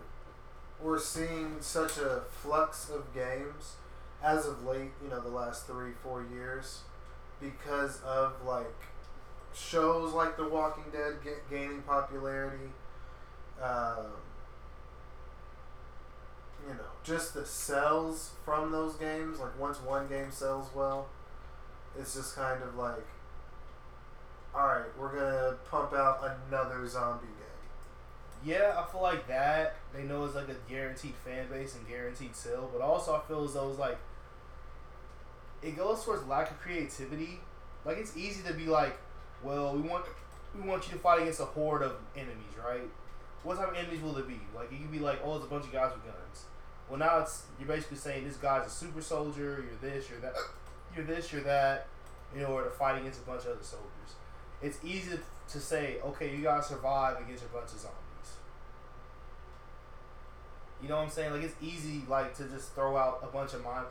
we're 0.82 0.98
seeing 0.98 1.56
such 1.60 1.98
a 1.98 2.22
flux 2.30 2.90
of 2.90 3.14
games 3.14 3.76
as 4.22 4.46
of 4.46 4.64
late? 4.64 4.92
You 5.02 5.10
know, 5.10 5.20
the 5.20 5.28
last 5.28 5.66
three, 5.66 5.92
four 6.02 6.24
years, 6.32 6.80
because 7.40 8.00
of 8.02 8.34
like 8.44 8.66
shows 9.54 10.12
like 10.12 10.36
The 10.36 10.48
Walking 10.48 10.84
Dead 10.92 11.14
get, 11.22 11.48
gaining 11.48 11.82
popularity. 11.82 12.72
Um, 13.62 14.06
you 16.66 16.74
know, 16.74 16.80
just 17.02 17.34
the 17.34 17.44
sells 17.44 18.32
from 18.44 18.72
those 18.72 18.94
games. 18.94 19.38
Like 19.38 19.58
once 19.58 19.80
one 19.80 20.08
game 20.08 20.30
sells 20.30 20.68
well, 20.74 21.08
it's 21.98 22.14
just 22.14 22.36
kind 22.36 22.62
of 22.62 22.76
like, 22.76 23.06
all 24.54 24.66
right, 24.66 24.98
we're 24.98 25.14
gonna 25.14 25.56
pump 25.70 25.92
out 25.92 26.20
another 26.48 26.86
zombie 26.86 27.26
game. 27.26 27.44
Yeah, 28.44 28.74
I 28.78 28.90
feel 28.90 29.02
like 29.02 29.26
that. 29.28 29.76
They 29.94 30.02
know 30.02 30.24
it's 30.24 30.34
like 30.34 30.48
a 30.48 30.56
guaranteed 30.68 31.14
fan 31.24 31.48
base 31.48 31.74
and 31.74 31.88
guaranteed 31.88 32.36
sale, 32.36 32.68
but 32.72 32.82
also 32.82 33.14
I 33.14 33.20
feel 33.26 33.44
as 33.44 33.54
though 33.54 33.70
it's 33.70 33.78
like 33.78 33.98
it 35.62 35.76
goes 35.76 36.04
towards 36.04 36.26
lack 36.26 36.50
of 36.50 36.60
creativity. 36.60 37.40
Like 37.84 37.98
it's 37.98 38.16
easy 38.16 38.42
to 38.46 38.54
be 38.54 38.66
like, 38.66 38.96
well, 39.42 39.74
we 39.74 39.80
want 39.80 40.04
we 40.54 40.66
want 40.66 40.86
you 40.86 40.92
to 40.92 40.98
fight 40.98 41.22
against 41.22 41.40
a 41.40 41.44
horde 41.44 41.82
of 41.82 41.96
enemies, 42.14 42.54
right? 42.64 42.88
What 43.42 43.58
type 43.58 43.70
of 43.70 43.76
enemies 43.76 44.00
will 44.00 44.16
it 44.18 44.28
be? 44.28 44.40
Like 44.54 44.72
it 44.72 44.76
could 44.80 44.92
be 44.92 44.98
like, 44.98 45.20
oh, 45.24 45.36
it's 45.36 45.44
a 45.44 45.48
bunch 45.48 45.64
of 45.64 45.72
guys 45.72 45.92
with 45.94 46.04
guns. 46.04 46.44
Well, 46.88 46.98
now 46.98 47.20
it's 47.20 47.44
you're 47.58 47.68
basically 47.68 47.96
saying 47.96 48.26
this 48.26 48.36
guy's 48.36 48.66
a 48.66 48.70
super 48.70 49.00
soldier. 49.00 49.64
You're 49.64 49.90
this, 49.90 50.10
you're 50.10 50.20
that, 50.20 50.34
you're 50.94 51.04
this, 51.04 51.32
you're 51.32 51.42
that, 51.42 51.86
in 52.34 52.44
order 52.44 52.68
to 52.68 52.74
fight 52.74 53.00
against 53.00 53.20
a 53.20 53.24
bunch 53.24 53.42
of 53.42 53.52
other 53.52 53.62
soldiers. 53.62 53.90
It's 54.62 54.78
easy 54.84 55.18
to 55.48 55.60
say, 55.60 55.96
okay, 56.04 56.34
you 56.34 56.42
gotta 56.42 56.62
survive 56.62 57.20
against 57.20 57.44
a 57.44 57.48
bunch 57.48 57.72
of 57.72 57.78
zombies. 57.80 57.98
You 60.82 60.88
know 60.88 60.96
what 60.96 61.04
I'm 61.04 61.10
saying? 61.10 61.32
Like 61.32 61.42
it's 61.42 61.56
easy, 61.62 62.02
like 62.08 62.36
to 62.36 62.44
just 62.44 62.74
throw 62.74 62.96
out 62.96 63.20
a 63.22 63.26
bunch 63.26 63.54
of 63.54 63.64
mind, 63.64 63.86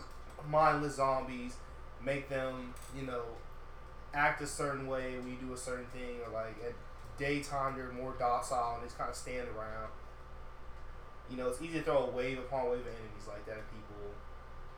mindless 0.49 0.95
zombies, 0.95 1.55
make 2.03 2.29
them, 2.29 2.73
you 2.95 3.03
know, 3.03 3.23
act 4.13 4.41
a 4.41 4.47
certain 4.47 4.87
way 4.87 5.17
when 5.17 5.29
you 5.29 5.37
do 5.37 5.53
a 5.53 5.57
certain 5.57 5.85
thing, 5.87 6.17
or 6.25 6.31
like 6.33 6.55
at 6.63 6.73
daytime 7.17 7.75
they're 7.75 7.91
more 7.91 8.13
docile 8.19 8.75
and 8.75 8.83
just 8.83 8.97
kind 8.97 9.09
of 9.09 9.15
stand 9.15 9.47
around. 9.57 9.89
You 11.33 11.39
know, 11.39 11.49
it's 11.49 11.59
easy 11.63 11.79
to 11.79 11.83
throw 11.83 11.97
a 12.05 12.09
wave 12.11 12.37
upon 12.37 12.65
wave 12.69 12.81
of 12.81 12.85
enemies 12.85 13.27
like 13.27 13.43
that 13.47 13.57
at 13.57 13.71
people, 13.71 14.13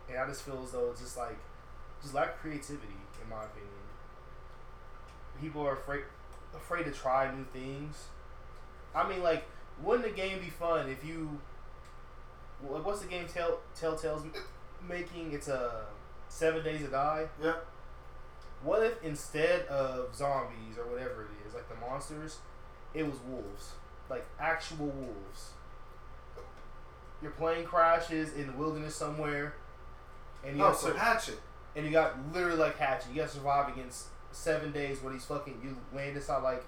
and 0.08 0.18
I 0.18 0.26
just 0.26 0.44
feel 0.44 0.62
as 0.64 0.72
though 0.72 0.90
it's 0.90 1.02
just 1.02 1.18
like, 1.18 1.38
just 2.02 2.14
lack 2.14 2.36
of 2.36 2.40
creativity, 2.40 2.96
in 3.22 3.30
my 3.30 3.44
opinion. 3.44 3.72
People 5.42 5.68
are 5.68 5.74
afraid, 5.74 6.04
afraid 6.56 6.86
to 6.86 6.92
try 6.92 7.30
new 7.36 7.44
things. 7.52 8.06
I 8.96 9.06
mean, 9.10 9.22
like, 9.22 9.44
wouldn't 9.84 10.08
the 10.08 10.16
game 10.16 10.40
be 10.40 10.50
fun 10.50 10.88
if 10.90 11.04
you, 11.04 11.42
what's 12.62 13.02
the 13.02 13.10
game 13.10 13.28
Tell 13.28 13.60
Telltale's 13.78 14.24
making? 14.88 15.34
It's 15.34 15.50
a 15.50 15.88
Seven 16.30 16.64
Days 16.64 16.84
to 16.84 16.88
Die. 16.88 17.26
Yep. 17.44 17.66
What 18.64 18.82
if 18.82 19.04
instead 19.04 19.66
of 19.68 20.16
zombies 20.16 20.78
or 20.78 20.90
whatever 20.90 21.24
it 21.24 21.46
is, 21.46 21.54
like 21.54 21.68
the 21.68 21.76
monsters, 21.86 22.38
it 22.94 23.04
was 23.04 23.20
wolves, 23.28 23.74
like 24.10 24.26
actual 24.40 24.88
wolves. 24.88 25.50
Your 27.22 27.32
plane 27.32 27.66
crashes 27.66 28.34
in 28.34 28.48
the 28.48 28.54
wilderness 28.54 28.96
somewhere, 28.96 29.56
and 30.46 30.58
you 30.58 30.64
Oh, 30.64 30.68
have 30.68 30.78
so 30.78 30.94
Hatchet. 30.94 31.40
and 31.76 31.86
you 31.86 31.92
got 31.92 32.16
literally 32.34 32.58
like 32.58 32.78
Hatchet. 32.78 33.10
You 33.12 33.16
got 33.18 33.30
to 33.30 33.36
survive 33.36 33.70
against 33.70 34.08
seven 34.32 34.72
days 34.72 35.02
where 35.02 35.14
these 35.14 35.26
fucking 35.26 35.60
you 35.64 35.78
land 35.98 36.16
inside 36.16 36.44
like, 36.44 36.64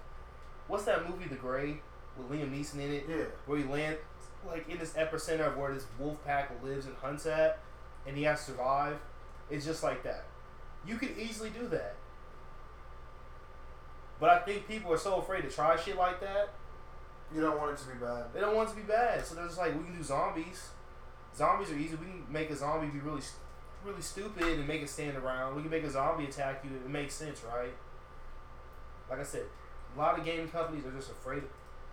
what's 0.66 0.84
that 0.84 1.08
movie, 1.08 1.26
The 1.26 1.36
Grey, 1.36 1.80
with 2.16 2.30
Liam 2.30 2.50
Neeson 2.50 2.76
in 2.80 2.92
it, 2.92 3.04
Yeah. 3.08 3.24
where 3.46 3.58
you 3.58 3.68
land 3.68 3.98
like 4.46 4.68
in 4.68 4.78
this 4.78 4.92
epicenter 4.94 5.46
of 5.48 5.56
where 5.56 5.72
this 5.74 5.84
wolf 5.98 6.24
pack 6.24 6.50
lives 6.62 6.86
and 6.86 6.96
hunts 6.96 7.26
at, 7.26 7.58
and 8.06 8.16
he 8.16 8.22
has 8.24 8.38
to 8.46 8.52
survive. 8.52 8.98
It's 9.50 9.64
just 9.64 9.82
like 9.82 10.02
that. 10.04 10.24
You 10.86 10.96
could 10.96 11.16
easily 11.18 11.50
do 11.50 11.68
that. 11.68 11.94
But 14.20 14.30
I 14.30 14.38
think 14.40 14.66
people 14.66 14.92
are 14.92 14.98
so 14.98 15.16
afraid 15.16 15.42
to 15.42 15.50
try 15.50 15.76
shit 15.76 15.96
like 15.96 16.20
that. 16.20 16.48
You 17.34 17.40
don't 17.42 17.58
want 17.58 17.72
it 17.72 17.78
to 17.82 17.88
be 17.88 17.98
bad. 18.04 18.32
They 18.32 18.40
don't 18.40 18.56
want 18.56 18.70
it 18.70 18.72
to 18.72 18.76
be 18.78 18.86
bad. 18.86 19.24
So 19.24 19.34
they're 19.34 19.46
just 19.46 19.58
like, 19.58 19.76
we 19.76 19.84
can 19.84 19.96
do 19.96 20.02
zombies. 20.02 20.68
Zombies 21.36 21.70
are 21.70 21.76
easy. 21.76 21.94
We 21.96 22.06
can 22.06 22.24
make 22.30 22.50
a 22.50 22.56
zombie 22.56 22.88
be 22.88 23.00
really, 23.00 23.22
really 23.84 24.02
stupid 24.02 24.42
and 24.42 24.66
make 24.66 24.82
it 24.82 24.88
stand 24.88 25.16
around. 25.16 25.54
We 25.54 25.62
can 25.62 25.70
make 25.70 25.84
a 25.84 25.90
zombie 25.90 26.24
attack 26.24 26.64
you. 26.64 26.70
It 26.74 26.88
makes 26.88 27.14
sense, 27.14 27.42
right? 27.44 27.74
Like 29.10 29.20
I 29.20 29.24
said, 29.24 29.44
a 29.94 29.98
lot 29.98 30.18
of 30.18 30.24
game 30.24 30.48
companies 30.48 30.84
are 30.84 30.92
just 30.92 31.10
afraid, 31.10 31.42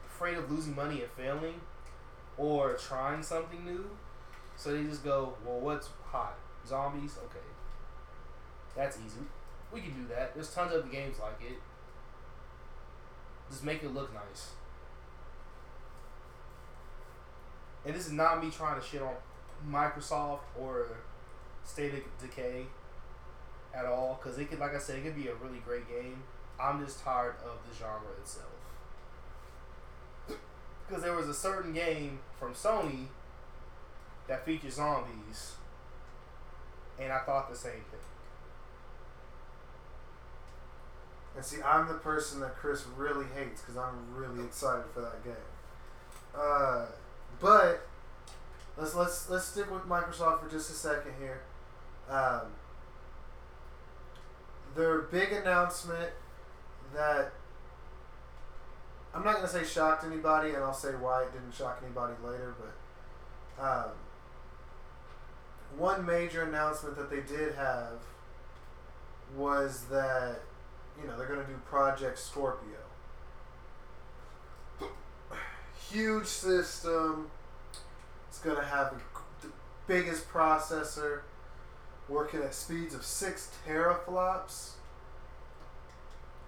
afraid 0.08 0.38
of 0.38 0.50
losing 0.52 0.76
money 0.76 1.02
and 1.02 1.12
failing, 1.12 1.62
or 2.38 2.74
trying 2.74 3.22
something 3.22 3.64
new. 3.66 3.86
So 4.58 4.72
they 4.74 4.84
just 4.84 5.04
go, 5.04 5.34
well, 5.46 5.60
what's 5.60 5.90
hot? 6.06 6.38
Zombies? 6.68 7.18
Okay, 7.26 7.46
that's 8.76 8.98
easy. 8.98 9.22
We 9.72 9.82
can 9.82 9.92
do 9.92 10.08
that. 10.10 10.34
There's 10.34 10.54
tons 10.54 10.74
of 10.74 10.90
games 10.92 11.18
like 11.20 11.42
it. 11.42 11.58
Just 13.50 13.64
make 13.64 13.84
it 13.84 13.94
look 13.94 14.14
nice. 14.14 14.52
And 17.86 17.96
this 17.96 18.08
is 18.08 18.12
not 18.12 18.44
me 18.44 18.50
trying 18.50 18.80
to 18.80 18.86
shit 18.86 19.02
on 19.02 19.14
Microsoft 19.70 20.40
or 20.60 20.88
State 21.64 21.94
of 21.94 22.02
Decay 22.20 22.66
at 23.74 23.86
all, 23.86 24.20
because 24.22 24.40
it 24.40 24.50
could, 24.50 24.60
like 24.60 24.74
I 24.74 24.80
said, 24.80 25.00
it 25.00 25.04
could 25.04 25.16
be 25.16 25.28
a 25.28 25.36
really 25.36 25.60
great 25.60 25.88
game. 25.88 26.24
I'm 26.60 26.84
just 26.84 27.04
tired 27.04 27.36
of 27.44 27.60
the 27.70 27.76
genre 27.78 28.12
itself. 28.20 28.48
Because 30.88 31.02
there 31.02 31.16
was 31.16 31.28
a 31.28 31.34
certain 31.34 31.74
game 31.74 32.20
from 32.40 32.54
Sony 32.54 33.08
that 34.28 34.46
featured 34.46 34.72
zombies, 34.72 35.56
and 37.00 37.12
I 37.12 37.20
thought 37.20 37.50
the 37.50 37.56
same 37.56 37.72
thing. 37.90 38.00
And 41.36 41.44
see, 41.44 41.62
I'm 41.62 41.88
the 41.88 41.96
person 41.96 42.40
that 42.42 42.56
Chris 42.56 42.86
really 42.96 43.26
hates 43.36 43.62
because 43.62 43.78
I'm 43.78 44.16
really 44.16 44.46
excited 44.46 44.86
for 44.94 45.02
that 45.02 45.24
game. 45.24 45.34
Uh, 46.38 46.86
but 47.40 47.88
let's 48.78 48.96
let's 48.96 49.30
let's 49.30 49.46
stick 49.46 49.72
with 49.72 49.84
Microsoft 49.84 50.44
for 50.44 50.50
just 50.50 50.70
a 50.70 50.74
second 50.74 51.14
here. 51.20 51.42
Um, 52.10 52.42
their 54.76 55.02
big 55.02 55.32
announcement 55.32 56.12
that 56.94 57.32
I'm 59.14 59.24
not 59.24 59.36
gonna 59.36 59.48
say 59.48 59.64
shocked 59.64 60.04
anybody, 60.06 60.50
and 60.50 60.64
I'll 60.64 60.74
say 60.74 60.90
why 60.90 61.24
it 61.24 61.34
didn't 61.34 61.54
shock 61.54 61.82
anybody 61.84 62.14
later. 62.24 62.54
But 63.58 63.64
um, 63.64 63.92
one 65.78 66.06
major 66.06 66.44
announcement 66.44 66.98
that 66.98 67.10
they 67.10 67.22
did 67.22 67.56
have 67.56 68.00
was 69.36 69.86
that 69.90 70.42
you 71.02 71.08
know 71.08 71.18
they're 71.18 71.28
gonna 71.28 71.44
do 71.46 71.60
Project 71.66 72.20
Scorpio. 72.20 72.85
Huge 75.92 76.26
system. 76.26 77.30
It's 78.30 78.40
gonna 78.40 78.66
have 78.66 78.94
the 79.42 79.48
biggest 79.88 80.28
processor, 80.30 81.22
working 82.10 82.42
at 82.42 82.54
speeds 82.54 82.94
of 82.94 83.06
six 83.06 83.52
teraflops. 83.68 84.72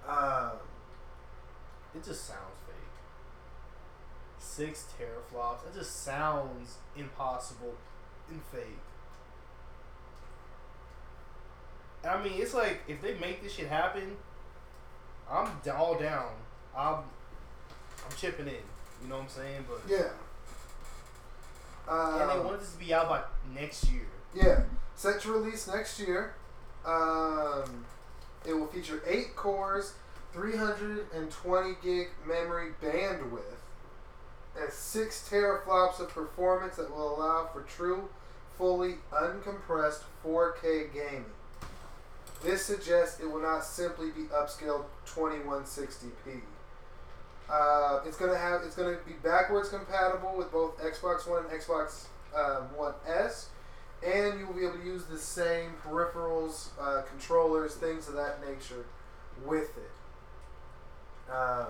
Um, 0.07 0.51
It 1.95 2.03
just 2.03 2.25
sounds 2.25 2.57
fake. 2.65 2.75
Six 4.39 4.85
teraflops. 4.99 5.65
It 5.67 5.73
just 5.73 6.03
sounds 6.03 6.77
impossible 6.95 7.75
and 8.29 8.41
fake. 8.51 8.79
I 12.07 12.21
mean, 12.21 12.33
it's 12.35 12.53
like 12.53 12.81
if 12.87 13.01
they 13.01 13.15
make 13.15 13.41
this 13.41 13.53
shit 13.53 13.67
happen, 13.67 14.17
I'm 15.29 15.49
all 15.75 15.95
down. 15.97 16.31
I'm, 16.77 16.97
I'm 18.05 18.15
chipping 18.15 18.47
in. 18.47 18.76
You 19.01 19.09
know 19.09 19.15
what 19.17 19.23
I'm 19.23 19.29
saying? 19.29 19.65
But 19.67 19.81
yeah. 19.89 20.09
and 22.21 22.29
they 22.29 22.33
Um, 22.35 22.45
wanted 22.45 22.61
this 22.61 22.73
to 22.73 22.79
be 22.79 22.93
out 22.93 23.09
by 23.09 23.21
next 23.53 23.85
year. 23.89 24.07
Yeah, 24.33 24.61
set 24.95 25.21
to 25.21 25.31
release 25.31 25.67
next 25.67 25.99
year. 25.99 26.33
Um, 26.85 27.85
it 28.45 28.53
will 28.53 28.67
feature 28.67 29.01
eight 29.07 29.35
cores, 29.35 29.93
320 30.33 31.75
gig 31.83 32.09
memory 32.25 32.71
bandwidth, 32.81 33.41
and 34.59 34.71
six 34.71 35.27
teraflops 35.29 35.99
of 35.99 36.09
performance 36.09 36.75
that 36.77 36.89
will 36.93 37.17
allow 37.17 37.47
for 37.51 37.61
true, 37.63 38.09
fully 38.57 38.95
uncompressed 39.11 40.01
4K 40.25 40.93
gaming. 40.93 41.25
This 42.43 42.65
suggests 42.65 43.19
it 43.19 43.29
will 43.31 43.41
not 43.41 43.63
simply 43.63 44.11
be 44.11 44.23
upscaled 44.25 44.85
2160p. 45.07 46.41
Uh, 47.49 48.01
it's 48.05 48.17
gonna 48.17 48.37
have 48.37 48.61
it's 48.63 48.75
gonna 48.75 48.97
be 49.05 49.13
backwards 49.23 49.69
compatible 49.69 50.35
with 50.35 50.51
both 50.51 50.77
Xbox 50.79 51.27
One 51.27 51.45
and 51.45 51.51
Xbox 51.51 52.07
um, 52.35 52.63
One 52.75 52.93
S 53.07 53.49
and 54.05 54.39
you 54.39 54.45
will 54.45 54.53
be 54.53 54.63
able 54.63 54.77
to 54.77 54.85
use 54.85 55.05
the 55.05 55.17
same 55.17 55.71
peripherals, 55.85 56.69
uh, 56.79 57.01
controllers, 57.03 57.75
things 57.75 58.07
of 58.07 58.13
that 58.13 58.39
nature 58.47 58.85
with 59.45 59.75
it. 59.77 61.31
Um, 61.31 61.67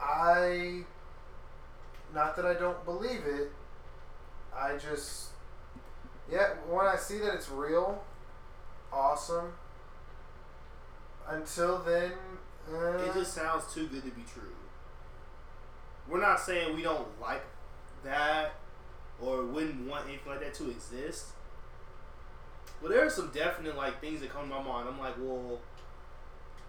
I, 0.00 0.84
not 2.14 2.36
that 2.36 2.44
I 2.44 2.54
don't 2.54 2.84
believe 2.84 3.22
it, 3.24 3.52
I 4.54 4.76
just, 4.76 5.28
yeah, 6.30 6.48
when 6.68 6.86
I 6.86 6.96
see 6.96 7.18
that 7.18 7.34
it's 7.34 7.48
real, 7.48 8.02
awesome. 8.92 9.52
Until 11.30 11.78
then, 11.78 12.12
uh, 12.72 12.98
It 12.98 13.14
just 13.14 13.34
sounds 13.34 13.72
too 13.72 13.86
good 13.86 14.02
to 14.02 14.10
be 14.10 14.22
true. 14.22 14.54
We're 16.08 16.20
not 16.20 16.40
saying 16.40 16.74
we 16.74 16.82
don't 16.82 17.08
like 17.20 17.44
that 18.04 18.54
or 19.20 19.44
wouldn't 19.44 19.88
want 19.88 20.08
anything 20.08 20.32
like 20.32 20.40
that 20.40 20.54
to 20.54 20.70
exist. 20.70 21.26
But 22.82 22.90
there 22.90 23.04
are 23.06 23.10
some 23.10 23.30
definite 23.32 23.76
like 23.76 24.00
things 24.00 24.20
that 24.20 24.30
come 24.30 24.48
to 24.48 24.54
my 24.56 24.62
mind. 24.62 24.88
I'm 24.88 24.98
like, 24.98 25.14
well, 25.18 25.60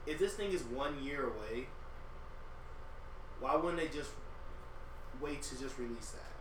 if 0.06 0.20
this 0.20 0.34
thing 0.34 0.52
is 0.52 0.62
one 0.64 1.04
year 1.04 1.24
away, 1.24 1.68
why 3.40 3.56
wouldn't 3.56 3.78
they 3.78 3.88
just 3.88 4.12
wait 5.20 5.42
to 5.44 5.60
just 5.60 5.78
release 5.80 6.12
that? 6.12 6.32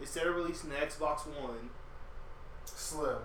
Instead 0.00 0.26
of 0.26 0.34
releasing 0.36 0.70
the 0.70 0.76
Xbox 0.76 1.26
One, 1.26 1.70
slim. 2.64 3.18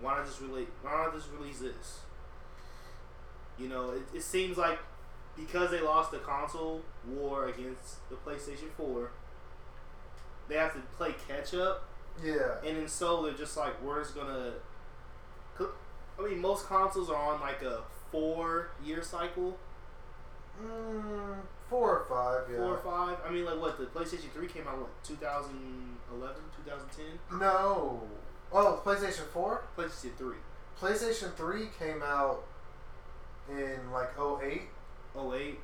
Why 0.00 0.16
not 0.18 0.26
just 0.26 0.40
release? 0.40 0.68
Why 0.82 0.92
not 0.92 1.14
just 1.14 1.28
release 1.38 1.58
this? 1.60 2.00
You 3.58 3.68
know, 3.68 3.90
it, 3.90 4.02
it 4.14 4.22
seems 4.22 4.56
like 4.56 4.78
because 5.36 5.70
they 5.70 5.80
lost 5.80 6.10
the 6.10 6.18
console 6.18 6.82
war 7.06 7.46
against 7.48 8.08
the 8.08 8.16
PlayStation 8.16 8.70
Four, 8.76 9.10
they 10.48 10.56
have 10.56 10.72
to 10.74 10.80
play 10.96 11.14
catch 11.28 11.54
up, 11.54 11.84
Yeah. 12.22 12.56
and 12.66 12.76
then 12.78 12.88
so 12.88 13.22
they're 13.22 13.34
just 13.34 13.56
like, 13.56 13.80
we're 13.82 14.02
just 14.02 14.14
gonna. 14.14 14.52
I 16.18 16.22
mean, 16.22 16.40
most 16.40 16.66
consoles 16.66 17.08
are 17.08 17.16
on 17.34 17.40
like 17.40 17.62
a 17.62 17.82
four-year 18.10 19.02
cycle, 19.02 19.56
Mm, 20.62 21.36
four 21.70 22.00
or 22.00 22.04
five, 22.04 22.50
yeah. 22.52 22.58
four 22.58 22.74
or 22.74 22.78
five. 22.78 23.16
I 23.26 23.30
mean, 23.30 23.46
like 23.46 23.58
what 23.58 23.78
the 23.78 23.86
PlayStation 23.86 24.30
Three 24.34 24.46
came 24.48 24.66
out 24.68 24.76
what 24.78 25.04
2011, 25.04 26.36
2010. 26.66 27.38
No. 27.38 28.02
Oh, 28.52 28.80
PlayStation 28.84 29.26
4? 29.32 29.62
PlayStation 29.76 30.14
Three, 30.16 30.36
PlayStation 30.80 31.32
3 31.34 31.68
came 31.78 32.02
out 32.02 32.42
in 33.48 33.90
like 33.92 34.10
08. 34.18 34.62
08. 35.16 35.58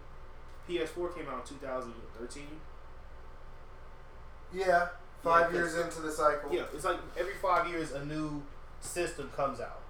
PS4 0.69 1.17
came 1.17 1.29
out 1.29 1.41
in 1.51 1.57
2013. 1.59 2.45
Yeah. 4.53 4.89
Five 5.23 5.53
Yeah, 5.53 5.59
years 5.61 5.75
into 5.77 6.01
the 6.01 6.11
cycle. 6.11 6.53
Yeah, 6.55 6.65
it's 6.75 6.85
like 6.85 6.99
every 7.19 7.35
five 7.35 7.69
years 7.69 7.93
a 7.93 8.05
new 8.05 8.43
system 8.81 9.31
comes 9.35 9.61
out, 9.61 9.81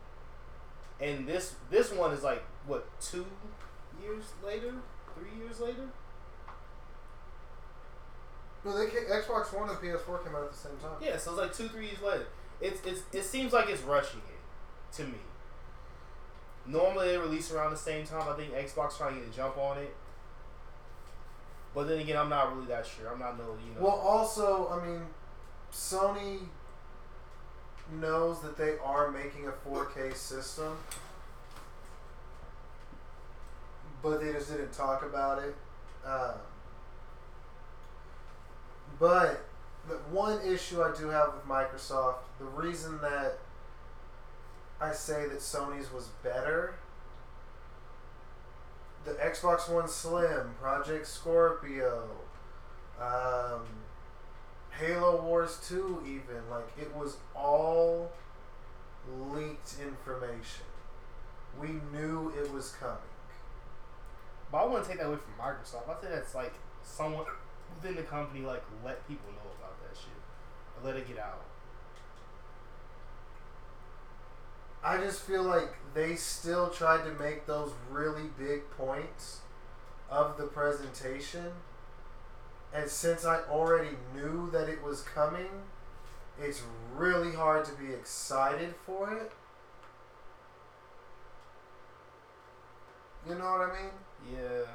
and 1.00 1.26
this 1.28 1.54
this 1.70 1.92
one 1.92 2.12
is 2.12 2.22
like 2.22 2.42
what 2.66 2.86
two 3.00 3.26
years 4.02 4.24
later, 4.44 4.72
three 5.14 5.38
years 5.44 5.60
later. 5.60 5.88
No, 8.64 8.76
they 8.78 8.86
ca- 8.86 9.10
Xbox 9.22 9.52
One 9.52 9.68
and 9.68 9.78
PS4 9.78 10.24
came 10.24 10.34
out 10.34 10.44
at 10.44 10.52
the 10.52 10.56
same 10.58 10.76
time. 10.78 10.96
Yeah, 11.02 11.16
so 11.18 11.32
it's 11.32 11.40
like 11.40 11.54
two 11.54 11.68
three 11.68 11.86
years 11.88 12.00
later. 12.02 12.26
It's 12.60 12.84
it's 12.86 13.02
it 13.12 13.24
seems 13.24 13.52
like 13.52 13.68
it's 13.68 13.82
rushing 13.82 14.20
it 14.28 14.96
to 14.96 15.04
me. 15.04 15.18
Normally 16.66 17.08
they 17.08 17.18
release 17.18 17.52
around 17.52 17.70
the 17.70 17.76
same 17.76 18.06
time. 18.06 18.28
I 18.28 18.36
think 18.36 18.52
Xbox 18.52 18.96
trying 18.96 19.14
to 19.14 19.20
get 19.20 19.32
a 19.32 19.36
jump 19.36 19.56
on 19.58 19.78
it. 19.78 19.94
But 21.74 21.88
then 21.88 21.98
again, 21.98 22.16
I'm 22.16 22.30
not 22.30 22.54
really 22.54 22.66
that 22.68 22.86
sure. 22.86 23.12
I'm 23.12 23.18
not 23.18 23.38
no 23.38 23.44
you 23.44 23.74
know. 23.74 23.86
Well, 23.86 23.96
also, 23.96 24.68
I 24.70 24.84
mean, 24.84 25.02
Sony 25.70 26.38
knows 28.00 28.40
that 28.40 28.56
they 28.56 28.78
are 28.82 29.10
making 29.10 29.46
a 29.46 29.52
4K 29.68 30.16
system, 30.16 30.76
but 34.02 34.20
they 34.20 34.32
just 34.32 34.50
didn't 34.50 34.72
talk 34.72 35.02
about 35.02 35.42
it. 35.42 35.54
Um, 36.04 36.34
but 38.98 39.44
the 39.88 39.94
one 40.10 40.40
issue 40.44 40.82
I 40.82 40.92
do 40.96 41.08
have 41.08 41.34
with 41.34 41.46
Microsoft, 41.46 42.16
the 42.38 42.44
reason 42.44 43.00
that 43.00 43.38
I 44.80 44.92
say 44.92 45.26
that 45.28 45.38
Sony's 45.38 45.92
was 45.92 46.08
better, 46.22 46.74
the 49.04 49.12
Xbox 49.12 49.70
One 49.70 49.88
Slim, 49.88 50.54
Project 50.60 51.06
Scorpio, 51.06 52.08
um, 53.00 53.62
Halo 54.78 55.22
Wars 55.22 55.58
2, 55.68 56.02
even, 56.04 56.50
like, 56.50 56.66
it 56.78 56.94
was 56.94 57.16
all 57.34 58.10
leaked 59.32 59.76
information. 59.80 60.64
We 61.60 61.68
knew 61.92 62.32
it 62.36 62.52
was 62.52 62.72
coming. 62.72 62.96
But 64.50 64.58
I 64.58 64.64
wouldn't 64.66 64.88
take 64.88 64.98
that 64.98 65.06
away 65.06 65.16
from 65.16 65.44
Microsoft. 65.44 65.88
I 65.88 65.94
think 66.00 66.12
that's 66.12 66.34
like 66.34 66.54
someone 66.82 67.24
within 67.74 67.96
the 67.96 68.02
company 68.02 68.44
like 68.44 68.62
let 68.84 69.06
people 69.08 69.30
know 69.32 69.50
about 69.58 69.80
that 69.82 69.96
shit. 69.96 70.08
Or 70.12 70.65
let 70.84 70.96
it 70.96 71.08
get 71.08 71.18
out. 71.18 71.44
I 74.84 74.98
just 74.98 75.22
feel 75.22 75.42
like 75.42 75.74
they 75.94 76.14
still 76.14 76.68
tried 76.70 77.04
to 77.04 77.12
make 77.22 77.46
those 77.46 77.72
really 77.90 78.30
big 78.38 78.70
points 78.70 79.40
of 80.08 80.36
the 80.36 80.44
presentation. 80.44 81.46
And 82.72 82.88
since 82.88 83.24
I 83.24 83.40
already 83.50 83.96
knew 84.14 84.48
that 84.52 84.68
it 84.68 84.82
was 84.82 85.02
coming, 85.02 85.48
it's 86.40 86.62
really 86.94 87.34
hard 87.34 87.64
to 87.64 87.72
be 87.72 87.92
excited 87.92 88.74
for 88.84 89.12
it. 89.12 89.32
You 93.28 93.34
know 93.34 93.44
what 93.44 93.60
I 93.62 93.82
mean? 93.82 94.38
Yeah. 94.38 94.66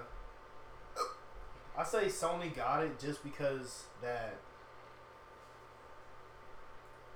I 1.77 1.83
say 1.85 2.05
Sony 2.07 2.53
got 2.53 2.83
it 2.83 2.99
just 2.99 3.23
because 3.23 3.83
that 4.01 4.35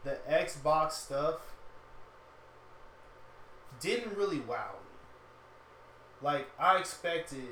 the 0.06 0.18
Xbox 0.32 0.94
stuff 0.94 1.42
didn't 3.82 4.16
really 4.16 4.40
wow 4.40 4.72
me. 4.74 4.98
Like 6.22 6.48
I 6.58 6.78
expected 6.78 7.50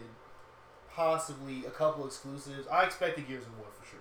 possibly 0.95 1.65
a 1.65 1.71
couple 1.71 2.05
exclusives. 2.05 2.67
I 2.67 2.83
expected 2.83 3.27
Gears 3.27 3.43
of 3.45 3.57
War 3.57 3.67
for 3.77 3.85
sure. 3.89 3.99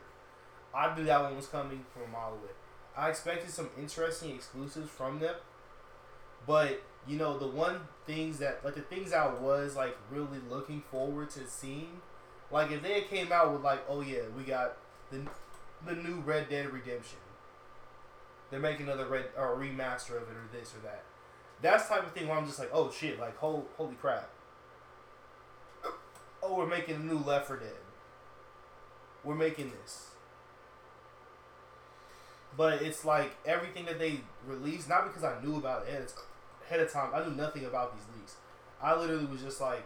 I 0.75 0.95
knew 0.95 1.05
that 1.05 1.23
one 1.23 1.35
was 1.35 1.47
coming 1.47 1.85
from 1.93 2.03
a 2.03 2.09
mile 2.09 2.33
away. 2.33 2.53
I 2.97 3.09
expected 3.09 3.51
some 3.51 3.71
interesting 3.79 4.31
exclusives 4.35 4.91
from 4.91 5.19
them, 5.19 5.35
but 6.47 6.83
you 7.09 7.17
know 7.17 7.39
the 7.39 7.47
one 7.49 7.81
things 8.07 8.39
that 8.39 8.65
like 8.65 8.75
the 8.75 8.83
things 8.83 9.13
I 9.13 9.33
was 9.33 9.75
like 9.75 9.97
really 10.11 10.39
looking 10.51 10.83
forward 10.91 11.31
to 11.31 11.47
seeing, 11.49 12.03
like 12.51 12.71
if 12.71 12.83
they 12.83 13.01
came 13.01 13.33
out 13.33 13.53
with 13.53 13.63
like 13.63 13.83
oh 13.89 14.03
yeah 14.03 14.23
we 14.37 14.45
got 14.45 14.77
the 15.11 15.23
the 15.87 15.95
new 15.95 16.21
Red 16.21 16.51
Dead 16.51 16.71
Redemption. 16.71 17.19
They're 18.53 18.61
making 18.61 18.87
another 18.87 19.07
red 19.07 19.25
or 19.37 19.57
remaster 19.57 20.11
of 20.11 20.29
it 20.29 20.37
or 20.37 20.47
this 20.53 20.75
or 20.75 20.81
that. 20.85 21.05
That's 21.63 21.89
the 21.89 21.95
type 21.95 22.07
of 22.07 22.13
thing 22.13 22.29
where 22.29 22.37
I'm 22.37 22.47
just 22.47 22.59
like 22.59 22.69
oh 22.73 22.91
shit 22.91 23.19
like 23.19 23.37
holy 23.39 23.63
holy 23.79 23.95
crap. 23.95 24.29
Oh 26.43 26.57
we're 26.57 26.67
making 26.67 26.97
a 26.97 26.99
new 26.99 27.19
Left 27.19 27.47
4 27.47 27.57
Dead. 27.57 27.69
We're 29.25 29.37
making 29.37 29.73
this. 29.81 30.11
But 32.55 32.83
it's 32.83 33.07
like 33.07 33.35
everything 33.47 33.87
that 33.87 33.99
they 33.99 34.21
released, 34.47 34.87
not 34.87 35.07
because 35.07 35.25
I 35.25 35.43
knew 35.43 35.57
about 35.57 35.89
it 35.89 36.13
ahead 36.67 36.81
of 36.81 36.93
time. 36.93 37.11
I 37.15 37.25
knew 37.25 37.35
nothing 37.35 37.65
about 37.65 37.95
these 37.97 38.05
leaks. 38.15 38.37
I 38.83 38.95
literally 38.95 39.25
was 39.25 39.41
just 39.41 39.63
like, 39.63 39.85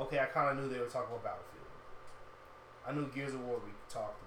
okay, 0.00 0.18
I 0.18 0.24
kind 0.24 0.58
of 0.58 0.64
knew 0.64 0.68
they 0.68 0.80
were 0.80 0.86
talking 0.86 1.10
about 1.10 1.22
Battlefield. 1.22 1.66
I 2.88 2.92
knew 2.92 3.06
Gears 3.14 3.34
of 3.34 3.44
War 3.44 3.60
we 3.64 3.70
talked 3.88 4.20
about. 4.24 4.25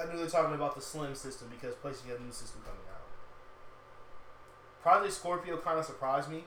I 0.00 0.06
knew 0.06 0.16
they 0.16 0.24
were 0.24 0.30
talking 0.30 0.54
about 0.54 0.74
the 0.74 0.80
Slim 0.80 1.14
system 1.14 1.48
because 1.50 1.74
PlayStation 1.74 2.10
had 2.10 2.20
a 2.20 2.22
new 2.22 2.32
system 2.32 2.62
coming 2.64 2.80
out. 2.90 3.00
Project 4.82 5.12
Scorpio 5.12 5.58
kind 5.58 5.78
of 5.78 5.84
surprised 5.84 6.30
me. 6.30 6.44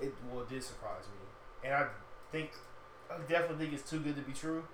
It 0.00 0.14
well, 0.30 0.42
it 0.42 0.48
did 0.48 0.62
surprise 0.62 1.04
me, 1.06 1.68
and 1.68 1.74
I 1.74 1.86
think 2.32 2.50
I 3.10 3.18
definitely 3.28 3.66
think 3.66 3.78
it's 3.78 3.88
too 3.88 4.00
good 4.00 4.16
to 4.16 4.22
be 4.22 4.32
true. 4.32 4.64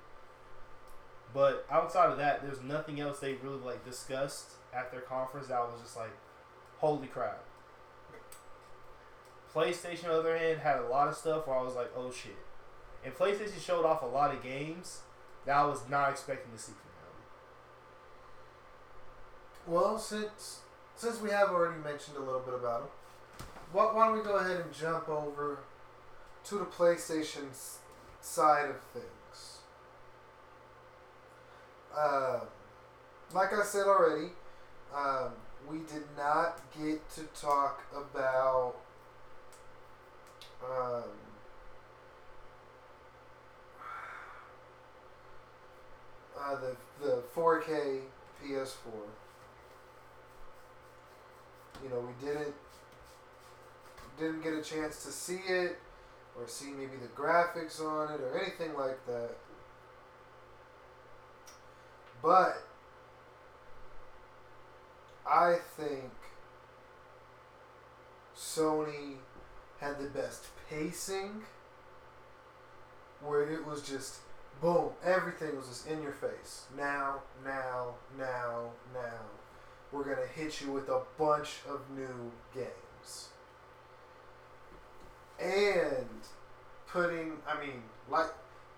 But 1.34 1.66
outside 1.70 2.10
of 2.10 2.18
that, 2.18 2.42
there's 2.42 2.62
nothing 2.62 3.00
else 3.00 3.20
they 3.20 3.34
really 3.34 3.58
like 3.58 3.84
discussed 3.84 4.52
at 4.74 4.90
their 4.90 5.00
conference 5.00 5.48
that 5.48 5.60
was 5.60 5.80
just 5.82 5.96
like, 5.96 6.12
holy 6.78 7.06
crap. 7.06 7.44
PlayStation, 9.54 10.04
on 10.04 10.10
the 10.10 10.18
other 10.20 10.38
hand, 10.38 10.60
had 10.60 10.78
a 10.78 10.86
lot 10.86 11.08
of 11.08 11.16
stuff 11.16 11.46
where 11.46 11.56
I 11.56 11.62
was 11.62 11.74
like, 11.74 11.90
oh 11.96 12.10
shit. 12.10 12.36
And 13.04 13.14
PlayStation 13.14 13.60
showed 13.60 13.84
off 13.84 14.02
a 14.02 14.06
lot 14.06 14.34
of 14.34 14.42
games 14.42 15.00
that 15.44 15.56
I 15.56 15.64
was 15.64 15.80
not 15.88 16.10
expecting 16.10 16.52
to 16.52 16.58
see. 16.58 16.72
Well, 19.70 19.98
since 19.98 20.62
since 20.96 21.20
we 21.20 21.30
have 21.30 21.50
already 21.50 21.80
mentioned 21.80 22.16
a 22.16 22.20
little 22.20 22.40
bit 22.40 22.54
about 22.54 22.80
them, 22.80 23.46
why, 23.70 23.92
don't 23.94 24.18
we 24.18 24.24
go 24.24 24.34
ahead 24.34 24.60
and 24.60 24.72
jump 24.72 25.08
over 25.08 25.58
to 26.46 26.58
the 26.58 26.64
PlayStation's 26.64 27.78
side 28.20 28.68
of 28.68 28.80
things? 28.92 29.58
Uh, 31.96 32.40
like 33.32 33.52
I 33.52 33.62
said 33.62 33.86
already, 33.86 34.30
um, 34.92 35.30
we 35.68 35.78
did 35.78 36.02
not 36.18 36.58
get 36.76 37.08
to 37.10 37.22
talk 37.40 37.84
about 37.94 38.74
um, 40.64 41.04
uh, 46.36 46.56
the 46.56 46.76
the 47.00 47.22
4K 47.36 48.00
PS4. 48.44 48.74
You 51.82 51.90
know, 51.90 52.00
we 52.00 52.26
didn't 52.26 52.54
didn't 54.18 54.42
get 54.42 54.52
a 54.52 54.62
chance 54.62 55.02
to 55.04 55.10
see 55.10 55.40
it 55.48 55.78
or 56.36 56.46
see 56.46 56.70
maybe 56.72 56.96
the 57.00 57.08
graphics 57.20 57.80
on 57.80 58.12
it 58.12 58.20
or 58.20 58.38
anything 58.38 58.76
like 58.76 59.04
that. 59.06 59.30
But 62.22 62.62
I 65.26 65.56
think 65.76 66.10
Sony 68.36 69.14
had 69.80 69.98
the 69.98 70.08
best 70.10 70.46
pacing 70.68 71.42
where 73.24 73.50
it 73.50 73.66
was 73.66 73.82
just 73.82 74.18
boom, 74.60 74.90
everything 75.04 75.56
was 75.56 75.68
just 75.68 75.86
in 75.86 76.02
your 76.02 76.12
face. 76.12 76.64
Now, 76.76 77.20
now, 77.44 77.94
now, 78.18 78.70
now. 78.92 79.39
We're 79.92 80.04
going 80.04 80.16
to 80.16 80.40
hit 80.40 80.60
you 80.60 80.72
with 80.72 80.88
a 80.88 81.02
bunch 81.18 81.58
of 81.68 81.80
new 81.94 82.30
games. 82.54 83.28
And 85.40 86.06
putting, 86.86 87.32
I 87.48 87.58
mean, 87.60 87.82
like 88.08 88.26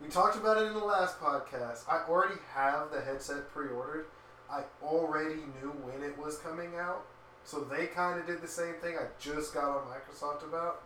we 0.01 0.09
talked 0.09 0.37
about 0.37 0.59
it 0.59 0.66
in 0.66 0.75
the 0.75 0.85
last 0.85 1.20
podcast. 1.20 1.85
I 1.88 2.03
already 2.09 2.40
have 2.55 2.90
the 2.90 3.01
headset 3.01 3.48
pre-ordered. 3.53 4.07
I 4.51 4.62
already 4.83 5.40
knew 5.61 5.70
when 5.83 6.03
it 6.03 6.18
was 6.18 6.38
coming 6.38 6.72
out, 6.77 7.05
so 7.44 7.61
they 7.61 7.87
kind 7.87 8.18
of 8.18 8.27
did 8.27 8.42
the 8.42 8.48
same 8.48 8.75
thing. 8.75 8.96
I 8.98 9.07
just 9.20 9.55
got 9.55 9.64
on 9.64 9.83
Microsoft 9.87 10.44
about. 10.44 10.83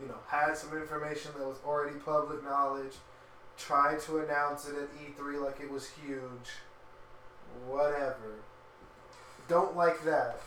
You 0.00 0.08
know, 0.08 0.16
had 0.26 0.56
some 0.56 0.76
information 0.76 1.30
that 1.38 1.46
was 1.46 1.58
already 1.64 1.96
public 1.98 2.42
knowledge. 2.42 2.94
Tried 3.56 4.00
to 4.00 4.18
announce 4.18 4.66
it 4.68 4.74
at 4.74 4.88
E3 4.98 5.44
like 5.44 5.60
it 5.60 5.70
was 5.70 5.88
huge. 5.90 6.50
Whatever. 7.68 8.40
Don't 9.48 9.76
like 9.76 10.04
that. 10.04 10.40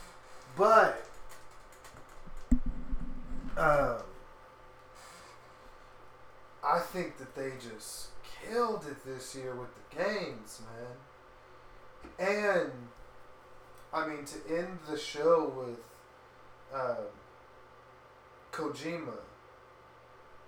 But 0.56 1.06
um, 3.56 3.98
I 6.64 6.80
think 6.80 7.18
that 7.18 7.36
they 7.36 7.52
just 7.62 8.10
killed 8.44 8.86
it 8.90 9.06
this 9.06 9.36
year 9.36 9.56
with 9.56 9.70
the 9.76 10.04
games, 10.04 10.62
man. 12.20 12.28
And 12.28 12.72
I 13.94 14.08
mean 14.08 14.26
to 14.26 14.58
end 14.58 14.80
the 14.90 14.98
show 14.98 15.54
with 15.58 15.80
um, 16.74 17.06
Kojima 18.52 19.20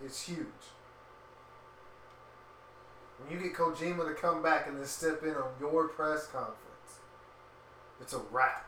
is 0.03 0.21
huge. 0.21 0.45
When 3.17 3.38
you 3.38 3.43
get 3.43 3.53
Kojima 3.53 4.07
to 4.07 4.13
come 4.13 4.41
back 4.41 4.67
and 4.67 4.77
then 4.77 4.85
step 4.85 5.23
in 5.23 5.35
on 5.35 5.51
your 5.59 5.89
press 5.89 6.27
conference, 6.27 6.68
it's 8.01 8.13
a 8.13 8.19
wrap. 8.31 8.65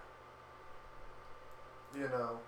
You 1.96 2.08
know. 2.10 2.40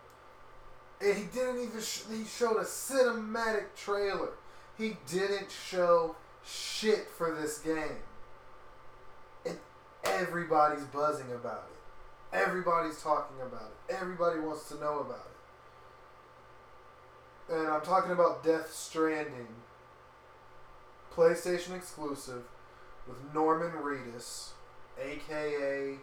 And 1.02 1.18
he 1.18 1.24
didn't 1.26 1.62
even, 1.62 1.82
sh- 1.82 2.04
he 2.10 2.24
showed 2.24 2.58
a 2.58 2.64
cinematic 2.64 3.76
trailer 3.76 4.30
he 4.78 4.98
didn't 5.08 5.52
show 5.52 6.16
shit 6.46 7.08
for 7.10 7.34
this 7.34 7.60
game. 7.60 8.02
And 9.46 9.58
everybody's 10.04 10.84
buzzing 10.86 11.32
about 11.32 11.70
it. 11.70 12.36
Everybody's 12.36 13.02
talking 13.02 13.38
about 13.42 13.72
it. 13.88 13.96
Everybody 13.96 14.40
wants 14.40 14.68
to 14.70 14.80
know 14.80 15.00
about 15.00 15.28
it. 17.50 17.54
And 17.54 17.68
I'm 17.68 17.82
talking 17.82 18.12
about 18.12 18.44
Death 18.44 18.74
Stranding, 18.74 19.48
PlayStation 21.14 21.76
exclusive, 21.76 22.44
with 23.08 23.18
Norman 23.34 23.72
Reedus, 23.72 24.52
aka 25.00 25.98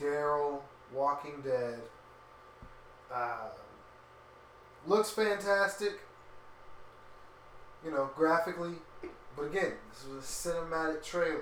Daryl 0.00 0.60
Walking 0.92 1.40
Dead. 1.42 1.80
Uh, 3.12 3.48
looks 4.86 5.10
fantastic 5.10 6.00
you 7.84 7.90
know, 7.90 8.10
graphically. 8.14 8.74
But 9.36 9.44
again, 9.44 9.72
this 9.90 10.06
was 10.06 10.24
a 10.24 10.50
cinematic 10.50 11.02
trailer. 11.02 11.40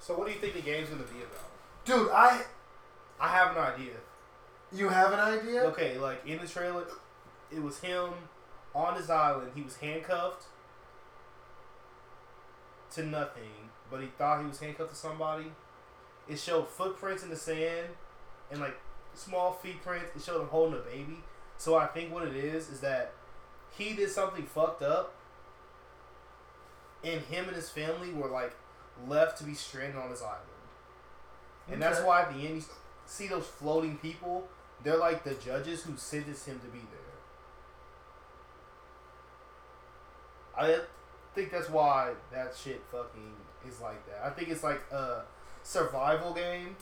So 0.00 0.16
what 0.16 0.26
do 0.26 0.32
you 0.32 0.38
think 0.38 0.54
the 0.54 0.62
game's 0.62 0.88
gonna 0.88 1.02
be 1.04 1.22
about? 1.22 1.50
Dude, 1.84 2.10
I 2.10 2.42
I 3.20 3.28
have 3.28 3.56
an 3.56 3.62
idea. 3.62 3.94
You 4.72 4.88
have 4.88 5.12
an 5.12 5.20
idea? 5.20 5.62
Okay, 5.62 5.96
like 5.98 6.26
in 6.26 6.38
the 6.38 6.46
trailer, 6.46 6.84
it 7.50 7.62
was 7.62 7.78
him 7.80 8.10
on 8.74 8.96
his 8.96 9.08
island. 9.08 9.52
He 9.54 9.62
was 9.62 9.76
handcuffed 9.76 10.44
to 12.94 13.04
nothing, 13.04 13.70
but 13.90 14.00
he 14.00 14.08
thought 14.18 14.40
he 14.40 14.48
was 14.48 14.58
handcuffed 14.58 14.90
to 14.90 14.96
somebody. 14.96 15.52
It 16.28 16.38
showed 16.38 16.68
footprints 16.68 17.22
in 17.22 17.30
the 17.30 17.36
sand 17.36 17.88
and 18.50 18.60
like 18.60 18.76
small 19.14 19.52
feet 19.52 19.82
prints. 19.82 20.14
It 20.16 20.22
showed 20.22 20.40
him 20.40 20.48
holding 20.48 20.78
a 20.78 20.82
baby. 20.82 21.18
So 21.58 21.76
I 21.76 21.86
think 21.86 22.12
what 22.12 22.26
it 22.26 22.36
is 22.36 22.68
is 22.68 22.80
that 22.80 23.12
he 23.76 23.94
did 23.94 24.10
something 24.10 24.44
fucked 24.44 24.82
up, 24.82 25.14
and 27.04 27.20
him 27.22 27.46
and 27.46 27.56
his 27.56 27.70
family 27.70 28.12
were 28.12 28.28
like 28.28 28.54
left 29.06 29.38
to 29.38 29.44
be 29.44 29.54
stranded 29.54 29.96
on 29.96 30.10
this 30.10 30.22
island. 30.22 30.40
And 31.68 31.82
okay. 31.82 31.92
that's 31.92 32.04
why 32.04 32.22
at 32.22 32.34
the 32.34 32.40
end 32.46 32.56
you 32.56 32.64
see 33.06 33.28
those 33.28 33.46
floating 33.46 33.98
people. 33.98 34.48
They're 34.82 34.98
like 34.98 35.24
the 35.24 35.34
judges 35.34 35.82
who 35.82 35.96
sentenced 35.96 36.46
him 36.46 36.60
to 36.60 36.66
be 36.66 36.78
there. 36.78 37.00
I 40.58 40.80
think 41.34 41.50
that's 41.50 41.68
why 41.68 42.12
that 42.32 42.54
shit 42.56 42.82
fucking 42.90 43.32
is 43.66 43.80
like 43.80 44.06
that. 44.06 44.22
I 44.24 44.30
think 44.30 44.48
it's 44.48 44.62
like 44.62 44.80
a 44.92 45.22
survival 45.66 46.32
game 46.32 46.76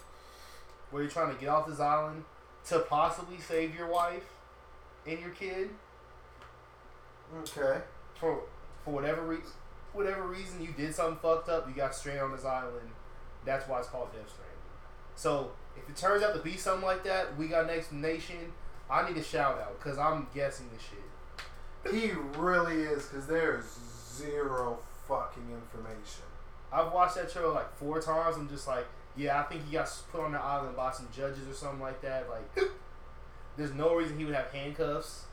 where 0.91 1.03
you're 1.03 1.11
trying 1.11 1.35
to 1.35 1.41
get 1.41 1.49
off 1.49 1.66
this 1.66 1.80
island 1.80 2.24
to 2.66 2.80
possibly 2.80 3.39
save 3.39 3.74
your 3.74 3.89
wife 3.89 4.24
and 5.07 5.18
your 5.20 5.30
kid 5.30 5.70
Okay. 7.43 7.80
For 8.18 8.43
for 8.85 8.91
whatever 8.93 9.22
reason, 9.22 9.53
whatever 9.93 10.26
reason 10.26 10.62
you 10.62 10.72
did 10.76 10.95
something 10.95 11.18
fucked 11.20 11.49
up, 11.49 11.66
you 11.68 11.74
got 11.74 11.95
stranded 11.95 12.22
on 12.22 12.32
this 12.32 12.45
island. 12.45 12.91
That's 13.45 13.68
why 13.68 13.78
it's 13.78 13.89
called 13.89 14.12
Death 14.12 14.28
Stranding. 14.28 14.57
So 15.16 15.53
if 15.76 15.89
it 15.89 15.97
turns 15.97 16.22
out 16.22 16.35
to 16.35 16.41
be 16.41 16.57
something 16.57 16.85
like 16.85 17.05
that, 17.05 17.37
we 17.37 17.49
got 17.49 17.66
next 17.66 17.93
nation. 17.93 18.53
I 18.91 19.09
need 19.09 19.16
a 19.16 19.22
shout 19.22 19.59
out 19.59 19.78
because 19.78 19.99
I'm 19.99 20.26
guessing 20.35 20.66
this 20.72 20.82
shit. 20.82 21.95
He 21.95 22.12
really 22.39 22.82
is, 22.82 23.07
because 23.07 23.26
there's 23.26 23.64
zero 24.16 24.78
fucking 25.07 25.51
information. 25.51 26.24
I've 26.75 26.93
watched 26.93 27.14
that 27.14 27.31
trailer 27.31 27.53
like 27.53 27.72
four 27.77 28.01
times. 28.01 28.37
I'm 28.37 28.49
just 28.49 28.66
like, 28.66 28.87
yeah, 29.16 29.41
I 29.41 29.45
think 29.45 29.64
he 29.64 29.72
got 29.72 29.89
put 30.11 30.20
on 30.20 30.33
the 30.33 30.41
island 30.41 30.77
by 30.77 30.91
some 30.91 31.09
judges 31.14 31.49
or 31.49 31.55
something 31.55 31.81
like 31.81 32.03
that. 32.03 32.29
Like, 32.29 32.68
there's 33.57 33.72
no 33.72 33.95
reason 33.95 34.18
he 34.18 34.25
would 34.25 34.35
have 34.35 34.51
handcuffs 34.51 35.25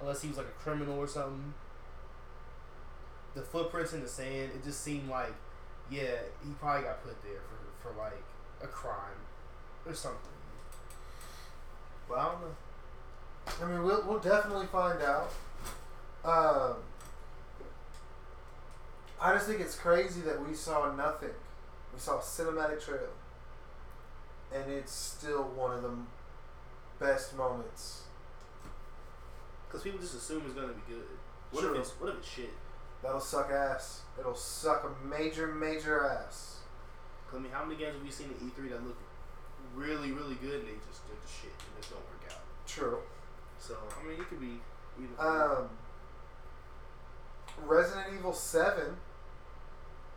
unless 0.00 0.22
he 0.22 0.28
was 0.28 0.38
like 0.38 0.46
a 0.46 0.62
criminal 0.62 0.98
or 0.98 1.06
something. 1.06 1.52
The 3.34 3.42
footprints 3.42 3.92
in 3.92 4.00
the 4.00 4.08
sand, 4.08 4.50
it 4.54 4.64
just 4.64 4.82
seemed 4.82 5.08
like, 5.08 5.34
yeah, 5.90 6.16
he 6.42 6.52
probably 6.58 6.84
got 6.84 7.04
put 7.04 7.22
there 7.22 7.40
for, 7.42 7.90
for 7.90 7.98
like 7.98 8.22
a 8.62 8.66
crime 8.66 9.20
or 9.86 9.94
something. 9.94 10.18
But 12.08 12.18
I 12.18 12.24
don't 12.32 12.40
know. 12.40 13.66
I 13.66 13.70
mean, 13.70 13.82
we'll, 13.84 14.04
we'll 14.06 14.18
definitely 14.18 14.66
find 14.66 15.02
out. 15.02 15.32
Um, 16.24 16.76
I 19.22 19.32
just 19.34 19.46
think 19.46 19.60
it's 19.60 19.76
crazy 19.76 20.20
that 20.22 20.44
we 20.46 20.52
saw 20.54 20.92
nothing. 20.94 21.30
We 21.94 22.00
saw 22.00 22.18
a 22.18 22.22
cinematic 22.22 22.84
trailer, 22.84 23.10
and 24.52 24.70
it's 24.72 24.92
still 24.92 25.44
one 25.44 25.76
of 25.76 25.82
the 25.82 25.90
best 26.98 27.36
moments. 27.36 28.02
Because 29.68 29.84
people 29.84 30.00
just 30.00 30.14
assume 30.16 30.42
it's 30.44 30.54
gonna 30.54 30.72
be 30.72 30.82
good. 30.92 31.06
What 31.52 31.64
if 31.64 31.76
it's 31.78 31.90
what 32.00 32.10
if 32.10 32.18
it's 32.18 32.28
shit? 32.28 32.50
That'll 33.02 33.20
suck 33.20 33.50
ass. 33.50 34.02
It'll 34.18 34.34
suck 34.34 34.84
a 34.84 35.06
major, 35.06 35.46
major 35.46 36.04
ass. 36.04 36.60
'Cause, 37.26 37.38
I 37.38 37.42
mean, 37.42 37.52
how 37.52 37.64
many 37.64 37.76
games 37.76 37.94
have 37.94 38.02
we 38.02 38.10
seen 38.10 38.30
at 38.30 38.36
E3 38.42 38.68
that 38.70 38.84
look 38.84 38.96
really, 39.74 40.12
really 40.12 40.34
good 40.34 40.60
and 40.60 40.68
they 40.68 40.78
just 40.88 41.06
did 41.06 41.16
the 41.22 41.28
shit 41.28 41.52
and 41.52 41.82
it 41.84 41.88
don't 41.88 42.00
work 42.00 42.32
out? 42.32 42.42
True. 42.66 43.02
So 43.58 43.76
I 44.00 44.02
mean, 44.04 44.20
it 44.20 44.28
could 44.28 44.40
be 44.40 44.60
either. 45.00 45.20
Um, 45.58 45.70
Resident 47.64 48.14
Evil 48.14 48.32
7 48.32 48.96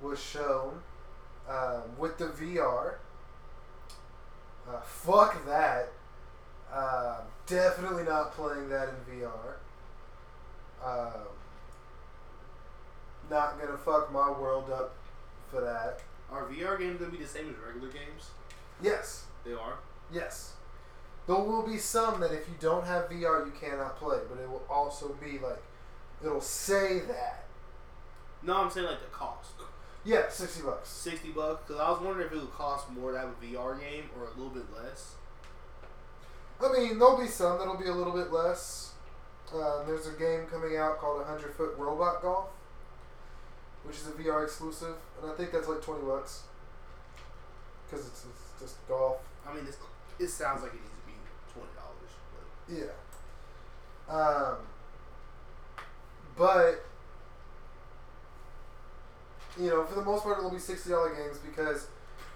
was 0.02 0.20
shown 0.22 0.82
um, 1.50 1.82
with 1.98 2.18
the 2.18 2.26
VR. 2.26 2.96
Uh, 4.68 4.80
fuck 4.82 5.46
that. 5.46 5.90
Uh, 6.74 7.22
definitely 7.46 8.04
not 8.04 8.34
playing 8.34 8.70
that 8.70 8.90
in 8.90 9.20
VR. 9.22 9.56
Um, 10.84 11.22
not 13.30 13.60
gonna 13.60 13.78
fuck 13.78 14.12
my 14.12 14.30
world 14.30 14.70
up 14.72 14.96
for 15.50 15.62
that. 15.62 16.02
Are 16.32 16.46
VR 16.48 16.78
games 16.78 17.00
gonna 17.00 17.12
be 17.12 17.18
the 17.18 17.28
same 17.28 17.50
as 17.50 17.56
regular 17.66 17.90
games? 17.90 18.30
Yes, 18.82 19.26
They 19.46 19.54
are. 19.54 19.76
yes. 20.12 20.54
There 21.28 21.36
will 21.36 21.64
be 21.66 21.78
some 21.78 22.20
that 22.20 22.32
if 22.32 22.48
you 22.48 22.54
don't 22.60 22.86
have 22.86 23.10
VR, 23.10 23.46
you 23.46 23.54
cannot 23.60 23.98
play, 23.98 24.20
but 24.30 24.40
it 24.40 24.48
will 24.50 24.64
also 24.70 25.10
be 25.14 25.40
like, 25.40 25.62
it'll 26.24 26.42
say 26.42 27.00
that. 27.00 27.46
No, 28.44 28.58
I'm 28.58 28.70
saying 28.70 28.86
like 28.86 29.00
the 29.02 29.08
cost. 29.08 29.52
Yeah, 30.06 30.30
60 30.30 30.62
bucks. 30.62 30.90
Sixty 30.90 31.30
bucks. 31.30 31.64
Because 31.68 31.82
I 31.82 31.90
was 31.90 32.00
wondering 32.00 32.28
if 32.28 32.34
it 32.34 32.38
would 32.38 32.54
cost 32.54 32.90
more 32.92 33.12
to 33.12 33.18
have 33.20 33.30
a 33.30 33.46
VR 33.46 33.80
game 33.80 34.04
or 34.16 34.26
a 34.28 34.30
little 34.38 34.50
bit 34.50 34.66
less. 34.72 35.16
I 36.64 36.72
mean, 36.72 37.00
there'll 37.00 37.20
be 37.20 37.28
some 37.28 37.58
that'll 37.58 37.78
be 37.78 37.88
a 37.88 37.94
little 37.94 38.14
bit 38.14 38.32
less. 38.32 38.94
Uh, 39.54 39.84
there's 39.84 40.08
a 40.08 40.12
game 40.12 40.46
coming 40.46 40.78
out 40.78 41.00
called 41.00 41.18
100 41.18 41.54
Foot 41.56 41.76
Robot 41.78 42.22
Golf, 42.22 42.48
which 43.84 43.98
is 43.98 44.08
a 44.08 44.12
VR 44.12 44.44
exclusive, 44.44 44.96
and 45.22 45.32
I 45.32 45.36
think 45.36 45.52
that's 45.52 45.68
like 45.68 45.82
20 45.82 46.04
bucks. 46.06 46.44
Because 47.90 48.08
it's, 48.08 48.26
it's 48.26 48.62
just 48.62 48.88
golf. 48.88 49.18
I 49.48 49.54
mean, 49.54 49.66
this 49.66 49.78
it 50.20 50.28
sounds 50.30 50.62
like 50.64 50.72
it 50.72 50.80
needs 50.80 50.90
to 50.90 51.06
be 51.06 51.14
twenty 51.54 51.70
dollars. 51.76 52.90
Yeah. 54.10 54.14
Um, 54.14 54.58
but, 56.38 56.86
you 59.60 59.70
know, 59.70 59.86
for 59.86 59.96
the 59.96 60.04
most 60.04 60.24
part, 60.24 60.38
it'll 60.38 60.52
be 60.52 60.58
$60 60.58 61.18
games 61.18 61.38
because 61.38 61.88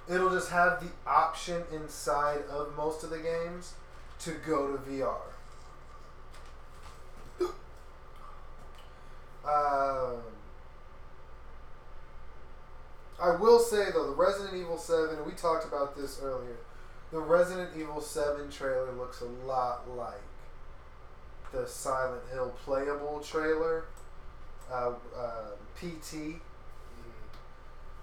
it'll 0.09 0.31
just 0.31 0.49
have 0.49 0.81
the 0.81 0.89
option 1.09 1.63
inside 1.73 2.41
of 2.49 2.75
most 2.75 3.03
of 3.03 3.09
the 3.09 3.19
games 3.19 3.73
to 4.19 4.31
go 4.45 4.75
to 4.75 4.77
VR. 4.89 5.15
Um, 9.45 10.21
I 13.21 13.35
will 13.35 13.59
say 13.59 13.85
though, 13.91 14.07
the 14.07 14.15
Resident 14.15 14.55
Evil 14.55 14.77
Seven, 14.77 15.17
and 15.17 15.25
we 15.25 15.31
talked 15.31 15.65
about 15.65 15.95
this 15.95 16.19
earlier. 16.21 16.57
The 17.11 17.19
Resident 17.19 17.71
Evil 17.75 18.01
Seven 18.01 18.51
trailer 18.51 18.91
looks 18.91 19.21
a 19.21 19.47
lot 19.47 19.89
like 19.95 20.21
the 21.51 21.65
Silent 21.67 22.21
Hill 22.31 22.53
playable 22.63 23.19
trailer, 23.21 23.85
uh, 24.71 24.91
uh, 25.17 25.55
PT, 25.79 26.39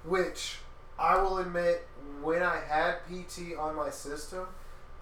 which 0.07 0.59
I 0.99 1.21
will 1.21 1.39
admit, 1.39 1.87
when 2.23 2.43
I 2.43 2.61
had 2.61 2.97
PT 3.07 3.57
on 3.59 3.77
my 3.77 3.91
system, 3.91 4.47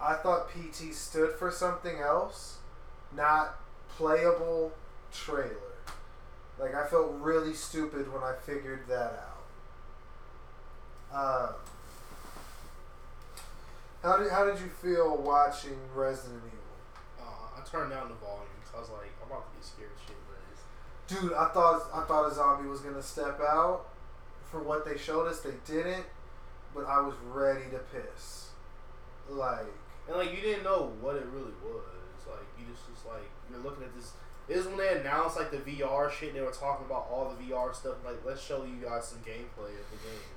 I 0.01 0.15
thought 0.15 0.49
PT 0.49 0.93
stood 0.93 1.33
for 1.33 1.51
something 1.51 1.99
else, 1.99 2.57
not 3.15 3.55
playable 3.97 4.73
trailer. 5.11 5.51
Like 6.59 6.75
I 6.75 6.85
felt 6.87 7.15
really 7.19 7.53
stupid 7.53 8.11
when 8.11 8.23
I 8.23 8.33
figured 8.45 8.87
that 8.87 9.23
out. 9.23 9.35
Um, 11.13 11.55
how 14.03 14.17
did 14.17 14.31
how 14.31 14.45
did 14.45 14.59
you 14.59 14.67
feel 14.67 15.17
watching 15.17 15.77
Resident 15.93 16.41
Evil? 16.45 16.59
Uh, 17.21 17.59
I 17.59 17.65
turned 17.65 17.91
down 17.91 18.09
the 18.09 18.15
volume 18.15 18.47
because 18.59 18.75
I 18.75 18.79
was 18.79 18.89
like, 18.89 19.11
I'm 19.23 19.31
about 19.31 19.51
to 19.51 19.57
get 19.57 19.65
scared 19.65 19.91
shitless. 20.05 21.21
Dude, 21.21 21.33
I 21.33 21.47
thought 21.49 21.89
I 21.93 22.03
thought 22.03 22.31
a 22.31 22.33
zombie 22.35 22.67
was 22.69 22.81
gonna 22.81 23.01
step 23.01 23.39
out. 23.41 23.87
For 24.49 24.61
what 24.61 24.85
they 24.85 24.97
showed 24.97 25.27
us, 25.27 25.41
they 25.41 25.53
didn't. 25.65 26.05
But 26.73 26.85
I 26.85 26.99
was 26.99 27.15
ready 27.31 27.65
to 27.71 27.79
piss. 27.79 28.49
Like, 29.29 29.65
And 30.07 30.17
like 30.17 30.33
you 30.35 30.41
didn't 30.41 30.63
know 30.63 30.93
what 31.01 31.15
it 31.15 31.25
really 31.33 31.53
was. 31.63 32.27
Like 32.27 32.45
you 32.59 32.65
just 32.71 32.83
was 32.89 33.13
like 33.13 33.29
you're 33.49 33.59
looking 33.59 33.83
at 33.83 33.95
this. 33.95 34.13
This 34.47 34.59
is 34.59 34.67
when 34.67 34.77
they 34.77 34.99
announced 34.99 35.37
like 35.37 35.51
the 35.51 35.57
VR 35.57 36.11
shit. 36.11 36.33
They 36.33 36.41
were 36.41 36.51
talking 36.51 36.85
about 36.85 37.07
all 37.11 37.33
the 37.33 37.43
VR 37.43 37.73
stuff. 37.73 37.95
Like 38.05 38.23
let's 38.25 38.43
show 38.43 38.63
you 38.63 38.83
guys 38.83 39.07
some 39.07 39.19
gameplay 39.19 39.73
of 39.73 39.87
the 39.89 39.97
game. 40.03 40.29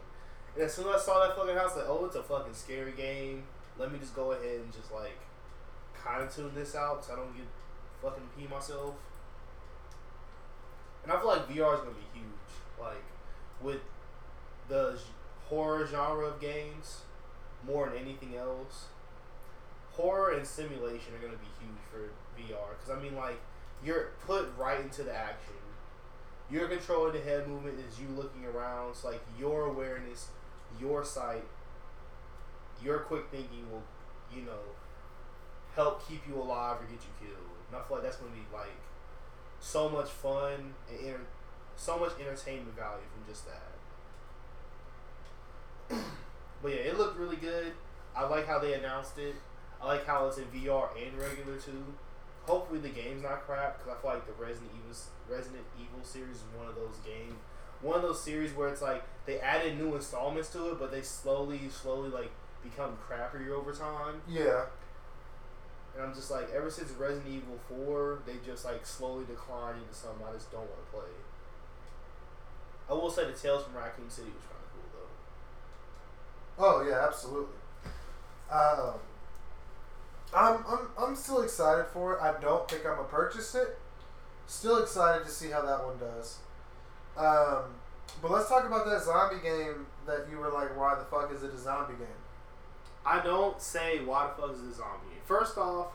And 0.55 0.65
as 0.65 0.75
soon 0.75 0.89
as 0.89 1.03
I 1.03 1.05
saw 1.05 1.27
that 1.27 1.37
fucking 1.37 1.55
house, 1.57 1.77
like 1.77 1.87
oh 1.89 2.05
it's 2.07 2.17
a 2.17 2.23
fucking 2.23 2.55
scary 2.55 2.93
game. 2.93 3.45
Let 3.79 3.93
me 3.93 3.99
just 3.99 4.15
go 4.15 4.33
ahead 4.33 4.61
and 4.61 4.73
just 4.73 4.93
like 4.93 5.19
kind 5.95 6.23
of 6.23 6.35
tune 6.35 6.53
this 6.55 6.75
out 6.75 7.05
so 7.05 7.13
I 7.13 7.17
don't 7.17 7.37
get 7.37 7.47
fucking 8.03 8.25
pee 8.37 8.47
myself. 8.47 8.95
And 11.03 11.13
I 11.13 11.19
feel 11.19 11.29
like 11.29 11.49
VR 11.49 11.75
is 11.75 11.81
gonna 11.81 11.91
be 11.93 12.09
huge. 12.19 12.51
Like 12.81 13.05
with 13.61 13.81
the 14.69 14.99
horror 15.47 15.87
genre 15.87 16.27
of 16.27 16.41
games 16.41 17.03
more 17.67 17.89
than 17.89 17.99
anything 17.99 18.37
else 18.37 18.87
horror 19.93 20.31
and 20.33 20.47
simulation 20.47 21.13
are 21.15 21.19
going 21.19 21.33
to 21.33 21.39
be 21.39 21.51
huge 21.59 21.81
for 21.91 22.11
VR 22.41 22.71
because 22.79 22.97
I 22.97 23.03
mean 23.03 23.17
like 23.17 23.41
you're 23.85 24.11
put 24.27 24.49
right 24.57 24.81
into 24.81 25.03
the 25.03 25.15
action. 25.15 25.55
You're 26.51 26.69
controlling 26.69 27.13
the 27.13 27.21
head 27.21 27.47
movement 27.47 27.77
is 27.79 28.01
you 28.01 28.09
looking 28.17 28.45
around. 28.47 28.91
It's 28.91 29.05
like 29.05 29.21
your 29.39 29.67
awareness, 29.67 30.29
your 30.81 31.05
sight, 31.05 31.45
your 32.83 33.01
quick 33.01 33.25
thinking 33.31 33.71
will, 33.71 33.83
you 34.35 34.43
know, 34.43 34.75
help 35.75 36.07
keep 36.09 36.23
you 36.29 36.37
alive 36.41 36.79
or 36.81 36.85
get 36.85 37.01
you 37.03 37.27
killed. 37.29 37.59
And 37.69 37.77
I 37.77 37.87
feel 37.87 37.99
like 37.99 38.05
that's 38.05 38.17
going 38.17 38.33
to 38.33 38.37
be 38.39 38.45
like 38.53 38.75
so 39.61 39.89
much 39.89 40.09
fun 40.09 40.75
and 40.91 40.99
enter- 41.07 41.27
so 41.77 41.99
much 41.99 42.13
entertainment 42.21 42.77
value 42.77 43.05
from 43.13 43.33
just 43.33 43.47
that. 43.47 43.78
but 46.63 46.69
yeah, 46.69 46.91
it 46.91 46.99
looked 46.99 47.19
really 47.19 47.37
good. 47.37 47.73
I 48.17 48.27
like 48.27 48.47
how 48.47 48.59
they 48.59 48.75
announced 48.75 49.19
it. 49.19 49.35
I 49.81 49.87
like 49.87 50.07
how 50.07 50.27
it's 50.27 50.39
in 50.39 50.45
VR 50.45 50.89
and 50.97 51.17
regular 51.19 51.57
too. 51.57 51.85
Hopefully 52.45 52.81
the 52.81 52.89
game's 52.89 53.23
not 53.23 53.47
crap 53.47 53.79
because 53.79 53.93
I 53.97 54.01
feel 54.03 54.11
like 54.13 54.27
the 54.27 54.33
Resident 54.43 54.71
Evil 54.75 54.97
Resident 55.29 55.63
Evil 55.79 56.03
series 56.03 56.37
is 56.37 56.45
one 56.57 56.67
of 56.67 56.75
those 56.75 56.97
games, 57.05 57.35
one 57.83 57.97
of 57.97 58.03
those 58.03 58.21
series 58.23 58.53
where 58.55 58.69
it's 58.69 58.83
like 58.83 59.05
they 59.27 59.39
added 59.41 59.79
new 59.79 59.95
installments 59.95 60.49
to 60.51 60.71
it, 60.73 60.79
but 60.79 60.91
they 60.91 61.03
slowly, 61.03 61.69
slowly 61.71 62.09
like 62.09 62.31
become 62.63 62.97
crappier 63.09 63.51
over 63.51 63.73
time. 63.73 64.23
yeah, 64.29 64.65
And 65.95 66.03
I'm 66.05 66.15
just 66.15 66.31
like, 66.31 66.51
ever 66.55 66.71
since 66.71 66.91
Resident 66.93 67.29
Evil 67.29 67.59
Four, 67.69 68.21
they 68.27 68.35
just 68.45 68.65
like 68.65 68.85
slowly 68.87 69.25
decline 69.27 69.77
into 69.77 69.95
something 69.95 70.27
I 70.29 70.33
just 70.33 70.51
don't 70.51 70.63
want 70.63 70.85
to 70.87 70.91
play. 70.97 71.13
I 72.91 72.95
will 72.95 73.11
say 73.11 73.27
the 73.27 73.33
Tales 73.33 73.65
from 73.65 73.77
Raccoon 73.77 74.09
City 74.09 74.29
was 74.35 74.45
kind 74.45 74.65
of 74.65 74.73
cool 74.73 74.89
though. 74.95 75.13
Oh 76.59 76.87
yeah, 76.89 77.07
absolutely. 77.07 77.55
Um, 78.51 78.95
I'm 80.35 80.65
I'm 80.67 80.89
I'm 80.99 81.17
still 81.17 81.43
excited 81.43 81.87
for 81.93 82.15
it. 82.15 82.21
I 82.21 82.39
don't 82.41 82.69
think 82.69 82.85
I'm 82.87 82.97
gonna 82.97 83.09
purchase 83.09 83.55
it 83.55 83.79
Still 84.49 84.83
excited 84.83 85.27
to 85.27 85.31
see 85.31 85.51
how 85.51 85.61
that 85.61 85.85
one 85.85 85.99
does. 85.99 86.39
Um, 87.19 87.65
but 88.23 88.31
let's 88.31 88.49
talk 88.49 88.65
about 88.65 88.87
that 88.87 89.03
zombie 89.03 89.43
game 89.43 89.87
that 90.07 90.27
you 90.31 90.39
were 90.39 90.49
like, 90.49 90.75
why 90.75 90.95
the 90.95 91.05
fuck 91.05 91.31
is 91.31 91.43
it 91.43 91.53
a 91.53 91.59
zombie 91.59 91.93
game? 91.99 92.07
I 93.05 93.23
don't 93.23 93.61
say 93.61 94.03
why 94.03 94.27
the 94.29 94.41
fuck 94.41 94.55
is 94.55 94.63
it 94.63 94.71
a 94.71 94.75
zombie 94.75 95.11
game. 95.11 95.21
First 95.27 95.59
off, 95.59 95.89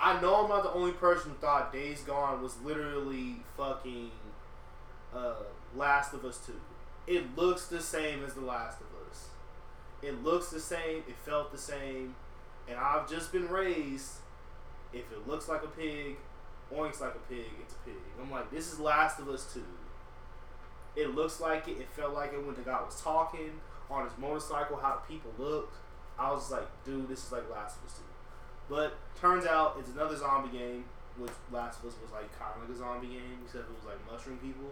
I 0.00 0.18
know 0.22 0.42
I'm 0.42 0.48
not 0.48 0.62
the 0.62 0.72
only 0.72 0.92
person 0.92 1.32
who 1.32 1.36
thought 1.36 1.74
Days 1.74 2.00
Gone 2.00 2.40
was 2.42 2.58
literally 2.62 3.36
fucking 3.54 4.10
uh, 5.14 5.34
Last 5.76 6.14
of 6.14 6.24
Us 6.24 6.40
2. 6.46 6.54
It 7.06 7.36
looks 7.36 7.66
the 7.66 7.82
same 7.82 8.24
as 8.24 8.32
The 8.32 8.40
Last 8.40 8.80
of. 8.80 8.89
It 10.02 10.22
looks 10.24 10.48
the 10.50 10.60
same, 10.60 11.02
it 11.08 11.16
felt 11.24 11.52
the 11.52 11.58
same, 11.58 12.14
and 12.68 12.78
I've 12.78 13.08
just 13.08 13.32
been 13.32 13.48
raised 13.48 14.12
if 14.92 15.10
it 15.12 15.28
looks 15.28 15.48
like 15.48 15.62
a 15.62 15.68
pig, 15.68 16.16
oinks 16.74 17.00
like 17.00 17.14
a 17.14 17.32
pig, 17.32 17.50
it's 17.60 17.74
a 17.74 17.78
pig. 17.78 17.94
I'm 18.20 18.30
like, 18.30 18.50
this 18.50 18.72
is 18.72 18.80
Last 18.80 19.18
of 19.18 19.28
Us 19.28 19.52
2. 19.52 19.62
It 20.96 21.14
looks 21.14 21.40
like 21.40 21.68
it, 21.68 21.78
it 21.78 21.88
felt 21.90 22.14
like 22.14 22.32
it 22.32 22.44
when 22.44 22.54
the 22.54 22.62
guy 22.62 22.80
was 22.82 23.00
talking 23.00 23.60
on 23.90 24.04
his 24.04 24.12
motorcycle, 24.18 24.76
how 24.76 25.00
the 25.00 25.14
people 25.14 25.32
looked. 25.38 25.76
I 26.18 26.30
was 26.30 26.50
like, 26.50 26.66
dude, 26.84 27.08
this 27.08 27.24
is 27.26 27.32
like 27.32 27.48
Last 27.50 27.78
of 27.78 27.86
Us 27.86 27.98
2. 27.98 28.02
But 28.68 28.96
turns 29.20 29.46
out 29.46 29.76
it's 29.78 29.90
another 29.90 30.16
zombie 30.16 30.56
game, 30.56 30.84
which 31.18 31.32
Last 31.52 31.80
of 31.80 31.90
Us 31.90 31.96
was 32.02 32.12
like 32.12 32.30
kind 32.38 32.52
of 32.54 32.68
like 32.68 32.76
a 32.76 32.78
zombie 32.78 33.08
game, 33.08 33.38
except 33.44 33.68
it 33.68 33.74
was 33.74 33.84
like 33.84 33.98
mushroom 34.10 34.38
people. 34.38 34.70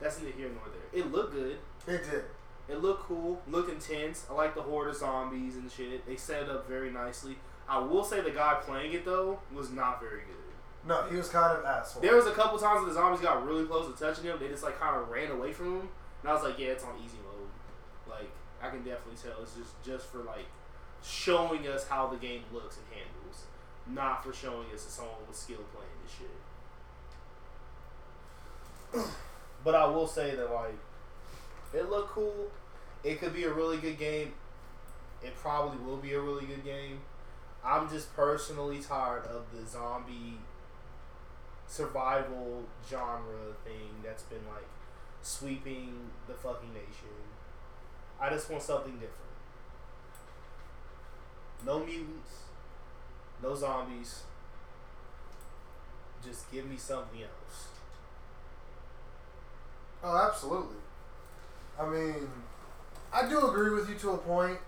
That's 0.00 0.20
neither 0.20 0.32
here 0.36 0.48
nor 0.48 0.72
there. 0.72 1.00
It 1.00 1.12
looked 1.12 1.34
good. 1.34 1.58
It 1.86 2.10
did. 2.10 2.24
It 2.68 2.80
looked 2.80 3.04
cool, 3.04 3.42
looked 3.48 3.70
intense. 3.70 4.26
I 4.30 4.34
like 4.34 4.54
the 4.54 4.62
horde 4.62 4.88
of 4.88 4.96
zombies 4.96 5.56
and 5.56 5.70
shit. 5.70 6.06
They 6.06 6.16
set 6.16 6.44
it 6.44 6.48
up 6.48 6.66
very 6.66 6.90
nicely. 6.90 7.36
I 7.68 7.78
will 7.78 8.04
say 8.04 8.20
the 8.20 8.30
guy 8.30 8.58
playing 8.62 8.92
it 8.92 9.04
though 9.04 9.40
was 9.52 9.70
not 9.70 10.00
very 10.00 10.20
good. 10.20 10.36
No, 10.86 11.06
he 11.10 11.16
was 11.16 11.28
kind 11.28 11.58
of 11.58 11.64
asshole. 11.64 12.02
There 12.02 12.14
was 12.14 12.26
a 12.26 12.32
couple 12.32 12.58
times 12.58 12.80
when 12.80 12.88
the 12.88 12.94
zombies 12.94 13.20
got 13.20 13.46
really 13.46 13.64
close 13.64 13.90
to 13.92 13.98
touching 13.98 14.24
him. 14.24 14.38
They 14.38 14.48
just 14.48 14.62
like 14.62 14.78
kind 14.78 14.96
of 14.96 15.08
ran 15.08 15.30
away 15.30 15.52
from 15.52 15.80
him, 15.80 15.88
and 16.22 16.30
I 16.30 16.34
was 16.34 16.42
like, 16.42 16.58
yeah, 16.58 16.68
it's 16.68 16.84
on 16.84 16.94
easy 17.02 17.18
mode. 17.24 17.48
Like 18.08 18.30
I 18.62 18.68
can 18.68 18.82
definitely 18.82 19.16
tell 19.22 19.42
it's 19.42 19.54
just 19.54 19.82
just 19.84 20.06
for 20.06 20.18
like 20.18 20.46
showing 21.02 21.66
us 21.68 21.86
how 21.88 22.06
the 22.06 22.16
game 22.16 22.42
looks 22.52 22.78
and 22.78 22.86
handles, 22.92 23.44
not 23.86 24.24
for 24.24 24.32
showing 24.32 24.66
us 24.74 24.82
someone 24.82 25.14
with 25.26 25.36
skill 25.36 25.60
playing 25.72 25.90
this 26.02 26.12
shit. 29.02 29.04
but 29.64 29.74
I 29.74 29.86
will 29.86 30.06
say 30.06 30.34
that 30.34 30.52
like 30.52 30.76
it 31.74 31.90
looked 31.90 32.10
cool. 32.10 32.50
It 33.02 33.20
could 33.20 33.34
be 33.34 33.44
a 33.44 33.52
really 33.52 33.76
good 33.78 33.98
game. 33.98 34.32
It 35.22 35.34
probably 35.36 35.78
will 35.84 35.96
be 35.96 36.12
a 36.12 36.20
really 36.20 36.46
good 36.46 36.64
game. 36.64 37.00
I'm 37.64 37.88
just 37.88 38.14
personally 38.14 38.80
tired 38.80 39.24
of 39.26 39.44
the 39.52 39.66
zombie 39.66 40.38
survival 41.66 42.64
genre 42.88 43.54
thing 43.64 43.90
that's 44.04 44.22
been 44.24 44.46
like 44.52 44.66
sweeping 45.22 46.10
the 46.28 46.34
fucking 46.34 46.72
nation. 46.72 47.08
I 48.20 48.28
just 48.30 48.50
want 48.50 48.62
something 48.62 48.92
different. 48.92 49.10
No 51.64 51.80
mutants, 51.80 52.42
no 53.42 53.54
zombies. 53.54 54.22
Just 56.22 56.50
give 56.52 56.66
me 56.66 56.76
something 56.76 57.22
else. 57.22 57.68
Oh, 60.02 60.28
absolutely. 60.28 60.83
I 61.78 61.86
mean, 61.86 62.28
I 63.12 63.28
do 63.28 63.48
agree 63.48 63.70
with 63.70 63.88
you 63.88 63.96
to 63.96 64.10
a 64.10 64.18
point. 64.18 64.58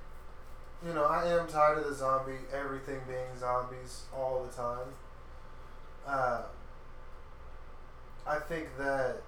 You 0.86 0.92
know, 0.92 1.04
I 1.04 1.26
am 1.28 1.46
tired 1.46 1.78
of 1.78 1.84
the 1.84 1.94
zombie, 1.94 2.38
everything 2.52 3.00
being 3.06 3.38
zombies 3.38 4.02
all 4.14 4.44
the 4.44 4.56
time. 4.56 4.88
Uh, 6.06 6.42
I 8.26 8.38
think 8.38 8.68
that 8.78 9.22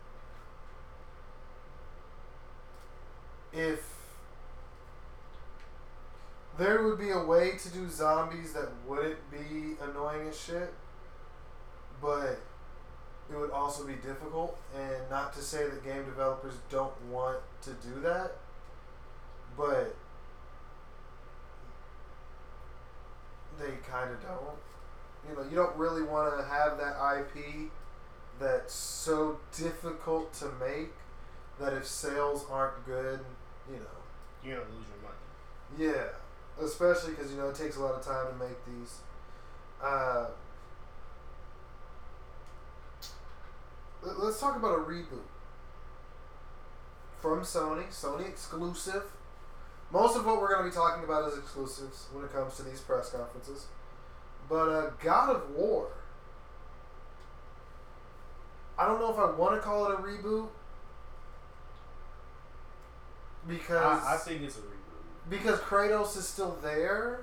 if 3.53 3.81
there 6.59 6.83
would 6.83 6.99
be 6.99 7.11
a 7.11 7.24
way 7.24 7.57
to 7.57 7.68
do 7.70 7.89
zombies 7.89 8.53
that 8.53 8.68
wouldn't 8.87 9.31
be 9.31 9.76
annoying 9.83 10.29
as 10.29 10.39
shit, 10.39 10.72
also 13.59 13.85
be 13.87 13.95
difficult. 13.95 14.57
And 14.77 15.11
not 15.11 15.33
to 15.35 15.41
say 15.43 15.65
that 15.65 15.85
game 15.85 16.05
developers 16.05 16.55
don't 16.71 16.93
want 17.11 17.39
to 17.63 17.71
do 17.71 18.01
that, 18.03 18.33
but 19.57 19.95
they 23.59 23.73
kind 23.91 24.11
of 24.11 24.23
don't. 24.23 24.57
You 25.29 25.37
know, 25.37 25.49
you 25.51 25.57
don't 25.57 25.77
really 25.77 26.03
want 26.03 26.37
to 26.39 26.45
have 26.45 26.79
that 26.79 26.97
IP 27.19 27.71
that's 28.41 28.73
so 28.73 29.39
difficult 29.57 30.33
to 30.35 30.47
make 30.61 30.93
that 31.59 31.73
if 31.73 31.87
sales 31.87 32.47
aren't 32.51 32.87
good, 32.87 33.19
you 33.69 33.77
know, 33.79 33.99
You're 34.45 34.59
gonna 34.61 34.71
lose 34.71 34.87
your 34.89 35.03
money. 35.91 35.97
yeah, 35.97 36.65
especially 36.65 37.11
because 37.15 37.33
you 37.33 37.39
know 37.39 37.49
it 37.49 37.57
takes 37.57 37.77
a 37.77 37.81
lot 37.81 37.95
of 37.95 38.05
time 38.05 38.27
to 38.29 38.45
make 38.45 38.65
these. 38.65 38.99
Uh, 39.83 40.27
let's 44.03 44.41
talk 44.41 44.57
about 44.57 44.79
a 44.79 44.83
reboot 44.83 45.27
from 47.21 47.41
Sony, 47.43 47.89
Sony 47.89 48.29
exclusive. 48.29 49.03
Most 49.91 50.17
of 50.17 50.27
what 50.27 50.41
we're 50.41 50.55
going 50.55 50.65
to 50.65 50.71
be 50.71 50.75
talking 50.75 51.05
about 51.05 51.31
is 51.31 51.39
exclusives 51.39 52.07
when 52.13 52.25
it 52.25 52.33
comes 52.33 52.57
to 52.57 52.63
these 52.63 52.81
press 52.81 53.11
conferences. 53.11 53.67
But 54.49 54.69
uh, 54.69 54.91
God 55.03 55.35
of 55.35 55.51
War. 55.51 55.89
I 58.79 58.87
don't 58.87 59.01
know 59.01 59.11
if 59.11 59.19
I 59.19 59.31
want 59.31 59.57
to 59.57 59.61
call 59.61 59.91
it 59.91 59.95
a 59.95 60.03
reboot 60.03 60.49
because 63.49 64.03
I, 64.05 64.15
I 64.15 64.17
think 64.19 64.43
it's 64.43 64.57
a 64.57 64.61
reboot. 64.61 65.31
because 65.31 65.59
Kratos 65.61 66.17
is 66.17 66.29
still 66.29 66.57
there, 66.63 67.23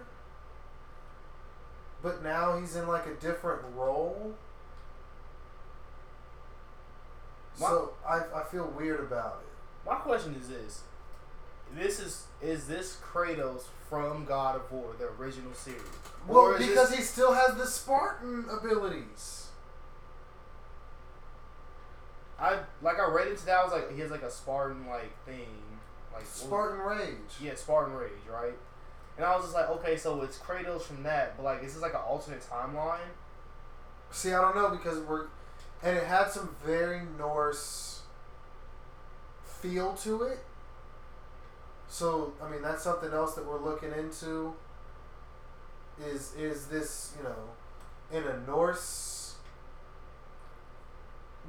but 2.04 2.24
now 2.24 2.60
he's 2.60 2.76
in 2.76 2.88
like 2.88 3.06
a 3.06 3.14
different 3.14 3.62
role. 3.76 4.34
My- 7.60 7.68
So 7.70 7.94
I, 8.08 8.22
I 8.36 8.44
feel 8.44 8.68
weird 8.78 9.00
about 9.02 9.42
it. 9.44 9.90
My 9.90 9.96
question 9.96 10.36
is 10.36 10.48
this: 10.50 10.82
This 11.76 12.00
is 12.00 12.26
is 12.42 12.68
this 12.68 12.98
Kratos 13.04 13.64
from 13.90 14.26
God 14.26 14.56
of 14.56 14.72
War, 14.72 14.94
the 14.98 15.06
original 15.22 15.54
series? 15.54 15.82
Well, 16.28 16.58
because 16.58 16.90
this- 16.90 16.98
he 17.00 17.04
still 17.04 17.34
has 17.34 17.56
the 17.56 17.66
Spartan 17.68 18.46
abilities. 18.52 19.48
I 22.40 22.60
like 22.82 23.00
I 23.00 23.08
read 23.10 23.28
into 23.30 23.46
that. 23.46 23.58
I 23.60 23.64
was 23.64 23.72
like, 23.74 23.94
he 23.94 24.02
has 24.02 24.12
like 24.12 24.24
a 24.24 24.32
Spartan 24.32 24.88
like 24.88 25.12
thing, 25.26 25.48
like 26.12 26.24
what? 26.24 26.28
Spartan 26.28 26.80
Rage. 26.80 27.16
Yeah, 27.42 27.56
Spartan 27.56 27.94
Rage, 27.94 28.12
right? 28.30 28.54
And 29.16 29.26
I 29.26 29.34
was 29.36 29.46
just 29.46 29.56
like, 29.56 29.70
okay, 29.70 29.96
so 29.96 30.22
it's 30.24 30.38
Kratos 30.38 30.82
from 30.82 31.04
that, 31.04 31.38
but 31.38 31.44
like, 31.44 31.64
is 31.64 31.74
this 31.74 31.82
like 31.82 31.94
an 31.94 32.02
alternate 32.06 32.42
timeline? 32.42 33.00
See, 34.12 34.34
I 34.34 34.42
don't 34.42 34.56
know 34.56 34.70
because 34.70 35.00
we're, 35.00 35.28
and 35.86 35.96
it 35.96 36.04
had 36.06 36.32
some 36.32 36.56
very 36.66 37.02
Norse 37.18 38.02
feel 39.46 39.94
to 39.94 40.24
it. 40.24 40.40
So 41.88 42.34
I 42.44 42.50
mean, 42.50 42.64
that's 42.64 42.84
something 42.84 43.14
else 43.14 43.36
that 43.36 43.46
we're 43.46 43.64
looking 43.64 43.92
into. 43.92 44.54
Is 46.04 46.34
is 46.36 46.66
this 46.66 47.14
you 47.18 47.24
know, 47.24 47.36
in 48.12 48.24
a 48.28 48.40
Norse 48.48 49.36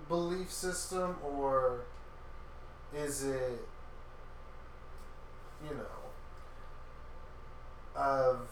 belief 0.09 0.53
system 0.53 1.16
or 1.24 1.80
is 2.95 3.24
it 3.24 3.66
you 5.64 5.74
know 5.74 5.84
of 7.97 8.47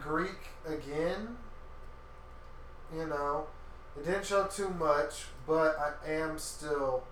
Greek 0.00 0.38
again? 0.64 1.36
You 2.94 3.06
know, 3.08 3.46
it 3.96 4.04
didn't 4.04 4.26
show 4.26 4.44
too 4.44 4.70
much, 4.70 5.26
but 5.46 5.76
I 5.78 6.10
am 6.10 6.38
still 6.38 7.04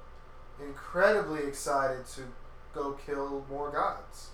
incredibly 0.61 1.45
excited 1.45 2.07
to 2.07 2.23
go 2.75 2.93
kill 2.93 3.45
more 3.49 3.71
gods. 3.71 4.31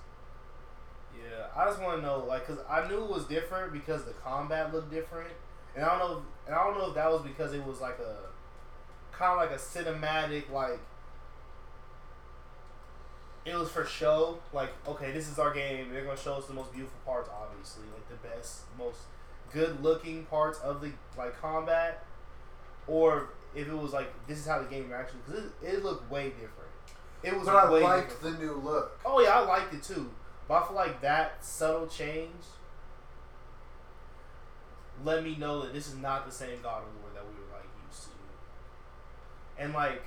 Yeah, 1.14 1.46
I 1.56 1.66
just 1.66 1.80
want 1.82 2.00
to 2.00 2.06
know, 2.06 2.24
like, 2.24 2.46
cause 2.46 2.58
I 2.68 2.86
knew 2.88 3.02
it 3.02 3.10
was 3.10 3.24
different 3.24 3.72
because 3.72 4.04
the 4.04 4.12
combat 4.12 4.72
looked 4.72 4.90
different, 4.90 5.32
and 5.74 5.84
I 5.84 5.98
don't 5.98 5.98
know, 5.98 6.18
if, 6.18 6.24
and 6.46 6.54
I 6.54 6.64
don't 6.64 6.78
know 6.78 6.88
if 6.88 6.94
that 6.94 7.10
was 7.10 7.22
because 7.22 7.52
it 7.52 7.64
was 7.64 7.80
like 7.80 7.98
a 7.98 8.16
kind 9.12 9.32
of 9.32 9.38
like 9.38 9.50
a 9.50 9.60
cinematic, 9.60 10.50
like 10.50 10.78
it 13.44 13.54
was 13.54 13.70
for 13.70 13.84
show. 13.84 14.38
Like, 14.52 14.70
okay, 14.86 15.12
this 15.12 15.28
is 15.28 15.38
our 15.38 15.52
game. 15.52 15.90
They're 15.92 16.04
gonna 16.04 16.16
show 16.16 16.34
us 16.34 16.46
the 16.46 16.54
most 16.54 16.72
beautiful 16.72 16.98
parts, 17.04 17.28
obviously, 17.32 17.84
like 17.92 18.08
the 18.08 18.28
best, 18.28 18.62
most 18.78 19.00
good-looking 19.52 20.24
parts 20.26 20.58
of 20.60 20.80
the 20.80 20.92
like 21.16 21.40
combat, 21.40 22.04
or 22.88 23.30
if 23.54 23.68
it 23.68 23.74
was 23.74 23.92
like 23.92 24.08
this 24.26 24.38
is 24.38 24.46
how 24.46 24.58
the 24.60 24.68
game 24.68 24.92
actually, 24.94 25.20
because 25.26 25.44
it, 25.44 25.52
it 25.76 25.84
looked 25.84 26.10
way 26.10 26.30
different. 26.30 26.52
It 27.22 27.36
was 27.36 27.46
But 27.46 27.56
I 27.56 27.68
liked 27.68 28.10
different. 28.22 28.38
the 28.38 28.44
new 28.46 28.52
look. 28.54 28.98
Oh 29.04 29.20
yeah, 29.20 29.30
I 29.30 29.40
liked 29.40 29.74
it 29.74 29.82
too. 29.82 30.10
But 30.46 30.62
I 30.62 30.66
feel 30.66 30.76
like 30.76 31.00
that 31.02 31.44
subtle 31.44 31.86
change 31.86 32.32
let 35.04 35.22
me 35.22 35.36
know 35.36 35.62
that 35.62 35.72
this 35.72 35.86
is 35.88 35.96
not 35.96 36.26
the 36.26 36.32
same 36.32 36.60
God 36.62 36.82
of 36.82 36.88
War 37.00 37.10
that 37.14 37.22
we 37.24 37.32
were 37.34 37.52
like 37.56 37.68
used 37.88 38.04
to. 38.04 39.62
And 39.62 39.72
like, 39.72 40.02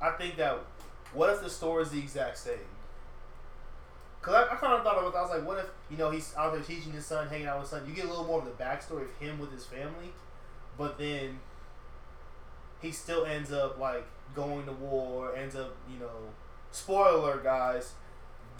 I 0.00 0.10
think 0.12 0.36
that 0.36 0.58
what 1.14 1.30
if 1.30 1.40
the 1.42 1.50
story 1.50 1.82
is 1.82 1.90
the 1.90 1.98
exact 1.98 2.38
same? 2.38 2.58
Cause 4.20 4.34
I, 4.34 4.42
I 4.54 4.56
kind 4.56 4.72
of 4.74 4.82
thought 4.84 4.98
about. 4.98 5.12
it. 5.14 5.16
I 5.16 5.22
was 5.22 5.30
like, 5.30 5.46
what 5.46 5.58
if 5.58 5.66
you 5.90 5.96
know 5.96 6.10
he's 6.10 6.34
out 6.36 6.52
there 6.52 6.62
teaching 6.62 6.92
his 6.92 7.04
son, 7.06 7.28
hanging 7.28 7.46
out 7.46 7.60
with 7.60 7.70
his 7.70 7.78
son. 7.78 7.88
You 7.88 7.94
get 7.94 8.04
a 8.04 8.08
little 8.08 8.24
more 8.24 8.38
of 8.40 8.44
the 8.44 8.62
backstory 8.62 9.02
of 9.02 9.16
him 9.18 9.38
with 9.38 9.52
his 9.52 9.64
family, 9.66 10.12
but 10.78 10.98
then 10.98 11.40
he 12.82 12.90
still 12.92 13.24
ends 13.24 13.52
up 13.52 13.78
like 13.78 14.04
going 14.34 14.66
to 14.66 14.72
war. 14.72 15.34
Ends 15.36 15.56
up, 15.56 15.74
you 15.90 15.98
know, 15.98 16.10
spoiler 16.70 17.38
guys. 17.42 17.92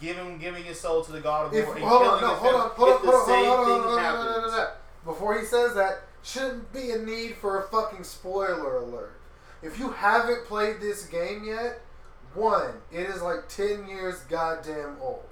Giving 0.00 0.38
giving 0.38 0.64
his 0.64 0.80
soul 0.80 1.04
to 1.04 1.12
the 1.12 1.20
God 1.20 1.46
of 1.46 1.54
If, 1.54 1.66
War. 1.66 1.76
hold 1.76 2.02
on, 2.02 2.20
no, 2.22 2.28
hold 2.28 2.54
on, 2.54 2.70
hold 2.70 2.90
on, 2.90 2.98
hold 3.00 3.14
on, 3.14 3.20
hold 3.20 3.38
on, 3.38 3.44
hold 3.46 3.70
on, 3.70 3.86
no, 3.86 3.90
no, 3.90 3.98
happens- 3.98 4.24
no, 4.24 4.40
no, 4.40 4.56
no. 4.56 4.70
Before 5.04 5.38
he 5.38 5.44
says 5.44 5.74
that, 5.74 6.02
shouldn't 6.22 6.72
be 6.72 6.90
a 6.92 6.98
need 6.98 7.36
for 7.36 7.60
a 7.60 7.68
fucking 7.68 8.02
spoiler 8.04 8.76
alert. 8.76 9.20
If 9.62 9.78
you 9.78 9.90
haven't 9.90 10.46
played 10.46 10.80
this 10.80 11.04
game 11.06 11.44
yet, 11.44 11.80
one, 12.34 12.72
it 12.90 13.08
is 13.08 13.22
like 13.22 13.48
10 13.48 13.86
years 13.86 14.20
goddamn 14.28 14.96
old. 15.00 15.28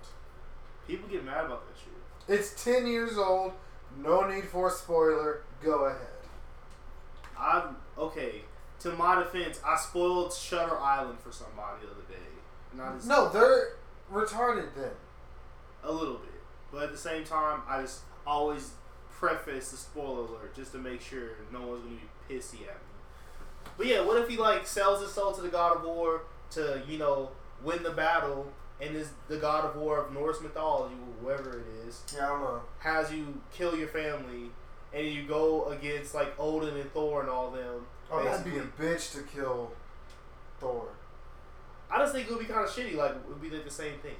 People 0.87 1.09
get 1.09 1.25
mad 1.25 1.47
about 1.47 1.63
that 1.67 1.79
shit. 1.81 2.39
It's 2.39 2.63
10 2.63 2.87
years 2.87 3.17
old, 3.19 3.53
no 3.99 4.27
need 4.29 4.45
for 4.45 4.69
a 4.69 4.71
spoiler, 4.71 5.43
go 5.63 5.87
ahead. 5.87 6.07
I'm 7.39 7.77
okay. 7.99 8.43
To 8.81 8.91
my 8.93 9.17
defense, 9.23 9.61
I 9.67 9.77
spoiled 9.77 10.33
Shutter 10.33 10.79
Island 10.79 11.19
for 11.21 11.33
somebody 11.33 11.83
the 11.85 11.91
other 11.93 12.03
day. 12.09 12.17
Not 12.75 12.97
as, 12.97 13.07
No, 13.07 13.29
they're 13.29 13.77
retarded 14.11 14.75
then. 14.75 14.93
a 15.83 15.93
little 15.93 16.15
bit, 16.17 16.41
but 16.73 16.85
at 16.85 16.93
the 16.93 16.99
same 16.99 17.25
time, 17.25 17.63
I 17.69 17.83
just 17.83 18.01
always 18.27 18.73
preface 19.11 19.71
the 19.71 19.77
spoiler 19.77 20.21
alert 20.27 20.55
just 20.55 20.73
to 20.73 20.79
make 20.79 21.01
sure 21.01 21.31
no 21.53 21.61
one's 21.63 21.83
gonna 21.85 21.97
be 21.97 22.35
pissy 22.35 22.63
at 22.63 22.75
me. 22.77 23.69
But 23.77 23.87
yeah, 23.87 24.01
what 24.05 24.17
if 24.19 24.29
he 24.29 24.37
like 24.39 24.67
sells 24.67 25.03
his 25.03 25.13
soul 25.13 25.33
to 25.33 25.43
the 25.43 25.49
God 25.49 25.77
of 25.77 25.83
War 25.85 26.23
to 26.53 26.83
you 26.89 26.97
know 26.99 27.31
win 27.63 27.83
the 27.83 27.91
battle, 27.91 28.51
and 28.81 28.97
is 28.97 29.11
the 29.29 29.37
God 29.37 29.65
of 29.67 29.77
War 29.77 29.99
of 29.99 30.13
Norse 30.15 30.41
mythology, 30.41 30.95
whoever 31.21 31.59
it 31.59 31.67
is, 31.87 32.03
Yeah, 32.17 32.25
I 32.27 32.29
don't 32.31 32.41
know. 32.41 32.63
has 32.79 33.13
you 33.13 33.41
kill 33.53 33.77
your 33.77 33.89
family, 33.89 34.51
and 34.95 35.07
you 35.07 35.25
go 35.27 35.67
against 35.67 36.15
like 36.15 36.35
Odin 36.39 36.77
and 36.79 36.91
Thor 36.93 37.21
and 37.21 37.29
all 37.29 37.51
them. 37.51 37.87
Oh, 38.11 38.25
that'd 38.25 38.45
be 38.45 38.59
a 38.59 38.63
bitch 38.63 39.13
to 39.15 39.23
kill 39.23 39.73
Thor. 40.59 40.89
I 41.91 41.99
just 41.99 42.13
think 42.13 42.29
it 42.29 42.31
would 42.31 42.41
be 42.41 42.53
kind 42.53 42.65
of 42.65 42.71
shitty. 42.71 42.95
Like 42.97 43.13
it 43.13 43.29
would 43.29 43.41
be 43.41 43.51
like 43.51 43.65
the 43.65 43.71
same 43.71 43.99
thing. 43.99 44.17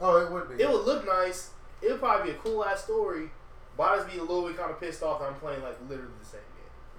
Oh, 0.00 0.16
it 0.16 0.30
would 0.30 0.56
be. 0.56 0.62
It 0.62 0.68
would 0.68 0.84
look 0.84 1.06
nice. 1.06 1.50
It 1.82 1.90
would 1.90 2.00
probably 2.00 2.32
be 2.32 2.36
a 2.38 2.40
cool 2.40 2.64
ass 2.64 2.84
story. 2.84 3.30
But 3.76 3.82
I 3.84 3.96
just 3.96 4.10
be 4.10 4.18
a 4.18 4.22
little 4.22 4.46
bit 4.46 4.56
kind 4.56 4.70
of 4.70 4.80
pissed 4.80 5.02
off 5.02 5.20
that 5.20 5.26
I'm 5.26 5.34
playing 5.34 5.62
like 5.62 5.76
literally 5.88 6.12
the 6.20 6.26
same 6.26 6.40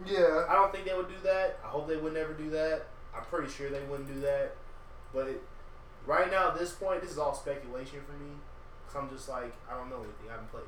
game. 0.06 0.16
yeah. 0.16 0.46
I 0.48 0.54
don't 0.54 0.72
think 0.72 0.86
they 0.86 0.94
would 0.96 1.08
do 1.08 1.20
that. 1.24 1.60
I 1.64 1.68
hope 1.68 1.88
they 1.88 1.98
would 1.98 2.14
never 2.14 2.34
do 2.34 2.50
that. 2.52 2.86
I'm 3.16 3.24
pretty 3.26 3.52
sure 3.52 3.70
they 3.70 3.82
wouldn't 3.90 4.08
do 4.08 4.20
that. 4.22 4.56
But 5.14 5.28
it, 5.28 5.42
right 6.06 6.30
now 6.30 6.50
at 6.50 6.60
this 6.60 6.74
point, 6.74 7.02
this 7.02 7.12
is 7.12 7.18
all 7.18 7.34
speculation 7.34 8.00
for 8.06 8.14
me. 8.24 8.30
Cause 8.88 8.96
I'm 8.96 9.10
just 9.10 9.28
like 9.28 9.54
I 9.70 9.76
don't 9.76 9.90
know 9.90 9.98
anything. 9.98 10.30
I 10.30 10.34
haven't 10.34 10.52
played 10.52 10.62
it. 10.62 10.68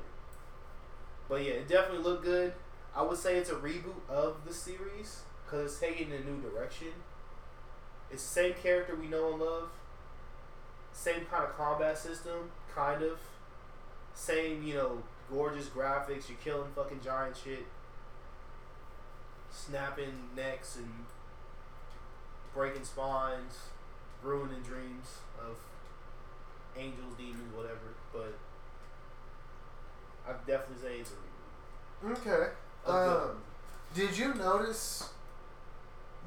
But 1.28 1.44
yeah, 1.44 1.52
it 1.52 1.68
definitely 1.68 2.02
looked 2.02 2.24
good. 2.24 2.52
I 2.94 3.02
would 3.02 3.18
say 3.18 3.36
it's 3.36 3.50
a 3.50 3.54
reboot 3.54 4.02
of 4.08 4.38
the 4.44 4.52
series 4.52 5.20
because 5.50 5.72
it's 5.72 5.80
taking 5.80 6.12
a 6.12 6.20
new 6.20 6.40
direction. 6.40 6.88
It's 8.10 8.22
the 8.22 8.28
same 8.28 8.54
character 8.62 8.94
we 8.94 9.08
know 9.08 9.32
and 9.32 9.40
love. 9.40 9.68
Same 10.92 11.24
kind 11.30 11.44
of 11.44 11.56
combat 11.56 11.98
system, 11.98 12.50
kind 12.74 13.02
of. 13.02 13.18
Same, 14.14 14.62
you 14.62 14.74
know, 14.74 15.02
gorgeous 15.30 15.66
graphics. 15.66 16.28
You're 16.28 16.38
killing 16.42 16.70
fucking 16.74 17.00
giant 17.04 17.36
shit. 17.36 17.66
Snapping 19.50 20.30
necks 20.36 20.76
and 20.76 20.90
breaking 22.54 22.84
spines, 22.84 23.58
ruining 24.22 24.62
dreams 24.62 25.18
of 25.40 25.56
angels, 26.76 27.14
demons, 27.16 27.54
whatever. 27.54 27.94
But 28.12 28.34
I'd 30.28 30.46
definitely 30.46 30.82
say 30.82 30.98
it's 31.00 31.10
a 31.10 32.06
reboot. 32.06 32.18
Okay. 32.18 32.50
Um, 32.86 33.42
did 33.94 34.16
you 34.16 34.34
notice 34.34 35.10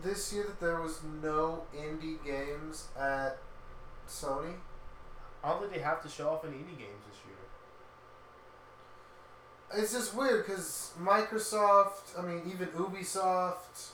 this 0.01 0.33
year 0.33 0.43
that 0.45 0.59
there 0.59 0.79
was 0.81 1.01
no 1.21 1.63
indie 1.75 2.23
games 2.25 2.87
at 2.99 3.37
Sony? 4.07 4.53
I 5.43 5.49
don't 5.49 5.59
think 5.59 5.73
they 5.73 5.79
have 5.79 6.01
to 6.03 6.09
show 6.09 6.29
off 6.29 6.45
any 6.45 6.55
indie 6.57 6.77
games 6.77 7.03
this 7.09 7.19
year. 7.25 7.35
It's 9.75 9.93
just 9.93 10.15
weird 10.15 10.45
because 10.45 10.93
Microsoft, 11.01 12.17
I 12.17 12.21
mean, 12.21 12.43
even 12.51 12.67
Ubisoft, 12.69 13.91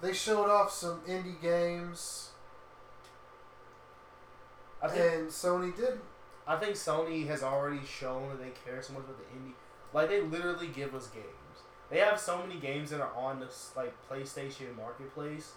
they 0.00 0.12
showed 0.12 0.50
off 0.50 0.70
some 0.70 1.00
indie 1.08 1.40
games, 1.40 2.30
I 4.82 4.88
think 4.88 5.14
and 5.14 5.28
Sony 5.28 5.74
didn't. 5.74 6.02
I 6.46 6.56
think 6.56 6.74
Sony 6.74 7.26
has 7.26 7.42
already 7.42 7.80
shown 7.86 8.28
that 8.28 8.38
they 8.38 8.50
care 8.64 8.82
so 8.82 8.92
much 8.92 9.04
about 9.04 9.16
the 9.16 9.38
indie. 9.38 9.54
Like 9.94 10.10
they 10.10 10.20
literally 10.20 10.68
give 10.68 10.94
us 10.94 11.06
games. 11.06 11.24
They 11.90 11.98
have 11.98 12.18
so 12.18 12.38
many 12.38 12.58
games 12.58 12.90
that 12.90 13.00
are 13.00 13.12
on 13.14 13.40
this 13.40 13.70
like 13.76 13.94
PlayStation 14.10 14.76
Marketplace 14.76 15.52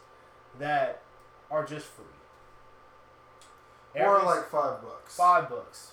that 0.60 1.02
are 1.50 1.66
just 1.66 1.86
free. 1.86 2.06
or 3.96 4.18
Every- 4.18 4.26
like 4.28 4.50
five 4.50 4.82
bucks. 4.82 5.16
five 5.16 5.50
bucks, 5.50 5.92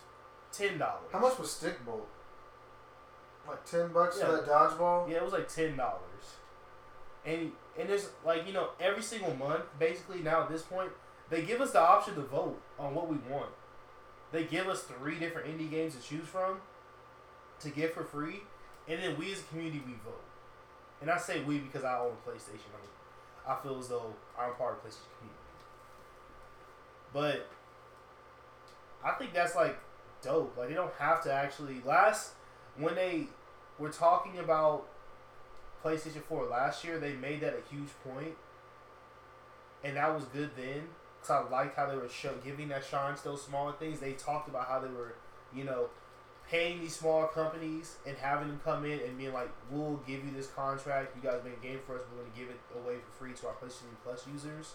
ten 0.53 0.78
dollars. 0.78 1.11
How 1.12 1.18
much 1.20 1.39
was 1.39 1.49
Stikbold? 1.49 2.07
Like 3.47 3.64
ten 3.64 3.93
bucks 3.93 4.18
Yeah. 4.18 4.26
for 4.26 4.32
that 4.32 4.47
dodgeball? 4.47 5.09
Yeah, 5.09 5.16
it 5.18 5.24
was 5.24 5.32
like 5.32 5.49
ten 5.49 5.76
dollars. 5.76 6.01
And 7.24 7.53
and 7.78 7.89
there's 7.89 8.11
like 8.24 8.47
you 8.47 8.53
know 8.53 8.70
every 8.80 9.03
single 9.03 9.35
month 9.37 9.64
basically 9.78 10.20
now 10.20 10.43
at 10.43 10.51
this 10.51 10.62
point 10.62 10.91
they 11.30 11.43
give 11.43 11.61
us 11.61 11.70
the 11.72 11.80
option 11.80 12.14
to 12.16 12.20
vote 12.20 12.61
on 12.78 12.95
what 12.95 13.09
we 13.09 13.16
want. 13.30 13.51
They 14.32 14.45
give 14.45 14.68
us 14.68 14.82
three 14.82 15.18
different 15.18 15.47
indie 15.49 15.70
games 15.70 15.95
to 15.95 16.03
choose 16.03 16.26
from 16.26 16.61
to 17.61 17.70
get 17.70 17.95
for 17.95 18.03
free, 18.05 18.43
and 18.89 19.03
then 19.03 19.16
we 19.18 19.32
as 19.32 19.41
a 19.41 19.45
community 19.45 19.82
we 19.87 19.93
vote. 20.05 20.22
And 21.01 21.11
I 21.11 21.18
say 21.18 21.43
we 21.43 21.59
because 21.59 21.85
I 21.85 21.99
own 21.99 22.12
a 22.12 22.28
PlayStation. 22.28 22.70
I, 23.47 23.53
I 23.53 23.62
feel 23.62 23.78
as 23.78 23.89
though 23.89 24.14
I'm 24.39 24.55
part 24.55 24.76
of 24.76 24.82
the 24.82 24.89
PlayStation 24.89 25.18
community. 25.18 25.41
But 27.12 27.49
I 29.05 29.12
think 29.12 29.32
that's 29.32 29.55
like 29.55 29.78
dope. 30.22 30.57
Like 30.57 30.68
they 30.68 30.74
don't 30.74 30.95
have 30.99 31.22
to 31.24 31.32
actually 31.32 31.80
last 31.85 32.32
when 32.78 32.95
they 32.95 33.28
were 33.78 33.91
talking 33.91 34.39
about 34.39 34.87
PlayStation 35.85 36.22
4 36.22 36.47
last 36.47 36.82
year, 36.85 36.99
they 36.99 37.12
made 37.12 37.41
that 37.43 37.55
a 37.55 37.74
huge 37.74 37.91
point, 38.03 38.35
and 39.82 39.97
that 39.97 40.14
was 40.14 40.24
good 40.24 40.51
then. 40.57 40.85
Cause 41.20 41.47
I 41.47 41.51
liked 41.51 41.76
how 41.76 41.87
they 41.87 41.97
were 41.97 42.09
show, 42.09 42.35
giving 42.45 42.68
that 42.68 42.85
shine 42.85 43.14
to 43.16 43.24
those 43.24 43.43
smaller 43.43 43.72
things. 43.72 44.01
They 44.01 44.12
talked 44.12 44.49
about 44.49 44.68
how 44.68 44.80
they 44.80 44.89
were, 44.89 45.14
you 45.55 45.64
know, 45.64 45.89
paying 46.51 46.81
these 46.81 46.97
small 46.97 47.27
companies 47.27 47.97
and 48.07 48.17
having 48.19 48.49
them 48.49 48.61
come 48.65 48.85
in 48.85 49.01
and 49.01 49.17
being 49.17 49.33
like, 49.33 49.51
"We'll 49.71 49.97
give 50.07 50.25
you 50.25 50.31
this 50.31 50.49
contract. 50.49 51.17
You 51.17 51.23
guys 51.23 51.43
make 51.45 51.57
a 51.59 51.61
game 51.61 51.81
for 51.87 51.97
us. 51.97 52.03
We're 52.11 52.23
going 52.23 52.33
to 52.33 52.39
give 52.39 52.49
it 52.51 52.61
away 52.77 52.97
for 52.99 53.11
free 53.19 53.33
to 53.33 53.49
our 53.49 53.55
PlayStation 53.55 53.97
Plus 54.03 54.27
users." 54.27 54.75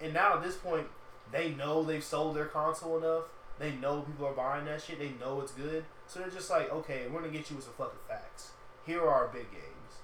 And 0.00 0.12
now 0.12 0.34
at 0.34 0.42
this 0.42 0.56
point, 0.56 0.88
they 1.30 1.50
know 1.50 1.82
they've 1.82 2.02
sold 2.02 2.36
their 2.36 2.46
console 2.46 2.98
enough. 2.98 3.24
They 3.58 3.72
know 3.72 4.02
people 4.02 4.26
are 4.26 4.32
buying 4.32 4.64
that 4.64 4.82
shit. 4.82 4.98
They 4.98 5.12
know 5.20 5.40
it's 5.40 5.52
good. 5.52 5.84
So 6.06 6.20
they're 6.20 6.30
just 6.30 6.50
like, 6.50 6.70
okay, 6.72 7.06
we're 7.08 7.20
gonna 7.20 7.32
get 7.32 7.48
you 7.48 7.56
with 7.56 7.64
some 7.64 7.74
fucking 7.74 8.00
facts. 8.08 8.52
Here 8.84 9.00
are 9.00 9.08
our 9.08 9.28
big 9.28 9.50
games. 9.50 10.00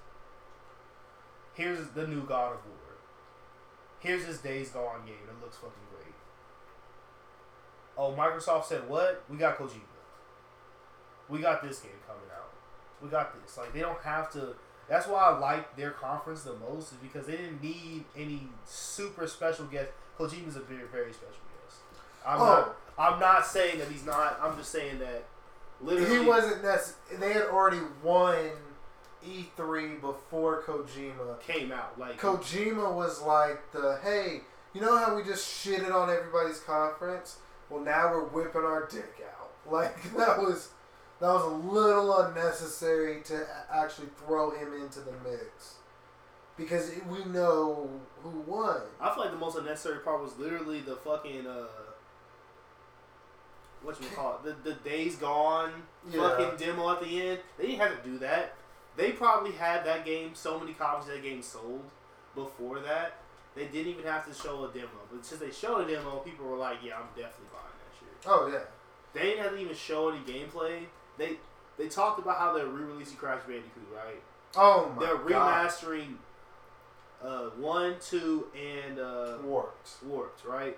Here's 1.53 1.89
the 1.89 2.07
new 2.07 2.23
God 2.25 2.53
of 2.53 2.65
War. 2.65 2.75
Here's 3.99 4.25
this 4.25 4.37
Days 4.37 4.69
Gone 4.69 5.05
game 5.05 5.27
that 5.27 5.41
looks 5.41 5.57
fucking 5.57 5.73
great. 5.93 6.15
Oh, 7.97 8.13
Microsoft 8.13 8.65
said 8.65 8.87
what? 8.87 9.23
We 9.29 9.37
got 9.37 9.57
Kojima. 9.57 9.98
We 11.29 11.39
got 11.39 11.61
this 11.61 11.79
game 11.79 11.91
coming 12.07 12.23
out. 12.35 12.49
We 13.01 13.09
got 13.09 13.33
this. 13.41 13.57
Like 13.57 13.73
they 13.73 13.81
don't 13.81 14.01
have 14.01 14.31
to. 14.33 14.55
That's 14.87 15.07
why 15.07 15.21
I 15.21 15.37
like 15.37 15.75
their 15.77 15.91
conference 15.91 16.43
the 16.43 16.55
most 16.55 16.91
is 16.91 16.97
because 16.97 17.27
they 17.27 17.37
didn't 17.37 17.61
need 17.61 18.05
any 18.17 18.47
super 18.65 19.27
special 19.27 19.65
guest. 19.65 19.89
Kojima's 20.17 20.55
a 20.55 20.61
very 20.61 20.87
very 20.91 21.13
special 21.13 21.43
guest. 21.63 21.77
I'm 22.25 22.41
Oh. 22.41 22.45
not. 22.45 22.75
I'm 22.97 23.19
not 23.19 23.45
saying 23.45 23.79
that 23.79 23.87
he's 23.87 24.05
not. 24.05 24.39
I'm 24.41 24.57
just 24.57 24.71
saying 24.71 24.99
that 24.99 25.23
literally 25.79 26.19
He 26.19 26.25
wasn't 26.25 26.63
necessarily. 26.63 27.17
They 27.27 27.33
had 27.33 27.43
already 27.47 27.79
won 28.03 28.35
E3 29.25 30.01
before 30.01 30.61
Kojima. 30.63 31.39
came 31.41 31.71
out 31.71 31.97
like 31.99 32.19
Kojima 32.19 32.93
was 32.93 33.21
like 33.21 33.71
the 33.71 33.99
hey, 34.03 34.41
you 34.73 34.81
know 34.81 34.97
how 34.97 35.15
we 35.15 35.23
just 35.23 35.45
shitted 35.47 35.93
on 35.93 36.09
everybody's 36.09 36.59
conference? 36.61 37.37
Well, 37.69 37.81
now 37.83 38.11
we're 38.11 38.23
whipping 38.25 38.61
our 38.63 38.87
dick 38.87 39.21
out. 39.25 39.35
Like 39.71 40.01
that 40.17 40.39
was 40.39 40.69
that 41.19 41.27
was 41.33 41.43
a 41.43 41.47
little 41.73 42.17
unnecessary 42.19 43.21
to 43.25 43.45
actually 43.71 44.07
throw 44.25 44.51
him 44.51 44.73
into 44.73 44.99
the 45.01 45.11
mix 45.23 45.75
because 46.57 46.91
we 47.09 47.23
know 47.25 47.89
who 48.23 48.29
won. 48.47 48.81
I 49.01 49.13
feel 49.13 49.23
like 49.23 49.31
the 49.31 49.37
most 49.37 49.57
unnecessary 49.57 49.99
part 49.99 50.21
was 50.21 50.37
literally 50.37 50.81
the 50.81 50.95
fucking 50.95 51.45
uh, 51.47 51.65
what 53.81 53.99
you 54.01 54.07
call 54.15 54.39
it, 54.45 54.63
the 54.63 54.69
the 54.71 54.75
days 54.77 55.15
gone 55.15 55.71
Yeah. 56.09 56.21
fucking 56.37 56.57
demo 56.57 56.91
at 56.91 57.01
the 57.01 57.21
end. 57.29 57.39
They 57.57 57.67
didn't 57.67 57.79
have 57.79 58.03
to 58.03 58.09
do 58.09 58.17
that. 58.19 58.55
They 58.97 59.11
probably 59.13 59.51
had 59.53 59.85
that 59.85 60.05
game 60.05 60.31
so 60.33 60.59
many 60.59 60.73
copies 60.73 61.07
of 61.07 61.15
that 61.15 61.23
game 61.23 61.41
sold 61.41 61.83
before 62.35 62.79
that 62.79 63.13
They 63.55 63.65
didn't 63.65 63.87
even 63.93 64.05
have 64.05 64.27
to 64.27 64.33
show 64.33 64.65
a 64.65 64.73
demo, 64.73 64.89
but 65.11 65.25
since 65.25 65.41
they 65.41 65.51
showed 65.51 65.79
a 65.89 65.91
demo, 65.93 66.17
people 66.19 66.45
were 66.45 66.57
like, 66.57 66.77
"Yeah, 66.83 66.97
I'm 66.97 67.07
definitely 67.15 67.47
buying 67.51 67.77
that 67.83 67.93
shit." 67.99 68.29
Oh 68.29 68.47
yeah. 68.51 68.65
They 69.13 69.21
didn't 69.31 69.43
have 69.43 69.51
to 69.53 69.57
even 69.57 69.75
show 69.75 70.09
any 70.09 70.19
gameplay. 70.19 70.85
They 71.19 71.37
they 71.77 71.87
talked 71.87 72.19
about 72.19 72.37
how 72.37 72.53
they're 72.53 72.65
re-releasing 72.65 73.17
Crash 73.17 73.41
Bandicoot, 73.43 73.87
right? 73.95 74.21
Oh 74.55 74.91
my 74.95 75.05
they're 75.05 75.17
god. 75.17 75.69
remastering 75.69 76.15
uh, 77.23 77.49
one, 77.57 77.95
two, 78.01 78.47
and 78.55 78.99
uh, 78.99 79.37
Warped. 79.43 80.03
Warped, 80.05 80.45
right? 80.45 80.77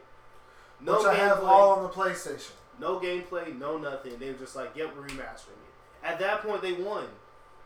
Which 0.84 1.06
I 1.06 1.14
have 1.14 1.44
all 1.44 1.72
on 1.78 1.84
the 1.84 1.90
PlayStation. 1.90 2.52
No 2.80 3.00
gameplay, 3.00 3.58
no 3.58 3.78
nothing. 3.78 4.18
They 4.18 4.32
were 4.32 4.38
just 4.38 4.56
like, 4.56 4.76
"Yep, 4.76 4.96
we're 4.98 5.08
remastering 5.08 5.62
it." 5.62 6.04
At 6.04 6.20
that 6.20 6.42
point, 6.42 6.64
they 6.64 6.74
won. 6.74 7.06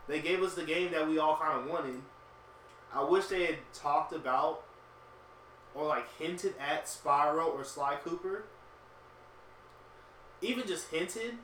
They 0.06 0.20
gave 0.20 0.42
us 0.42 0.54
the 0.54 0.62
game 0.64 0.92
that 0.92 1.08
we 1.08 1.18
all 1.18 1.36
kind 1.36 1.60
of 1.60 1.70
wanted. 1.70 2.02
I 2.94 3.02
wish 3.02 3.26
they 3.26 3.46
had 3.46 3.56
talked 3.72 4.12
about 4.12 4.62
or 5.74 5.86
like 5.86 6.06
hinted 6.18 6.54
at 6.60 6.86
Spyro 6.86 7.46
or 7.46 7.64
Sly 7.64 7.96
Cooper. 8.04 8.44
Even 10.42 10.66
just 10.66 10.90
hinted, 10.90 11.38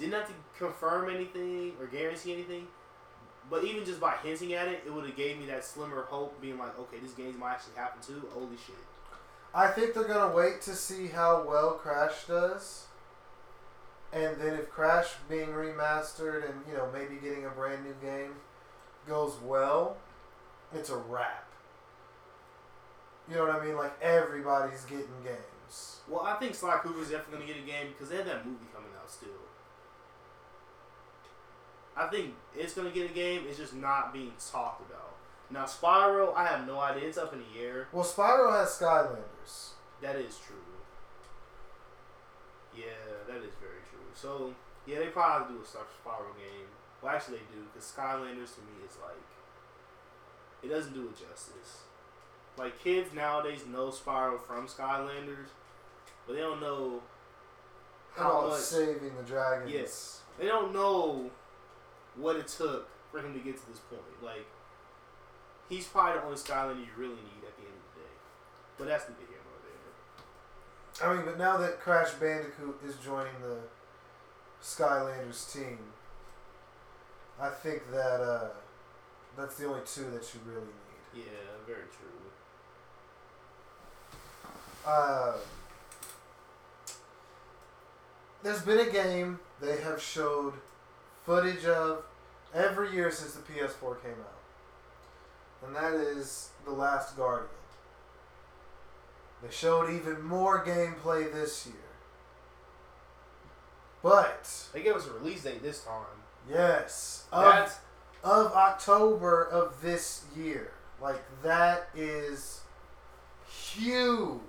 didn't 0.00 0.14
have 0.14 0.28
to 0.28 0.34
confirm 0.58 1.10
anything 1.10 1.74
or 1.78 1.86
guarantee 1.86 2.32
anything. 2.32 2.66
But 3.50 3.64
even 3.64 3.84
just 3.84 4.00
by 4.00 4.14
hinting 4.22 4.54
at 4.54 4.68
it, 4.68 4.82
it 4.86 4.92
would 4.92 5.04
have 5.04 5.16
gave 5.16 5.38
me 5.38 5.46
that 5.46 5.64
slimmer 5.64 6.02
hope, 6.02 6.40
being 6.40 6.58
like, 6.58 6.78
okay, 6.78 6.98
this 7.02 7.12
game 7.12 7.38
might 7.38 7.52
actually 7.52 7.74
happen 7.76 8.00
too. 8.00 8.26
Holy 8.32 8.56
shit! 8.56 8.76
I 9.52 9.68
think 9.68 9.94
they're 9.94 10.04
gonna 10.04 10.34
wait 10.34 10.62
to 10.62 10.74
see 10.74 11.08
how 11.08 11.44
well 11.46 11.72
Crash 11.72 12.26
does, 12.28 12.86
and 14.12 14.36
then 14.40 14.54
if 14.54 14.70
Crash 14.70 15.08
being 15.28 15.48
remastered 15.48 16.48
and 16.48 16.60
you 16.68 16.74
know 16.74 16.88
maybe 16.92 17.16
getting 17.16 17.44
a 17.44 17.50
brand 17.50 17.84
new 17.84 17.94
game 18.00 18.34
goes 19.08 19.34
well, 19.44 19.96
it's 20.72 20.90
a 20.90 20.96
wrap. 20.96 21.48
You 23.28 23.36
know 23.36 23.46
what 23.46 23.56
I 23.56 23.64
mean? 23.64 23.76
Like 23.76 24.00
everybody's 24.00 24.84
getting 24.84 25.08
games. 25.24 25.98
Well, 26.08 26.22
I 26.22 26.34
think 26.36 26.54
Sly 26.54 26.78
Cooper's 26.82 27.10
definitely 27.10 27.46
gonna 27.46 27.52
get 27.52 27.62
a 27.64 27.66
game 27.66 27.92
because 27.92 28.10
they 28.10 28.16
have 28.16 28.26
that 28.26 28.46
movie 28.46 28.66
coming 28.72 28.90
out 29.00 29.10
still. 29.10 29.49
I 32.00 32.06
think 32.08 32.34
it's 32.56 32.74
gonna 32.74 32.90
get 32.90 33.10
a 33.10 33.14
game. 33.14 33.42
It's 33.48 33.58
just 33.58 33.74
not 33.74 34.12
being 34.12 34.32
talked 34.50 34.88
about. 34.90 35.16
Now 35.50 35.64
Spyro, 35.64 36.34
I 36.34 36.46
have 36.46 36.66
no 36.66 36.78
idea. 36.78 37.08
It's 37.08 37.18
up 37.18 37.32
in 37.32 37.40
the 37.40 37.60
air. 37.60 37.88
Well, 37.92 38.04
Spyro 38.04 38.52
has 38.52 38.70
Skylanders. 38.70 39.70
That 40.00 40.16
is 40.16 40.38
true. 40.38 40.56
Yeah, 42.74 42.84
that 43.26 43.38
is 43.38 43.54
very 43.60 43.82
true. 43.90 44.06
So 44.14 44.54
yeah, 44.86 44.98
they 45.00 45.06
probably 45.06 45.38
have 45.38 45.48
to 45.48 45.54
do 45.54 45.60
a 45.60 46.08
Spyro 46.08 46.32
game. 46.38 46.68
Well, 47.02 47.14
actually 47.14 47.38
they 47.38 47.54
do 47.54 47.66
because 47.72 47.92
Skylanders 47.96 48.54
to 48.54 48.60
me 48.62 48.84
is 48.86 48.96
like 49.02 49.16
it 50.62 50.68
doesn't 50.68 50.94
do 50.94 51.08
it 51.08 51.16
justice. 51.18 51.82
Like 52.56 52.82
kids 52.82 53.12
nowadays 53.14 53.64
know 53.66 53.88
Spyro 53.88 54.40
from 54.40 54.66
Skylanders, 54.68 55.48
but 56.26 56.34
they 56.34 56.40
don't 56.40 56.60
know 56.60 57.00
how 58.16 58.38
About 58.40 58.50
much 58.50 58.60
saving 58.60 59.16
the 59.16 59.22
dragons. 59.22 59.70
Yes. 59.72 60.20
they 60.38 60.46
don't 60.46 60.72
know 60.72 61.30
what 62.16 62.36
it 62.36 62.48
took 62.48 62.88
for 63.10 63.20
him 63.20 63.32
to 63.34 63.40
get 63.40 63.56
to 63.56 63.68
this 63.68 63.78
point. 63.78 64.02
Like 64.22 64.46
he's 65.68 65.86
probably 65.86 66.20
the 66.20 66.24
only 66.26 66.36
Skylander 66.36 66.80
you 66.80 66.92
really 66.96 67.14
need 67.14 67.42
at 67.46 67.56
the 67.56 67.62
end 67.62 67.74
of 67.74 67.94
the 67.94 68.00
day. 68.00 68.14
But 68.78 68.88
that's 68.88 69.04
the 69.04 69.12
here 69.12 69.38
nor 69.44 69.58
there. 69.64 71.10
I 71.10 71.16
mean, 71.16 71.24
but 71.24 71.38
now 71.38 71.56
that 71.58 71.80
Crash 71.80 72.12
Bandicoot 72.14 72.80
is 72.86 72.96
joining 72.96 73.40
the 73.42 73.58
Skylanders 74.62 75.52
team, 75.52 75.78
I 77.40 77.48
think 77.48 77.90
that 77.92 78.20
uh, 78.20 78.48
that's 79.36 79.56
the 79.56 79.66
only 79.66 79.80
two 79.86 80.04
that 80.10 80.34
you 80.34 80.40
really 80.44 80.66
need. 80.66 81.24
Yeah, 81.24 81.56
very 81.66 81.84
true. 81.84 82.06
Uh, 84.86 85.36
there's 88.42 88.62
been 88.62 88.80
a 88.80 88.90
game 88.90 89.38
they 89.60 89.80
have 89.80 90.00
showed 90.00 90.54
footage 91.24 91.64
of 91.64 92.04
every 92.54 92.92
year 92.92 93.10
since 93.10 93.34
the 93.34 93.40
PS4 93.40 94.02
came 94.02 94.12
out, 94.12 95.66
and 95.66 95.76
that 95.76 95.94
is 95.94 96.50
The 96.64 96.72
Last 96.72 97.16
Guardian. 97.16 97.48
They 99.42 99.50
showed 99.50 99.90
even 99.90 100.22
more 100.22 100.64
gameplay 100.64 101.32
this 101.32 101.66
year. 101.66 101.74
But, 104.02 104.68
They 104.72 104.82
gave 104.82 104.94
us 104.94 105.06
a 105.06 105.12
release 105.12 105.42
date 105.44 105.62
this 105.62 105.82
time. 105.84 106.04
yes, 106.48 107.24
of, 107.32 107.44
That's 107.44 107.78
of 108.24 108.52
October 108.52 109.44
of 109.44 109.80
this 109.82 110.24
year. 110.36 110.72
Like, 111.02 111.22
that 111.42 111.88
is 111.94 112.60
huge. 113.48 114.40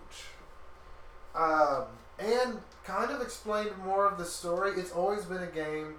Um, 1.35 1.83
and 2.19 2.59
kind 2.83 3.11
of 3.11 3.21
explained 3.21 3.71
more 3.85 4.05
of 4.07 4.17
the 4.17 4.25
story. 4.25 4.71
It's 4.77 4.91
always 4.91 5.23
been 5.25 5.43
a 5.43 5.47
game 5.47 5.95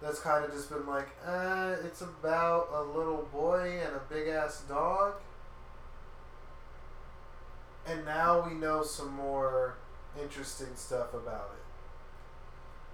that's 0.00 0.18
kind 0.20 0.44
of 0.44 0.52
just 0.52 0.70
been 0.70 0.86
like, 0.86 1.08
uh, 1.26 1.76
it's 1.84 2.00
about 2.00 2.68
a 2.72 2.82
little 2.82 3.28
boy 3.32 3.80
and 3.84 3.94
a 3.94 4.00
big 4.08 4.28
ass 4.28 4.62
dog. 4.68 5.14
And 7.86 8.04
now 8.04 8.46
we 8.46 8.54
know 8.54 8.82
some 8.82 9.12
more 9.14 9.76
interesting 10.20 10.68
stuff 10.74 11.12
about 11.12 11.50
it. 11.54 11.64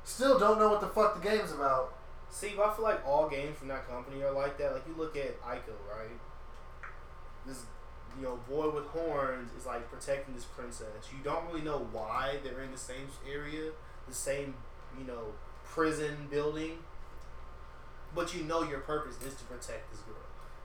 Still 0.04 0.38
don't 0.38 0.58
know 0.58 0.68
what 0.70 0.80
the 0.80 0.86
fuck 0.86 1.20
the 1.20 1.28
game's 1.28 1.52
about. 1.52 1.94
see, 2.30 2.54
I 2.62 2.72
feel 2.74 2.84
like 2.84 3.06
all 3.06 3.28
games 3.28 3.56
from 3.58 3.68
that 3.68 3.88
company 3.88 4.22
are 4.22 4.32
like 4.32 4.58
that. 4.58 4.72
Like 4.72 4.86
you 4.86 4.94
look 4.96 5.16
at 5.16 5.40
Ico, 5.42 5.74
right? 5.90 6.10
This 7.46 7.62
you 8.16 8.24
know, 8.24 8.38
boy 8.48 8.70
with 8.70 8.86
horns 8.86 9.50
is 9.58 9.66
like 9.66 9.90
protecting 9.90 10.34
this 10.34 10.44
princess. 10.44 10.88
You 11.12 11.22
don't 11.22 11.46
really 11.46 11.62
know 11.62 11.86
why 11.92 12.36
they're 12.42 12.62
in 12.62 12.72
the 12.72 12.78
same 12.78 13.08
area, 13.30 13.72
the 14.08 14.14
same, 14.14 14.54
you 14.98 15.04
know, 15.04 15.32
prison 15.64 16.28
building. 16.30 16.78
But 18.14 18.34
you 18.34 18.44
know 18.44 18.62
your 18.62 18.80
purpose 18.80 19.16
is 19.26 19.34
to 19.34 19.44
protect 19.44 19.90
this 19.90 20.00
girl. 20.00 20.16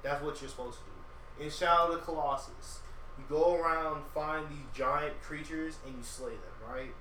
That's 0.03 0.23
what 0.23 0.41
you're 0.41 0.49
supposed 0.49 0.79
to 0.79 0.83
do. 0.85 1.43
In 1.43 1.49
Shadow 1.49 1.91
of 1.91 1.99
the 1.99 2.05
Colossus, 2.05 2.79
you 3.17 3.23
go 3.29 3.55
around, 3.55 4.03
find 4.13 4.47
these 4.49 4.65
giant 4.73 5.21
creatures, 5.21 5.77
and 5.85 5.95
you 5.95 6.03
slay 6.03 6.31
them, 6.31 6.69
right? 6.69 6.93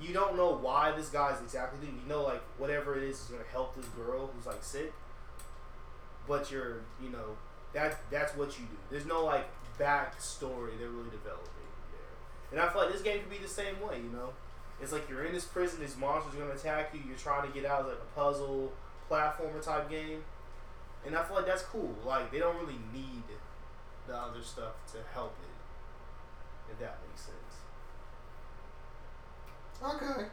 You 0.00 0.12
don't 0.12 0.36
know 0.36 0.56
why 0.56 0.92
this 0.92 1.08
guy's 1.08 1.40
exactly 1.40 1.86
doing. 1.86 2.00
You 2.02 2.08
know, 2.08 2.22
like 2.22 2.42
whatever 2.58 2.96
it 2.96 3.04
is 3.04 3.20
is 3.20 3.26
gonna 3.26 3.44
help 3.50 3.76
this 3.76 3.86
girl 3.86 4.30
who's 4.34 4.46
like 4.46 4.62
sick. 4.62 4.92
But 6.28 6.50
you're, 6.50 6.80
you 7.02 7.10
know, 7.10 7.36
that 7.72 7.98
that's 8.10 8.36
what 8.36 8.58
you 8.58 8.66
do. 8.66 8.76
There's 8.90 9.06
no 9.06 9.24
like 9.24 9.48
backstory 9.78 10.78
they're 10.78 10.90
really 10.90 11.10
developing 11.10 11.50
there. 11.92 12.52
And 12.52 12.60
I 12.60 12.72
feel 12.72 12.82
like 12.82 12.92
this 12.92 13.02
game 13.02 13.20
could 13.20 13.30
be 13.30 13.38
the 13.38 13.48
same 13.48 13.80
way. 13.80 13.96
You 13.98 14.10
know, 14.12 14.30
it's 14.80 14.92
like 14.92 15.08
you're 15.08 15.24
in 15.24 15.32
this 15.32 15.44
prison. 15.44 15.80
these 15.80 15.96
monster's 15.96 16.34
are 16.34 16.38
gonna 16.38 16.54
attack 16.54 16.90
you. 16.92 17.00
You're 17.06 17.16
trying 17.16 17.46
to 17.46 17.54
get 17.54 17.64
out. 17.64 17.80
It's 17.80 17.88
like 17.88 17.98
a 17.98 18.18
puzzle 18.18 18.72
platformer 19.10 19.62
type 19.62 19.88
game. 19.90 20.22
And 21.04 21.16
I 21.16 21.22
feel 21.22 21.36
like 21.36 21.46
that's 21.46 21.62
cool. 21.62 21.94
Like 22.04 22.32
they 22.32 22.38
don't 22.38 22.56
really 22.56 22.78
need 22.92 23.22
the 24.06 24.16
other 24.16 24.42
stuff 24.42 24.74
to 24.92 24.98
help 25.12 25.34
it. 25.42 26.72
If 26.72 26.78
that 26.80 26.98
makes 27.08 27.22
sense. 27.22 27.36
Okay. 29.82 30.26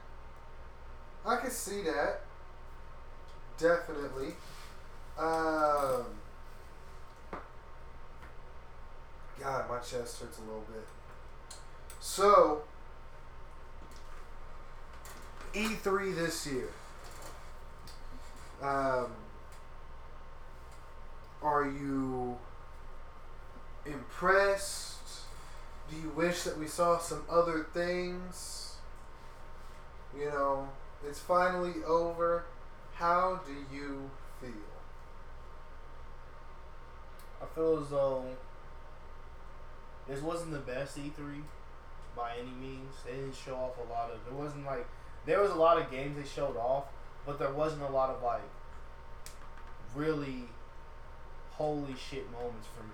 I 1.26 1.36
can 1.38 1.51
see 1.51 1.84
that. 1.84 2.21
Definitely. 3.57 4.34
Um, 5.17 6.05
God, 9.39 9.69
my 9.69 9.78
chest 9.80 10.21
hurts 10.21 10.39
a 10.39 10.41
little 10.41 10.65
bit. 10.71 10.88
So, 11.99 12.63
E3 15.53 16.15
this 16.15 16.47
year. 16.47 16.69
Um, 18.64 19.07
are 21.41 21.66
you 21.66 22.38
impressed? 23.86 24.93
Do 25.89 25.97
you 25.97 26.09
wish 26.09 26.43
that 26.43 26.57
we 26.57 26.68
saw 26.68 26.97
some 26.97 27.24
other 27.30 27.68
things? 27.74 28.76
You 30.18 30.28
know, 30.28 30.70
it's 31.05 31.20
finally 31.20 31.84
over. 31.86 32.45
How 32.93 33.41
do 33.45 33.76
you 33.76 34.09
feel? 34.39 34.51
I 37.41 37.45
feel 37.53 37.80
as 37.84 37.89
though 37.89 38.24
this 40.07 40.22
wasn't 40.22 40.51
the 40.51 40.59
best 40.59 40.97
E3 40.97 41.41
by 42.16 42.38
any 42.39 42.51
means. 42.51 42.93
They 43.05 43.11
didn't 43.11 43.36
show 43.36 43.55
off 43.55 43.78
a 43.78 43.91
lot 43.91 44.11
of. 44.11 44.20
There 44.26 44.41
wasn't 44.41 44.66
like 44.66 44.88
there 45.26 45.41
was 45.41 45.51
a 45.51 45.55
lot 45.55 45.78
of 45.78 45.91
games 45.91 46.16
they 46.16 46.28
showed 46.28 46.55
off, 46.55 46.86
but 47.26 47.39
there 47.39 47.51
wasn't 47.51 47.82
a 47.84 47.89
lot 47.89 48.09
of 48.09 48.21
like 48.24 48.41
really 49.95 50.43
holy 51.51 51.95
shit 51.95 52.32
moments 52.32 52.67
for 52.76 52.84
me. 52.84 52.89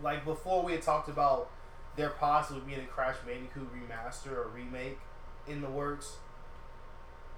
Like 0.00 0.24
before, 0.24 0.62
we 0.62 0.72
had 0.72 0.82
talked 0.82 1.08
about 1.08 1.50
there 1.96 2.10
possibly 2.10 2.62
being 2.62 2.80
a 2.80 2.86
Crash 2.86 3.16
Bandicoot 3.26 3.68
remaster 3.74 4.32
or 4.32 4.48
remake 4.54 4.98
in 5.46 5.60
the 5.60 5.68
works. 5.68 6.16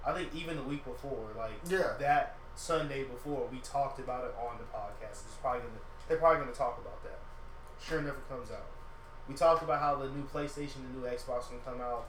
I 0.05 0.13
think 0.13 0.33
even 0.33 0.57
the 0.57 0.63
week 0.63 0.83
before, 0.85 1.29
like 1.37 1.53
Yeah. 1.65 1.93
that 1.99 2.35
Sunday 2.55 3.03
before, 3.03 3.47
we 3.51 3.59
talked 3.59 3.99
about 3.99 4.25
it 4.25 4.35
on 4.39 4.57
the 4.57 4.63
podcast. 4.65 5.25
It's 5.25 5.37
probably 5.41 5.61
gonna 5.61 5.73
they're 6.07 6.17
probably 6.17 6.39
gonna 6.41 6.51
talk 6.53 6.77
about 6.79 7.01
that. 7.03 7.19
Sure 7.81 7.99
enough, 7.99 8.15
it 8.17 8.29
comes 8.29 8.51
out. 8.51 8.65
We 9.27 9.33
talked 9.35 9.63
about 9.63 9.79
how 9.79 9.95
the 9.95 10.09
new 10.09 10.23
PlayStation, 10.23 10.75
the 10.93 10.99
new 10.99 11.05
Xbox, 11.07 11.49
gonna 11.49 11.61
come 11.65 11.81
out. 11.81 12.05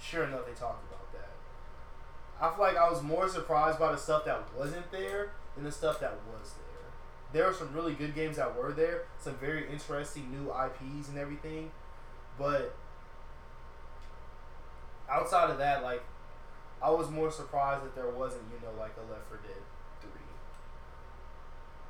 Sure 0.00 0.24
enough, 0.24 0.46
they 0.46 0.52
talked 0.52 0.84
about 0.92 1.10
that. 1.12 1.29
I 2.40 2.48
feel 2.50 2.64
like 2.64 2.76
I 2.76 2.88
was 2.88 3.02
more 3.02 3.28
surprised 3.28 3.78
by 3.78 3.92
the 3.92 3.98
stuff 3.98 4.24
that 4.24 4.42
wasn't 4.56 4.90
there 4.90 5.32
than 5.54 5.64
the 5.64 5.72
stuff 5.72 6.00
that 6.00 6.14
was 6.32 6.52
there. 6.52 6.66
There 7.32 7.46
were 7.50 7.54
some 7.54 7.72
really 7.74 7.92
good 7.92 8.14
games 8.14 8.36
that 8.36 8.56
were 8.56 8.72
there, 8.72 9.02
some 9.18 9.34
very 9.36 9.70
interesting 9.70 10.30
new 10.30 10.50
IPs 10.50 11.08
and 11.08 11.18
everything, 11.18 11.70
but 12.38 12.74
outside 15.08 15.50
of 15.50 15.58
that, 15.58 15.82
like 15.82 16.02
I 16.82 16.90
was 16.90 17.10
more 17.10 17.30
surprised 17.30 17.84
that 17.84 17.94
there 17.94 18.08
wasn't, 18.08 18.44
you 18.50 18.66
know, 18.66 18.72
like 18.78 18.92
a 18.96 19.12
Left 19.12 19.28
4 19.28 19.38
Dead 19.42 19.62
three. 20.00 20.10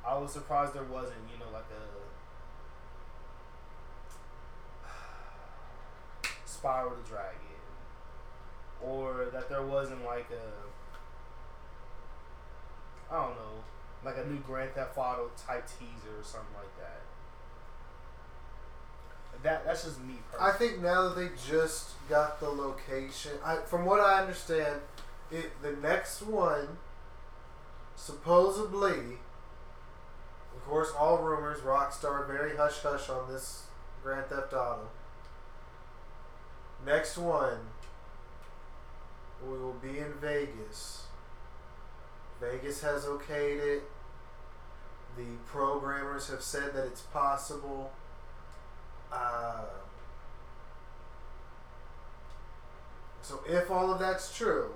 I 0.05 0.17
was 0.17 0.33
surprised 0.33 0.73
there 0.73 0.83
wasn't, 0.83 1.21
you 1.31 1.39
know, 1.39 1.49
like 1.53 1.63
a 1.71 1.83
Spyro 6.45 6.91
the 7.01 7.09
Dragon, 7.09 7.39
or 8.85 9.27
that 9.33 9.49
there 9.49 9.61
wasn't 9.63 10.03
like 10.05 10.29
a 10.31 10.71
I 13.13 13.25
don't 13.25 13.35
know, 13.35 13.63
like 14.05 14.15
a 14.17 14.25
new 14.25 14.39
Grand 14.39 14.71
Theft 14.71 14.97
Auto 14.97 15.31
type 15.45 15.67
teaser 15.67 16.19
or 16.19 16.23
something 16.23 16.55
like 16.55 16.77
that. 16.77 17.01
That 19.43 19.65
that's 19.65 19.83
just 19.83 19.99
me 20.01 20.15
personally. 20.31 20.51
I 20.51 20.57
think 20.57 20.81
now 20.81 21.09
that 21.09 21.15
they 21.15 21.29
just 21.47 21.91
got 22.07 22.39
the 22.39 22.49
location, 22.49 23.31
I, 23.43 23.57
from 23.57 23.85
what 23.85 23.99
I 23.99 24.21
understand, 24.21 24.81
it 25.31 25.51
the 25.61 25.71
next 25.71 26.21
one 26.21 26.77
supposedly, 27.95 29.17
of 30.55 30.65
course, 30.65 30.91
all 30.97 31.17
rumors. 31.17 31.59
Rockstar 31.59 32.27
very 32.27 32.55
hush 32.55 32.79
hush 32.79 33.09
on 33.09 33.31
this 33.31 33.63
Grand 34.03 34.27
Theft 34.27 34.53
Auto. 34.53 34.87
Next 36.85 37.17
one, 37.17 37.57
we 39.47 39.57
will 39.57 39.75
be 39.81 39.99
in 39.99 40.13
Vegas. 40.21 41.05
Vegas 42.39 42.81
has 42.81 43.05
okayed 43.05 43.59
it. 43.59 43.83
The 45.17 45.25
programmers 45.45 46.29
have 46.29 46.41
said 46.41 46.73
that 46.73 46.85
it's 46.85 47.01
possible. 47.01 47.91
Uh, 49.11 49.65
so 53.21 53.41
if 53.47 53.69
all 53.69 53.91
of 53.91 53.99
that's 53.99 54.35
true, 54.35 54.71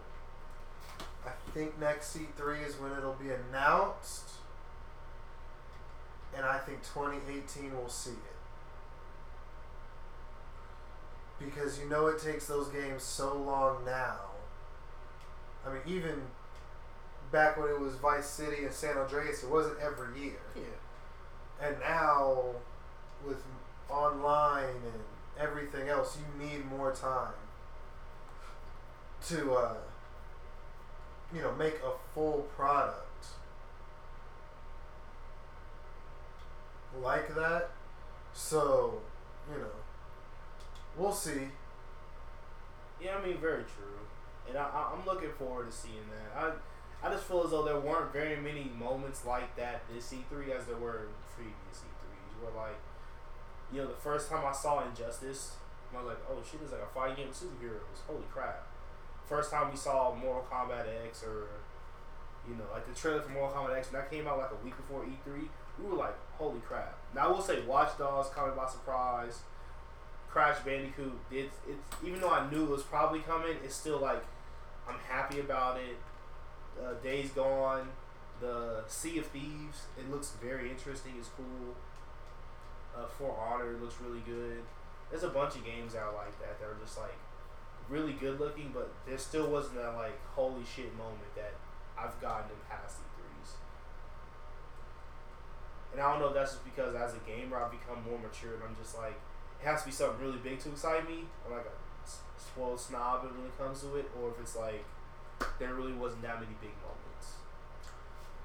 I 1.25 1.31
think 1.53 1.79
next 1.79 2.17
E3 2.17 2.67
is 2.67 2.75
when 2.75 2.91
it'll 2.91 3.13
be 3.13 3.29
announced. 3.29 4.31
And 6.35 6.45
I 6.45 6.59
think 6.59 6.83
2018 6.83 7.75
will 7.75 7.89
see 7.89 8.11
it. 8.11 8.17
Because 11.39 11.79
you 11.79 11.89
know 11.89 12.07
it 12.07 12.19
takes 12.21 12.45
those 12.45 12.67
games 12.67 13.03
so 13.03 13.35
long 13.35 13.85
now. 13.85 14.34
I 15.65 15.69
mean, 15.73 15.81
even 15.87 16.21
back 17.31 17.57
when 17.57 17.69
it 17.69 17.79
was 17.79 17.95
Vice 17.95 18.27
City 18.27 18.63
and 18.65 18.73
San 18.73 18.97
Andreas, 18.97 19.43
it 19.43 19.49
wasn't 19.49 19.79
every 19.79 20.19
year. 20.19 20.39
yeah. 20.55 20.63
And 21.67 21.79
now, 21.79 22.43
with 23.25 23.41
online 23.89 24.65
and 24.65 25.01
everything 25.39 25.87
else, 25.89 26.17
you 26.17 26.45
need 26.45 26.65
more 26.69 26.91
time 26.93 27.33
to, 29.27 29.53
uh, 29.53 29.73
you 31.33 31.41
know, 31.41 31.53
make 31.55 31.75
a 31.75 31.91
full 32.13 32.45
product 32.55 33.27
like 37.01 37.33
that. 37.35 37.69
So, 38.33 39.01
you 39.51 39.59
know, 39.59 39.69
we'll 40.97 41.13
see. 41.13 41.49
Yeah, 43.01 43.17
I 43.21 43.25
mean, 43.25 43.37
very 43.37 43.63
true. 43.63 44.04
And 44.47 44.57
I, 44.57 44.93
I'm 44.93 45.05
looking 45.05 45.31
forward 45.31 45.71
to 45.71 45.75
seeing 45.75 46.05
that. 46.09 46.41
I, 46.41 46.51
I 47.05 47.11
just 47.11 47.25
feel 47.25 47.43
as 47.43 47.51
though 47.51 47.63
there 47.63 47.79
weren't 47.79 48.11
very 48.13 48.37
many 48.37 48.71
moments 48.79 49.25
like 49.25 49.55
that 49.57 49.83
this 49.93 50.13
E3 50.13 50.57
as 50.57 50.65
there 50.65 50.77
were 50.77 51.05
in 51.05 51.13
previous 51.35 51.83
E3s. 51.83 52.41
Where 52.41 52.53
like, 52.55 52.79
you 53.71 53.81
know, 53.81 53.87
the 53.87 53.95
first 53.95 54.29
time 54.29 54.45
I 54.45 54.51
saw 54.51 54.87
Injustice, 54.87 55.53
I 55.93 55.99
was 55.99 56.07
like, 56.07 56.23
oh 56.29 56.41
shit, 56.43 56.61
it's 56.63 56.71
like 56.71 56.81
a 56.81 56.93
fighting 56.93 57.15
game 57.15 57.27
with 57.27 57.37
superheroes. 57.37 58.03
Holy 58.07 58.25
crap! 58.31 58.67
First 59.27 59.51
time 59.51 59.71
we 59.71 59.77
saw 59.77 60.13
Mortal 60.13 60.45
Kombat 60.51 60.85
X 61.07 61.23
or, 61.23 61.47
you 62.47 62.55
know, 62.55 62.65
like 62.73 62.87
the 62.87 62.93
trailer 62.99 63.21
for 63.21 63.31
Mortal 63.31 63.63
Kombat 63.63 63.77
X 63.77 63.91
when 63.91 64.01
that 64.01 64.11
came 64.11 64.27
out 64.27 64.37
like 64.37 64.51
a 64.51 64.63
week 64.63 64.75
before 64.75 65.03
E3, 65.03 65.47
we 65.79 65.89
were 65.89 65.97
like, 65.97 66.15
holy 66.37 66.59
crap! 66.59 66.97
Now 67.13 67.27
I 67.27 67.31
will 67.31 67.41
say, 67.41 67.61
Watch 67.61 67.97
Dogs 67.97 68.29
coming 68.29 68.55
by 68.55 68.67
surprise. 68.67 69.39
Crash 70.29 70.59
Bandicoot 70.65 71.17
did 71.29 71.49
it's 71.65 72.03
even 72.05 72.19
though 72.19 72.29
I 72.29 72.49
knew 72.51 72.63
it 72.63 72.69
was 72.69 72.83
probably 72.83 73.19
coming, 73.19 73.55
it's 73.63 73.75
still 73.75 73.99
like 73.99 74.21
I'm 74.87 74.99
happy 75.09 75.39
about 75.39 75.77
it. 75.77 75.97
Uh, 76.81 76.93
Days 77.01 77.29
Gone, 77.31 77.87
the 78.39 78.83
Sea 78.87 79.19
of 79.19 79.27
Thieves, 79.27 79.83
it 79.97 80.11
looks 80.11 80.33
very 80.41 80.69
interesting. 80.69 81.13
It's 81.17 81.29
cool. 81.29 81.75
Uh, 82.95 83.07
For 83.07 83.35
Honor 83.37 83.77
looks 83.81 83.95
really 84.05 84.21
good. 84.25 84.63
There's 85.09 85.23
a 85.23 85.29
bunch 85.29 85.55
of 85.55 85.65
games 85.65 85.95
out 85.95 86.15
like 86.15 86.37
that 86.39 86.59
that 86.59 86.65
are 86.65 86.77
just 86.83 86.97
like 86.97 87.15
really 87.89 88.13
good 88.13 88.39
looking, 88.39 88.71
but 88.73 88.91
there 89.07 89.17
still 89.17 89.47
wasn't 89.47 89.75
that 89.75 89.95
like 89.95 90.19
holy 90.35 90.63
shit 90.63 90.95
moment 90.97 91.33
that 91.35 91.53
I've 91.97 92.19
gotten 92.21 92.49
in 92.49 92.57
past 92.69 92.97
E3s. 92.99 93.51
And 95.93 96.01
I 96.01 96.11
don't 96.11 96.19
know 96.19 96.27
if 96.27 96.33
that's 96.33 96.51
just 96.53 96.65
because 96.65 96.95
as 96.95 97.13
a 97.13 97.19
gamer 97.27 97.57
I've 97.57 97.71
become 97.71 98.03
more 98.03 98.19
mature 98.19 98.55
and 98.55 98.63
I'm 98.63 98.75
just 98.75 98.97
like 98.97 99.15
it 99.61 99.65
has 99.65 99.81
to 99.81 99.87
be 99.87 99.93
something 99.93 100.19
really 100.25 100.39
big 100.39 100.59
to 100.59 100.69
excite 100.69 101.07
me. 101.07 101.25
I'm 101.45 101.53
like 101.53 101.65
spoiled 102.37 102.79
snob 102.79 103.23
when 103.23 103.45
it 103.45 103.57
comes 103.57 103.81
to 103.81 103.95
it, 103.95 104.09
or 104.19 104.29
if 104.29 104.39
it's 104.41 104.55
like 104.55 104.85
there 105.59 105.73
really 105.73 105.93
wasn't 105.93 106.21
that 106.21 106.35
many 106.35 106.53
big 106.61 106.71
moments. 106.81 107.33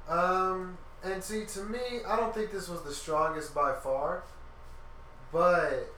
Um, 0.08 0.78
and 1.04 1.22
see, 1.22 1.44
to 1.46 1.64
me, 1.64 2.02
I 2.06 2.16
don't 2.16 2.34
think 2.34 2.50
this 2.50 2.68
was 2.68 2.82
the 2.82 2.92
strongest 2.92 3.54
by 3.54 3.72
far, 3.72 4.24
but 5.32 5.92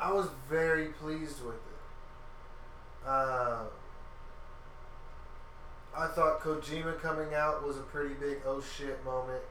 I 0.00 0.12
was 0.12 0.28
very 0.48 0.86
pleased 0.88 1.44
with 1.44 1.54
it. 1.54 3.06
Uh, 3.06 3.64
I 5.96 6.06
thought 6.08 6.40
Kojima 6.40 7.00
coming 7.00 7.34
out 7.34 7.66
was 7.66 7.76
a 7.76 7.82
pretty 7.82 8.14
big 8.14 8.38
oh 8.46 8.60
shit 8.60 9.04
moment 9.04 9.42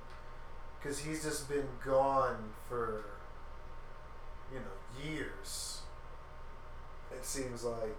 because 0.80 1.00
he's 1.00 1.24
just 1.24 1.50
been 1.50 1.68
gone 1.84 2.38
for, 2.70 3.04
you 4.54 4.60
know, 4.60 5.10
years. 5.10 5.77
It 7.12 7.26
seems 7.26 7.64
like. 7.64 7.98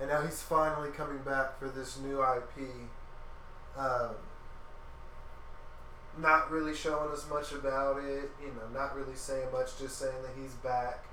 And 0.00 0.08
now 0.08 0.22
he's 0.22 0.42
finally 0.42 0.90
coming 0.90 1.18
back 1.18 1.58
for 1.58 1.68
this 1.68 1.98
new 1.98 2.22
IP. 2.22 2.68
Um, 3.76 4.14
not 6.18 6.50
really 6.50 6.74
showing 6.74 7.10
us 7.10 7.28
much 7.28 7.52
about 7.52 7.98
it, 7.98 8.30
you 8.40 8.48
know, 8.48 8.66
not 8.72 8.96
really 8.96 9.16
saying 9.16 9.52
much, 9.52 9.78
just 9.78 9.98
saying 9.98 10.22
that 10.22 10.30
he's 10.40 10.54
back 10.54 11.04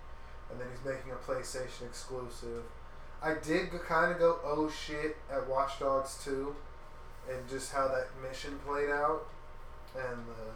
and 0.50 0.58
then 0.60 0.68
he's 0.70 0.84
making 0.86 1.12
a 1.12 1.16
PlayStation 1.16 1.86
exclusive. 1.86 2.64
I 3.22 3.36
did 3.36 3.70
kind 3.88 4.12
of 4.12 4.20
go 4.20 4.40
oh 4.44 4.70
shit 4.70 5.16
at 5.32 5.48
Watch 5.48 5.80
Dogs 5.80 6.20
2 6.24 6.56
and 7.30 7.50
just 7.50 7.72
how 7.72 7.88
that 7.88 8.08
mission 8.22 8.60
played 8.66 8.90
out 8.90 9.28
and 9.96 10.26
the, 10.28 10.52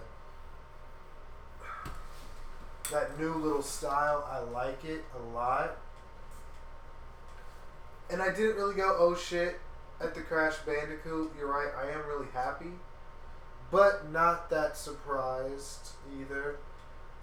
that 2.92 3.20
new 3.20 3.34
little 3.34 3.62
style. 3.62 4.28
I 4.30 4.40
like 4.40 4.84
it 4.84 5.06
a 5.16 5.20
lot. 5.36 5.78
And 8.10 8.22
I 8.22 8.30
didn't 8.34 8.56
really 8.56 8.76
go 8.76 8.96
oh 8.98 9.16
shit 9.16 9.60
at 10.00 10.14
the 10.14 10.22
Crash 10.22 10.56
Bandicoot. 10.66 11.34
You're 11.38 11.52
right, 11.52 11.70
I 11.78 11.92
am 11.92 12.06
really 12.08 12.28
happy 12.34 12.74
but 13.72 14.10
not 14.12 14.50
that 14.50 14.78
surprised 14.78 15.90
either. 16.18 16.58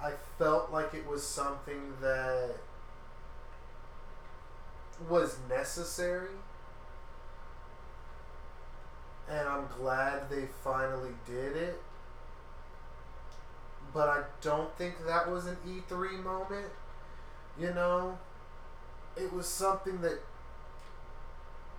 I 0.03 0.13
felt 0.39 0.73
like 0.73 0.93
it 0.95 1.07
was 1.07 1.27
something 1.27 1.95
that 2.01 2.57
was 5.09 5.39
necessary. 5.49 6.35
And 9.31 9.49
I'm 9.49 9.67
glad 9.79 10.29
they 10.29 10.47
finally 10.65 11.13
did 11.27 11.57
it. 11.57 11.81
But 13.95 14.09
I 14.09 14.23
don't 14.41 14.77
think 14.77 15.07
that 15.07 15.31
was 15.31 15.47
an 15.47 15.57
E3 15.67 16.23
moment. 16.23 16.67
You 17.59 17.73
know? 17.73 18.19
It 19.17 19.33
was 19.33 19.47
something 19.47 20.01
that. 20.01 20.21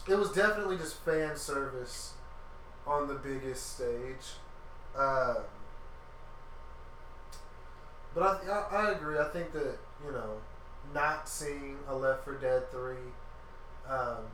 It 0.07 0.17
was 0.17 0.31
definitely 0.31 0.77
just 0.77 0.95
fan 0.97 1.35
service 1.37 2.13
on 2.85 3.07
the 3.07 3.15
biggest 3.15 3.75
stage. 3.75 4.37
Um, 4.97 5.37
but 8.13 8.23
I, 8.23 8.49
I, 8.49 8.87
I 8.87 8.91
agree. 8.91 9.17
I 9.17 9.25
think 9.25 9.51
that 9.53 9.77
you 10.05 10.11
know, 10.11 10.37
not 10.93 11.27
seeing 11.27 11.77
a 11.87 11.95
Left 11.95 12.25
4 12.25 12.35
Dead 12.35 12.69
three, 12.71 12.95
um, 13.89 14.25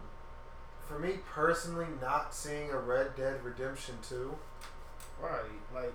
for 0.88 1.00
me 1.00 1.20
personally, 1.30 1.88
not 2.02 2.34
seeing 2.34 2.72
a 2.72 2.78
Red 2.80 3.16
Dead 3.16 3.44
Redemption 3.44 3.96
two. 4.08 4.36
Right, 5.22 5.42
like 5.74 5.94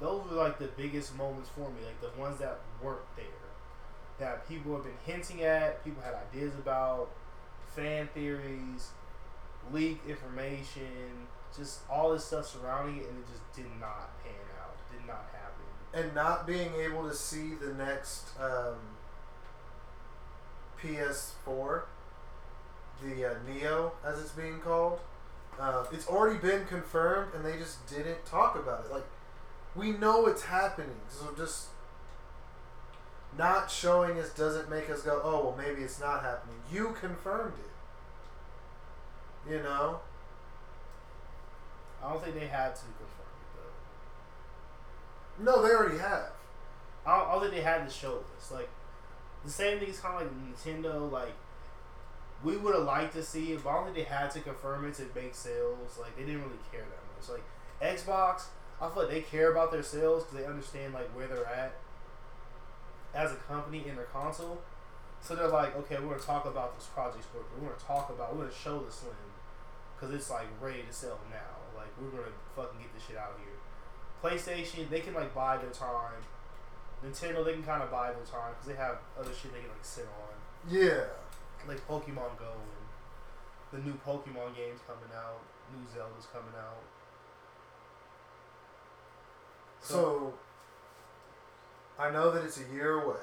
those 0.00 0.28
were 0.30 0.36
like 0.36 0.58
the 0.58 0.68
biggest 0.76 1.16
moments 1.16 1.50
for 1.50 1.70
me, 1.70 1.76
like 1.86 2.00
the 2.00 2.20
ones 2.20 2.38
that 2.40 2.60
weren't 2.82 3.00
there. 3.16 3.26
that 4.18 4.48
people 4.48 4.74
have 4.74 4.84
been 4.84 4.92
hinting 5.04 5.42
at, 5.44 5.84
people 5.84 6.02
had 6.02 6.14
ideas 6.14 6.54
about, 6.56 7.10
fan 7.74 8.08
theories, 8.14 8.90
leaked 9.72 10.08
information, 10.08 11.26
just 11.56 11.80
all 11.90 12.12
this 12.12 12.24
stuff 12.24 12.46
surrounding 12.46 12.98
it, 12.98 13.08
and 13.08 13.18
it 13.18 13.26
just 13.28 13.52
did 13.54 13.70
not 13.80 14.22
pan 14.22 14.32
out. 14.60 14.76
Did 14.90 15.06
not 15.06 15.24
happen. 15.32 15.64
and 15.92 16.14
not 16.14 16.46
being 16.46 16.72
able 16.74 17.08
to 17.08 17.14
see 17.14 17.54
the 17.54 17.72
next 17.74 18.30
um, 18.40 18.76
PS4, 20.80 21.82
the 23.02 23.24
uh, 23.24 23.34
Neo 23.46 23.92
as 24.04 24.20
it's 24.20 24.30
being 24.32 24.60
called, 24.60 25.00
uh, 25.58 25.84
it's 25.92 26.08
already 26.08 26.38
been 26.38 26.66
confirmed, 26.66 27.32
and 27.34 27.44
they 27.44 27.56
just 27.58 27.86
didn't 27.88 28.24
talk 28.26 28.56
about 28.56 28.84
it. 28.86 28.92
Like 28.92 29.06
we 29.74 29.92
know 29.92 30.26
it's 30.26 30.42
happening, 30.44 31.00
so 31.08 31.32
just 31.36 31.68
not 33.36 33.70
showing 33.70 34.18
us 34.18 34.30
doesn't 34.30 34.68
make 34.70 34.90
us 34.90 35.02
go, 35.02 35.20
oh 35.22 35.44
well, 35.44 35.54
maybe 35.56 35.82
it's 35.82 36.00
not 36.00 36.22
happening. 36.22 36.56
You 36.72 36.96
confirmed 37.00 37.54
it. 37.58 37.70
You 39.48 39.62
know. 39.62 40.00
I 42.02 42.12
don't 42.12 42.22
think 42.22 42.34
they 42.34 42.46
had 42.46 42.74
to 42.74 42.82
confirm 42.82 43.32
it 43.40 43.48
though. 45.38 45.44
No, 45.44 45.62
they 45.62 45.74
already 45.74 45.98
have. 45.98 46.32
I 47.06 47.18
don't, 47.18 47.28
I 47.28 47.32
don't 47.32 47.40
think 47.42 47.54
they 47.54 47.60
had 47.62 47.86
to 47.86 47.92
show 47.92 48.18
this. 48.34 48.50
Like 48.50 48.68
the 49.44 49.50
same 49.50 49.78
thing 49.78 49.88
is 49.88 50.00
kind 50.00 50.14
of 50.14 50.22
like 50.22 50.32
Nintendo. 50.32 51.10
Like 51.10 51.34
we 52.42 52.56
would 52.56 52.74
have 52.74 52.84
liked 52.84 53.14
to 53.14 53.22
see 53.22 53.52
it, 53.52 53.64
but 53.64 53.70
I 53.70 53.74
don't 53.74 53.84
think 53.84 53.96
they 53.96 54.14
had 54.14 54.30
to 54.32 54.40
confirm 54.40 54.86
it 54.86 54.94
to 54.94 55.06
make 55.14 55.34
sales. 55.34 55.98
Like 56.00 56.16
they 56.16 56.24
didn't 56.24 56.42
really 56.42 56.58
care 56.70 56.82
that 56.82 57.02
much. 57.16 57.28
Like 57.30 57.44
Xbox, 57.96 58.44
I 58.80 58.88
feel 58.88 59.04
like 59.04 59.12
they 59.12 59.20
care 59.22 59.50
about 59.50 59.72
their 59.72 59.82
sales 59.82 60.24
because 60.24 60.38
they 60.38 60.46
understand 60.46 60.94
like 60.94 61.08
where 61.16 61.26
they're 61.26 61.46
at 61.46 61.74
as 63.14 63.32
a 63.32 63.36
company 63.36 63.84
in 63.88 63.96
their 63.96 64.06
console. 64.06 64.60
So 65.24 65.34
they're 65.34 65.48
like, 65.48 65.74
okay, 65.74 65.96
we're 65.96 66.10
gonna 66.12 66.20
talk 66.20 66.44
about 66.44 66.76
this 66.76 66.84
Project 66.92 67.24
Scorpio. 67.24 67.48
We're 67.58 67.68
gonna 67.72 67.80
talk 67.80 68.10
about. 68.10 68.36
We're 68.36 68.44
gonna 68.44 68.54
show 68.54 68.80
the 68.80 68.92
Slim 68.92 69.16
because 69.96 70.14
it's 70.14 70.28
like 70.28 70.46
ready 70.60 70.82
to 70.82 70.92
sell 70.92 71.18
now. 71.30 71.56
Like 71.74 71.88
we're 71.98 72.10
gonna 72.10 72.28
fucking 72.54 72.78
get 72.78 72.92
this 72.92 73.06
shit 73.08 73.16
out 73.16 73.40
here. 73.40 73.56
PlayStation, 74.20 74.88
they 74.90 75.00
can 75.00 75.14
like 75.14 75.34
buy 75.34 75.56
their 75.56 75.70
time. 75.70 76.20
Nintendo, 77.02 77.42
they 77.42 77.54
can 77.54 77.62
kind 77.62 77.82
of 77.82 77.90
buy 77.90 78.12
their 78.12 78.24
time 78.24 78.52
because 78.52 78.68
they 78.68 78.76
have 78.76 78.98
other 79.18 79.32
shit 79.32 79.52
they 79.52 79.60
can 79.60 79.68
like 79.70 79.84
sit 79.84 80.04
on, 80.04 80.36
Yeah. 80.68 81.04
like 81.66 81.80
Pokemon 81.88 82.36
Go 82.36 82.52
and 83.72 83.82
the 83.82 83.90
new 83.90 83.94
Pokemon 84.06 84.54
games 84.56 84.80
coming 84.86 85.08
out, 85.16 85.40
new 85.72 85.84
Zelda's 85.92 86.26
coming 86.32 86.52
out. 86.56 86.80
So, 89.80 90.32
I 91.98 92.10
know 92.10 92.30
that 92.30 92.44
it's 92.44 92.58
a 92.58 92.72
year 92.72 93.02
away. 93.02 93.20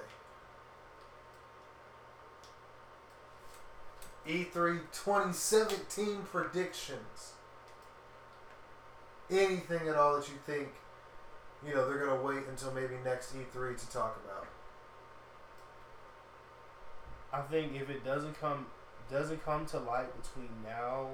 E3 4.28 4.80
2017 4.92 6.22
predictions. 6.32 7.34
Anything 9.30 9.88
at 9.88 9.96
all 9.96 10.18
that 10.18 10.28
you 10.28 10.36
think, 10.46 10.70
you 11.66 11.74
know, 11.74 11.88
they're 11.88 12.06
going 12.06 12.20
to 12.20 12.26
wait 12.26 12.48
until 12.50 12.72
maybe 12.72 12.96
next 13.04 13.34
E3 13.36 13.78
to 13.80 13.90
talk 13.92 14.20
about. 14.26 14.48
I 17.34 17.42
think 17.42 17.74
if 17.76 17.90
it 17.90 18.04
doesn't 18.04 18.40
come 18.40 18.66
doesn't 19.10 19.44
come 19.44 19.66
to 19.66 19.78
light 19.78 20.10
between 20.22 20.50
now 20.64 21.08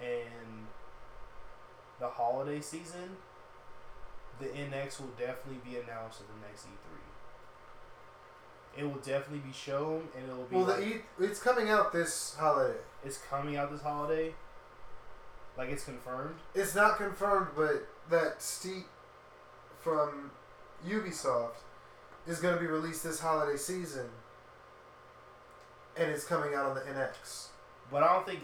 and 0.00 0.66
the 1.98 2.06
holiday 2.06 2.60
season, 2.60 3.16
the 4.38 4.46
NX 4.46 5.00
will 5.00 5.12
definitely 5.18 5.60
be 5.64 5.76
announced 5.78 6.20
at 6.20 6.28
the 6.28 6.46
next 6.46 6.66
E3. 6.66 7.05
It 8.76 8.84
will 8.84 9.00
definitely 9.00 9.38
be 9.38 9.52
shown, 9.52 10.08
and 10.16 10.28
it 10.28 10.36
will 10.36 10.44
be 10.44 10.56
Well, 10.56 10.66
like, 10.66 10.76
the 10.78 10.86
e- 10.96 11.02
it's 11.20 11.40
coming 11.40 11.70
out 11.70 11.92
this 11.92 12.36
holiday. 12.38 12.76
it's 13.04 13.18
coming 13.18 13.56
out 13.56 13.70
this 13.70 13.80
holiday. 13.82 14.34
Like 15.56 15.70
it's 15.70 15.84
confirmed. 15.84 16.36
It's 16.54 16.74
not 16.74 16.98
confirmed, 16.98 17.48
but 17.56 17.86
that 18.10 18.42
Steep 18.42 18.84
from 19.80 20.30
Ubisoft 20.86 21.54
is 22.26 22.40
going 22.40 22.54
to 22.54 22.60
be 22.60 22.66
released 22.66 23.02
this 23.02 23.20
holiday 23.20 23.56
season, 23.56 24.10
and 25.96 26.10
it's 26.10 26.24
coming 26.24 26.54
out 26.54 26.66
on 26.66 26.74
the 26.74 26.82
NX. 26.82 27.48
But 27.90 28.02
I 28.02 28.12
don't 28.12 28.26
think 28.26 28.40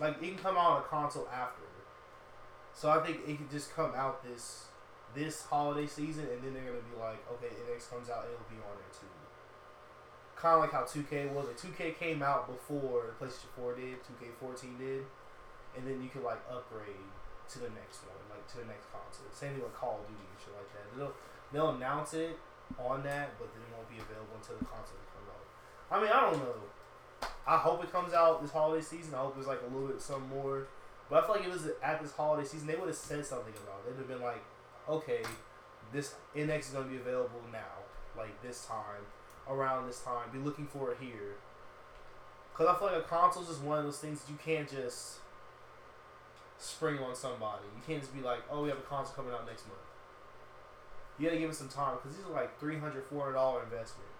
like 0.00 0.14
it 0.22 0.26
can 0.28 0.38
come 0.38 0.56
out 0.56 0.70
on 0.70 0.80
a 0.80 0.84
console 0.84 1.28
after. 1.32 1.60
So 2.72 2.88
I 2.90 3.04
think 3.04 3.20
it 3.28 3.36
could 3.36 3.50
just 3.50 3.74
come 3.76 3.92
out 3.94 4.24
this 4.24 4.64
this 5.14 5.42
holiday 5.44 5.86
season, 5.86 6.26
and 6.32 6.42
then 6.42 6.54
they're 6.54 6.64
gonna 6.64 6.78
be 6.90 6.98
like, 6.98 7.22
okay, 7.32 7.48
NX 7.70 7.90
comes 7.90 8.08
out, 8.08 8.24
it'll 8.24 8.48
be 8.48 8.56
on 8.56 8.74
there 8.74 8.90
too. 8.98 9.06
Kind 10.44 10.60
of 10.60 10.68
like 10.68 10.76
how 10.76 10.84
2K 10.84 11.32
was. 11.32 11.48
Like 11.48 11.56
2K 11.56 11.96
came 11.96 12.20
out 12.20 12.44
before 12.44 13.16
PlayStation 13.16 13.48
4 13.56 13.80
did, 13.80 13.96
2K14 14.04 14.76
did, 14.76 15.00
and 15.72 15.88
then 15.88 16.04
you 16.04 16.12
could 16.12 16.20
like 16.20 16.36
upgrade 16.52 17.08
to 17.48 17.64
the 17.64 17.72
next 17.72 18.04
one, 18.04 18.20
like 18.28 18.44
to 18.52 18.60
the 18.60 18.68
next 18.68 18.92
console. 18.92 19.24
Same 19.32 19.56
thing 19.56 19.64
with 19.64 19.72
Call 19.72 20.04
of 20.04 20.06
Duty 20.12 20.20
and 20.20 20.36
shit 20.36 20.52
like 20.52 20.68
that. 20.76 20.84
They'll 20.92 21.16
they'll 21.48 21.72
announce 21.80 22.12
it 22.12 22.36
on 22.76 23.00
that, 23.08 23.40
but 23.40 23.48
then 23.56 23.64
it 23.64 23.72
won't 23.72 23.88
be 23.88 23.96
available 23.96 24.36
until 24.36 24.60
the 24.60 24.68
console 24.68 25.00
comes 25.16 25.32
out. 25.32 25.48
I 25.88 25.96
mean, 25.96 26.12
I 26.12 26.20
don't 26.28 26.36
know. 26.36 26.60
I 27.48 27.56
hope 27.56 27.80
it 27.80 27.88
comes 27.88 28.12
out 28.12 28.44
this 28.44 28.52
holiday 28.52 28.84
season. 28.84 29.16
I 29.16 29.24
hope 29.24 29.40
there's 29.40 29.48
like 29.48 29.64
a 29.64 29.72
little 29.72 29.88
bit 29.88 30.04
some 30.04 30.28
more. 30.28 30.68
But 31.08 31.24
I 31.24 31.26
feel 31.26 31.36
like 31.40 31.48
it 31.48 31.52
was 31.56 31.72
at 31.80 32.04
this 32.04 32.12
holiday 32.12 32.44
season, 32.44 32.68
they 32.68 32.76
would 32.76 32.92
have 32.92 33.00
said 33.00 33.24
something 33.24 33.56
about 33.64 33.80
it. 33.88 33.96
They'd 33.96 34.04
have 34.04 34.12
been 34.12 34.20
like, 34.20 34.44
okay, 34.92 35.24
this 35.88 36.20
NX 36.36 36.68
is 36.68 36.76
going 36.76 36.84
to 36.84 36.92
be 36.92 37.00
available 37.00 37.40
now, 37.48 37.80
like 38.12 38.36
this 38.44 38.68
time, 38.68 39.08
around 39.48 39.86
this 39.86 40.00
time. 40.00 40.30
Be 40.32 40.38
looking 40.38 40.66
for 40.66 40.92
it 40.92 40.98
here. 41.00 41.36
Because 42.52 42.74
I 42.74 42.78
feel 42.78 42.88
like 42.88 43.04
a 43.04 43.08
console 43.08 43.42
is 43.42 43.48
just 43.48 43.62
one 43.62 43.78
of 43.78 43.84
those 43.84 43.98
things 43.98 44.22
you 44.28 44.38
can't 44.44 44.70
just 44.70 45.18
spring 46.58 46.98
on 46.98 47.14
somebody. 47.14 47.64
You 47.74 47.82
can't 47.86 48.00
just 48.00 48.14
be 48.14 48.22
like, 48.22 48.40
oh, 48.50 48.62
we 48.62 48.68
have 48.68 48.78
a 48.78 48.82
console 48.82 49.14
coming 49.14 49.32
out 49.32 49.46
next 49.46 49.66
month. 49.66 49.80
You 51.18 51.26
got 51.26 51.34
to 51.34 51.40
give 51.40 51.50
it 51.50 51.56
some 51.56 51.68
time 51.68 51.96
because 51.96 52.16
these 52.16 52.26
are 52.26 52.32
like 52.32 52.58
$300, 52.60 52.80
$400 53.12 53.64
investments. 53.64 54.14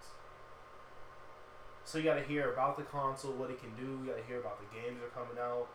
So 1.85 1.99
you 1.99 2.03
got 2.03 2.15
to 2.15 2.23
hear 2.23 2.51
about 2.51 2.77
the 2.77 2.83
console, 2.83 3.33
what 3.33 3.51
it 3.51 3.61
can 3.61 3.75
do. 3.75 4.03
You 4.03 4.11
got 4.11 4.17
to 4.17 4.23
hear 4.23 4.39
about 4.39 4.59
the 4.59 4.79
games 4.79 4.97
that 4.99 5.07
are 5.07 5.25
coming 5.25 5.39
out. 5.39 5.67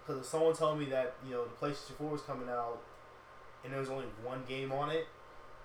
Because 0.00 0.22
if 0.22 0.26
someone 0.26 0.54
told 0.54 0.78
me 0.78 0.86
that 0.86 1.14
you 1.24 1.32
know 1.32 1.44
the 1.44 1.66
PlayStation 1.66 1.96
Four 1.98 2.10
was 2.10 2.22
coming 2.22 2.48
out, 2.48 2.80
and 3.62 3.72
there 3.72 3.80
was 3.80 3.90
only 3.90 4.06
one 4.24 4.42
game 4.48 4.72
on 4.72 4.90
it, 4.90 5.06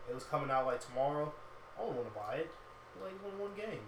it 0.10 0.14
was 0.14 0.24
coming 0.24 0.52
out 0.52 0.66
like 0.66 0.86
tomorrow, 0.86 1.34
I 1.78 1.86
don't 1.86 1.96
want 1.96 2.08
to 2.08 2.20
buy 2.20 2.36
it. 2.36 2.52
Like 3.02 3.14
one 3.24 3.38
one 3.40 3.56
game. 3.56 3.86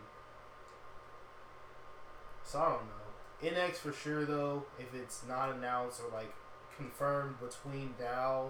So 2.44 2.60
I 2.60 2.70
don't 2.70 2.86
know. 2.86 3.10
NX 3.42 3.76
for 3.78 3.94
sure 3.94 4.26
though. 4.26 4.66
If 4.78 4.94
it's 4.94 5.26
not 5.28 5.56
announced 5.56 6.02
or 6.02 6.14
like 6.16 6.32
confirmed 6.78 7.36
between 7.40 7.94
now 8.00 8.50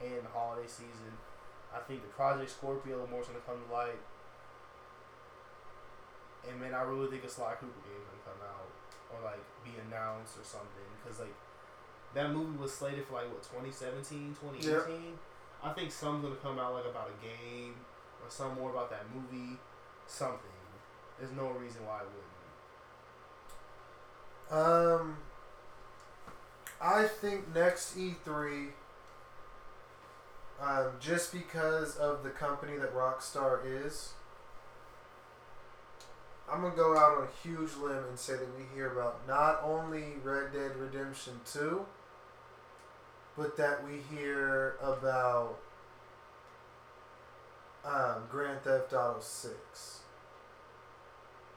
and 0.00 0.24
the 0.24 0.30
holiday 0.32 0.66
season, 0.66 1.14
I 1.74 1.80
think 1.80 2.02
the 2.02 2.08
Project 2.08 2.50
Scorpio 2.50 3.06
more 3.10 3.20
is 3.20 3.26
gonna 3.26 3.40
come 3.46 3.62
to 3.66 3.72
light. 3.72 4.00
And 6.48 6.60
man, 6.60 6.74
I 6.74 6.82
really 6.82 7.10
think 7.10 7.24
a 7.24 7.28
Sly 7.28 7.54
Cooper 7.58 7.82
game 7.86 7.98
is 7.98 8.06
gonna 8.06 8.36
come 8.36 8.42
out 8.46 8.70
or 9.10 9.22
like 9.24 9.42
be 9.62 9.70
announced 9.86 10.38
or 10.38 10.44
something 10.44 10.88
because 11.02 11.20
like 11.20 11.34
that 12.14 12.32
movie 12.32 12.56
was 12.56 12.72
slated 12.72 13.06
for 13.06 13.14
like 13.14 13.30
what 13.30 13.42
2017, 13.42 14.36
2018. 14.40 15.18
I 15.62 15.72
think 15.72 15.90
something's 15.90 16.24
gonna 16.24 16.42
come 16.42 16.58
out 16.58 16.74
like 16.74 16.86
about 16.86 17.10
a 17.10 17.18
game 17.22 17.74
or 18.26 18.30
some 18.30 18.54
more 18.56 18.70
about 18.70 18.90
that 18.90 19.04
movie, 19.14 19.56
something. 20.06 20.40
There's 21.18 21.32
no 21.32 21.50
reason 21.50 21.86
why 21.86 22.00
I 22.00 22.02
wouldn't. 24.50 25.02
Um, 25.02 25.16
I 26.80 27.06
think 27.06 27.54
next 27.54 27.96
E3, 27.96 28.68
um, 30.60 30.86
just 31.00 31.32
because 31.32 31.96
of 31.96 32.22
the 32.22 32.30
company 32.30 32.76
that 32.76 32.94
Rockstar 32.94 33.60
is, 33.64 34.12
I'm 36.50 36.62
gonna 36.62 36.76
go 36.76 36.96
out 36.96 37.18
on 37.18 37.24
a 37.24 37.48
huge 37.48 37.74
limb 37.76 38.04
and 38.08 38.18
say 38.18 38.34
that 38.34 38.48
we 38.56 38.64
hear 38.74 38.92
about 38.92 39.26
not 39.26 39.60
only 39.64 40.14
Red 40.22 40.52
Dead 40.52 40.76
Redemption 40.76 41.40
2, 41.52 41.84
but 43.36 43.56
that 43.56 43.84
we 43.84 43.98
hear 44.16 44.76
about 44.80 45.58
um, 47.86 48.22
Grand 48.30 48.60
Theft 48.62 48.92
Auto 48.92 49.20
6. 49.20 50.00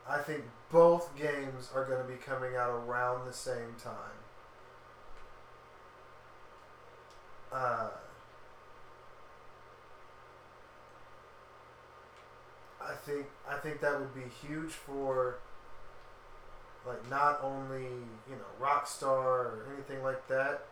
I 0.07 0.19
think 0.19 0.43
both 0.71 1.15
games 1.17 1.69
are 1.73 1.85
going 1.85 2.01
to 2.01 2.07
be 2.07 2.15
coming 2.15 2.55
out 2.55 2.69
around 2.69 3.27
the 3.27 3.33
same 3.33 3.75
time. 3.81 3.93
Uh, 7.51 7.89
I 12.81 12.93
think 13.05 13.25
I 13.49 13.55
think 13.55 13.81
that 13.81 13.99
would 13.99 14.13
be 14.13 14.29
huge 14.47 14.71
for 14.71 15.37
like 16.87 17.07
not 17.09 17.39
only 17.43 17.83
you 17.83 18.35
know 18.35 18.65
Rockstar 18.65 19.25
or 19.25 19.65
anything 19.73 20.03
like 20.03 20.27
that. 20.27 20.65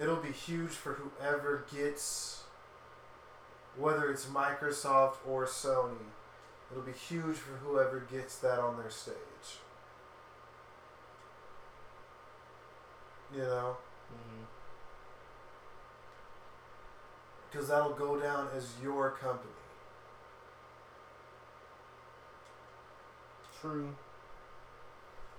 It'll 0.00 0.16
be 0.16 0.32
huge 0.32 0.70
for 0.70 0.94
whoever 0.94 1.64
gets 1.72 2.42
whether 3.78 4.10
it's 4.10 4.26
Microsoft 4.26 5.16
or 5.26 5.44
Sony, 5.46 6.10
it'll 6.70 6.82
be 6.82 6.92
huge 6.92 7.36
for 7.36 7.52
whoever 7.64 8.00
gets 8.00 8.38
that 8.38 8.58
on 8.58 8.76
their 8.78 8.90
stage. 8.90 9.14
You 13.34 13.42
know, 13.42 13.76
Mm-hmm. 14.12 14.44
because 17.50 17.66
that'll 17.68 17.90
go 17.94 18.20
down 18.20 18.46
as 18.56 18.68
your 18.80 19.10
company. 19.10 19.50
True. 23.60 23.88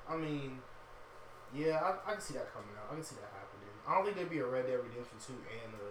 I 0.10 0.18
mean, 0.18 0.60
yeah, 1.56 1.80
I, 1.80 2.12
I 2.12 2.12
can 2.14 2.22
see 2.22 2.34
that 2.34 2.52
coming 2.54 2.70
out. 2.78 2.92
I 2.92 2.96
can 2.96 3.04
see 3.04 3.16
that 3.16 3.32
happening. 3.32 3.72
I 3.88 3.96
don't 3.96 4.04
think 4.04 4.18
there'd 4.18 4.30
be 4.30 4.40
a 4.40 4.46
Red 4.46 4.68
Dead 4.68 4.80
Redemption 4.84 5.16
2 5.26 5.34
and 5.64 5.74
a 5.76 5.88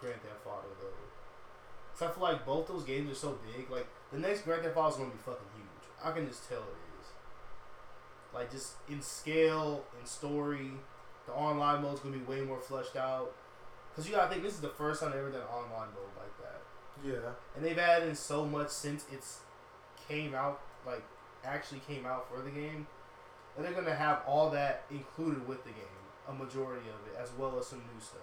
Grand 0.00 0.20
Theft 0.22 0.46
Auto, 0.46 0.66
though. 0.80 1.09
Because 1.92 2.10
I 2.10 2.14
feel 2.14 2.22
like 2.22 2.46
both 2.46 2.68
those 2.68 2.84
games 2.84 3.10
are 3.10 3.14
so 3.14 3.38
big. 3.54 3.70
Like, 3.70 3.86
the 4.12 4.18
next 4.18 4.42
Grand 4.42 4.62
Theft 4.62 4.76
Auto 4.76 4.88
is 4.90 4.96
going 4.96 5.10
to 5.10 5.16
be 5.16 5.22
fucking 5.22 5.46
huge. 5.56 5.90
I 6.02 6.12
can 6.12 6.26
just 6.26 6.48
tell 6.48 6.58
it 6.58 6.78
is. 7.00 7.08
Like, 8.34 8.50
just 8.50 8.74
in 8.88 9.02
scale, 9.02 9.84
in 10.00 10.06
story, 10.06 10.72
the 11.26 11.32
online 11.32 11.82
mode's 11.82 12.00
going 12.00 12.14
to 12.14 12.20
be 12.20 12.24
way 12.24 12.40
more 12.40 12.60
fleshed 12.60 12.96
out. 12.96 13.34
Because 13.90 14.08
you 14.08 14.14
got 14.14 14.24
to 14.24 14.30
think, 14.30 14.42
this 14.42 14.54
is 14.54 14.60
the 14.60 14.68
first 14.68 15.02
time 15.02 15.12
they 15.12 15.18
ever 15.18 15.30
done 15.30 15.40
an 15.40 15.48
online 15.48 15.88
mode 15.94 16.14
like 16.16 16.36
that. 16.38 16.60
Yeah. 17.04 17.32
And 17.56 17.64
they've 17.64 17.78
added 17.78 18.08
in 18.08 18.14
so 18.14 18.44
much 18.44 18.68
since 18.68 19.04
it's 19.12 19.40
came 20.08 20.34
out, 20.34 20.60
like 20.86 21.02
actually 21.44 21.80
came 21.86 22.04
out 22.04 22.28
for 22.28 22.42
the 22.42 22.50
game, 22.50 22.86
that 23.56 23.62
they're 23.62 23.72
gonna 23.72 23.94
have 23.94 24.22
all 24.26 24.50
that 24.50 24.84
included 24.90 25.46
with 25.46 25.64
the 25.64 25.70
game, 25.70 26.02
a 26.28 26.32
majority 26.32 26.88
of 26.88 27.06
it, 27.06 27.18
as 27.20 27.30
well 27.38 27.58
as 27.58 27.66
some 27.66 27.78
new 27.78 28.00
stuff. 28.00 28.20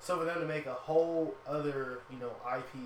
So 0.00 0.18
for 0.18 0.24
them 0.24 0.40
to 0.40 0.46
make 0.46 0.66
a 0.66 0.74
whole 0.74 1.34
other, 1.48 2.00
you 2.10 2.18
know, 2.18 2.30
IP 2.56 2.80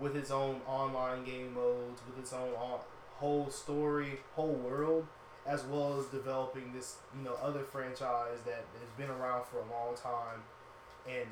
with 0.00 0.16
its 0.16 0.30
own 0.30 0.60
online 0.66 1.24
game 1.24 1.54
modes, 1.54 2.00
with 2.06 2.18
its 2.18 2.32
own 2.32 2.52
on, 2.54 2.80
whole 3.16 3.48
story, 3.50 4.18
whole 4.34 4.54
world, 4.54 5.06
as 5.46 5.62
well 5.64 5.98
as 5.98 6.06
developing 6.06 6.72
this, 6.72 6.96
you 7.16 7.24
know, 7.24 7.34
other 7.42 7.62
franchise 7.62 8.38
that 8.44 8.64
has 8.80 8.90
been 8.96 9.10
around 9.10 9.44
for 9.46 9.58
a 9.58 9.70
long 9.70 9.94
time, 9.94 10.42
and 11.08 11.28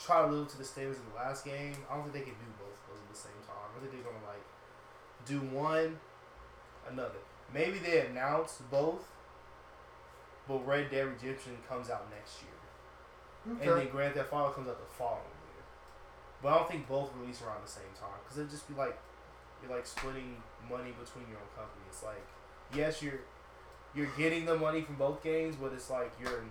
try 0.00 0.22
to 0.22 0.32
live 0.32 0.48
to 0.48 0.58
the 0.58 0.64
standards 0.64 0.98
of 0.98 1.04
the 1.12 1.16
last 1.16 1.44
game. 1.44 1.74
I 1.90 1.94
don't 1.94 2.04
think 2.04 2.14
they 2.14 2.30
can 2.30 2.38
do 2.38 2.50
both 2.58 2.74
of 2.74 2.88
those 2.90 3.02
at 3.02 3.10
the 3.10 3.18
same 3.18 3.40
time. 3.46 3.70
I 3.76 3.80
think 3.80 3.92
they're 3.92 4.12
gonna 4.12 4.26
like 4.26 4.44
do 5.26 5.40
one, 5.56 5.98
another. 6.90 7.20
Maybe 7.52 7.78
they 7.78 8.06
announce 8.06 8.60
both, 8.70 9.04
but 10.48 10.66
Red 10.66 10.90
Dead 10.90 11.06
Redemption 11.06 11.56
comes 11.68 11.90
out 11.90 12.10
next 12.10 12.42
year, 12.42 12.53
and 13.44 13.60
then 13.60 13.68
Okay. 13.68 13.86
Grand 13.86 14.14
Theft 14.14 14.32
Auto 14.32 14.50
comes 14.52 14.68
out 14.68 14.78
the 14.78 14.94
following 14.96 15.22
year. 15.54 15.64
But 16.42 16.48
I 16.52 16.56
don't 16.58 16.68
think 16.70 16.88
both 16.88 17.10
release 17.18 17.42
around 17.42 17.62
the 17.64 17.70
same 17.70 17.92
time 17.98 18.18
because 18.24 18.38
it'd 18.38 18.50
just 18.50 18.68
be 18.68 18.74
like 18.74 18.98
you're 19.62 19.74
like 19.74 19.86
splitting 19.86 20.36
money 20.68 20.92
between 20.92 21.28
your 21.28 21.38
own 21.38 21.50
company. 21.56 21.82
It's 21.88 22.02
like 22.02 22.24
yes, 22.74 23.02
you're 23.02 23.20
you're 23.94 24.10
getting 24.18 24.44
the 24.44 24.56
money 24.56 24.82
from 24.82 24.96
both 24.96 25.22
games, 25.22 25.56
but 25.56 25.72
it's 25.72 25.90
like 25.90 26.12
you're 26.20 26.42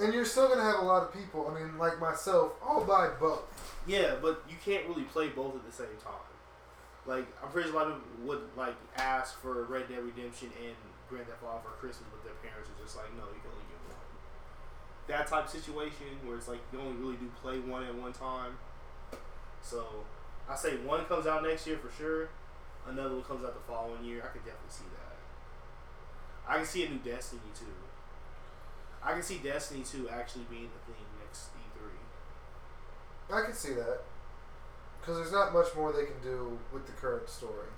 And 0.00 0.12
you're 0.14 0.24
still 0.24 0.48
gonna 0.48 0.62
have 0.62 0.80
a 0.80 0.84
lot 0.84 1.02
of 1.02 1.12
people. 1.12 1.46
I 1.48 1.58
mean, 1.60 1.78
like 1.78 2.00
myself, 2.00 2.52
I'll 2.66 2.84
buy 2.84 3.10
both. 3.20 3.42
Yeah, 3.86 4.16
but 4.20 4.42
you 4.48 4.56
can't 4.64 4.86
really 4.88 5.04
play 5.04 5.28
both 5.28 5.54
at 5.54 5.64
the 5.66 5.72
same 5.72 5.96
time. 6.02 6.26
Like 7.06 7.26
I'm 7.42 7.50
pretty 7.50 7.68
sure 7.68 7.76
a 7.76 7.82
lot 7.82 7.92
of 7.92 8.00
people 8.00 8.26
would 8.28 8.42
like 8.56 8.74
ask 8.96 9.38
for 9.40 9.64
Red 9.64 9.88
Dead 9.88 9.98
Redemption 10.02 10.50
and 10.64 10.76
Grand 11.08 11.26
Theft 11.26 11.42
Auto 11.44 11.60
for 11.60 11.70
Christmas, 11.76 12.08
but 12.10 12.24
their 12.24 12.36
parents 12.40 12.68
are 12.70 12.78
just 12.82 12.96
like, 12.96 13.10
no, 13.16 13.24
you 13.32 13.40
can 13.42 13.50
only 13.52 13.68
get 13.68 13.71
one. 13.71 13.71
That 15.08 15.26
type 15.26 15.44
of 15.44 15.50
situation 15.50 16.06
where 16.24 16.36
it's 16.36 16.48
like 16.48 16.60
you 16.72 16.80
only 16.80 16.94
really 16.94 17.16
do 17.16 17.30
play 17.42 17.58
one 17.58 17.84
at 17.84 17.94
one 17.94 18.12
time. 18.12 18.56
So 19.60 19.84
I 20.48 20.56
say 20.56 20.76
one 20.76 21.04
comes 21.04 21.26
out 21.26 21.42
next 21.42 21.66
year 21.66 21.78
for 21.78 21.90
sure. 21.96 22.28
Another 22.86 23.14
one 23.14 23.24
comes 23.24 23.44
out 23.44 23.54
the 23.54 23.72
following 23.72 24.04
year. 24.04 24.22
I 24.24 24.28
could 24.28 24.44
definitely 24.44 24.70
see 24.70 24.84
that. 24.94 26.50
I 26.50 26.56
can 26.56 26.66
see 26.66 26.84
a 26.84 26.88
new 26.88 26.98
Destiny 26.98 27.40
too. 27.54 27.66
I 29.02 29.12
can 29.12 29.22
see 29.22 29.38
Destiny 29.38 29.82
2 29.82 30.08
actually 30.08 30.44
being 30.50 30.70
the 30.70 30.92
thing 30.92 31.02
next 31.20 31.50
E3. 31.56 33.34
I 33.34 33.44
can 33.44 33.54
see 33.54 33.74
that. 33.74 34.02
Because 35.00 35.16
there's 35.16 35.32
not 35.32 35.52
much 35.52 35.74
more 35.76 35.92
they 35.92 36.04
can 36.04 36.20
do 36.22 36.58
with 36.72 36.86
the 36.86 36.92
current 36.92 37.28
story. 37.28 37.68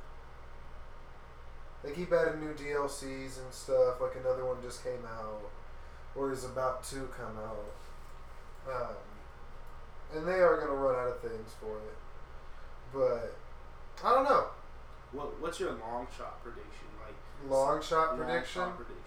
They 1.83 1.93
keep 1.93 2.13
adding 2.13 2.41
new 2.41 2.53
DLCs 2.53 3.39
and 3.43 3.53
stuff. 3.53 4.01
Like 4.01 4.17
another 4.17 4.45
one 4.45 4.57
just 4.63 4.85
came 4.85 5.05
out, 5.07 5.51
or 6.17 6.33
is 6.33 6.45
about 6.45 6.85
to 6.85 7.09
come 7.17 7.37
out. 7.39 8.73
Um, 8.73 8.97
and 10.17 10.27
they 10.29 10.41
are 10.41 10.57
going 10.57 10.69
to 10.69 10.75
run 10.75 10.95
out 10.95 11.09
of 11.09 11.21
things 11.21 11.53
for 11.61 11.77
it. 11.79 11.97
But 12.93 13.37
I 14.07 14.15
don't 14.15 14.25
know. 14.25 14.47
What 15.13 15.41
What's 15.41 15.59
your 15.61 15.73
long 15.73 16.07
shot 16.17 16.43
prediction? 16.43 16.87
Like 17.05 17.51
Long 17.51 17.83
shot 17.83 18.11
long 18.11 18.19
prediction. 18.27 18.63
shot 18.63 18.77
prediction. 18.77 19.01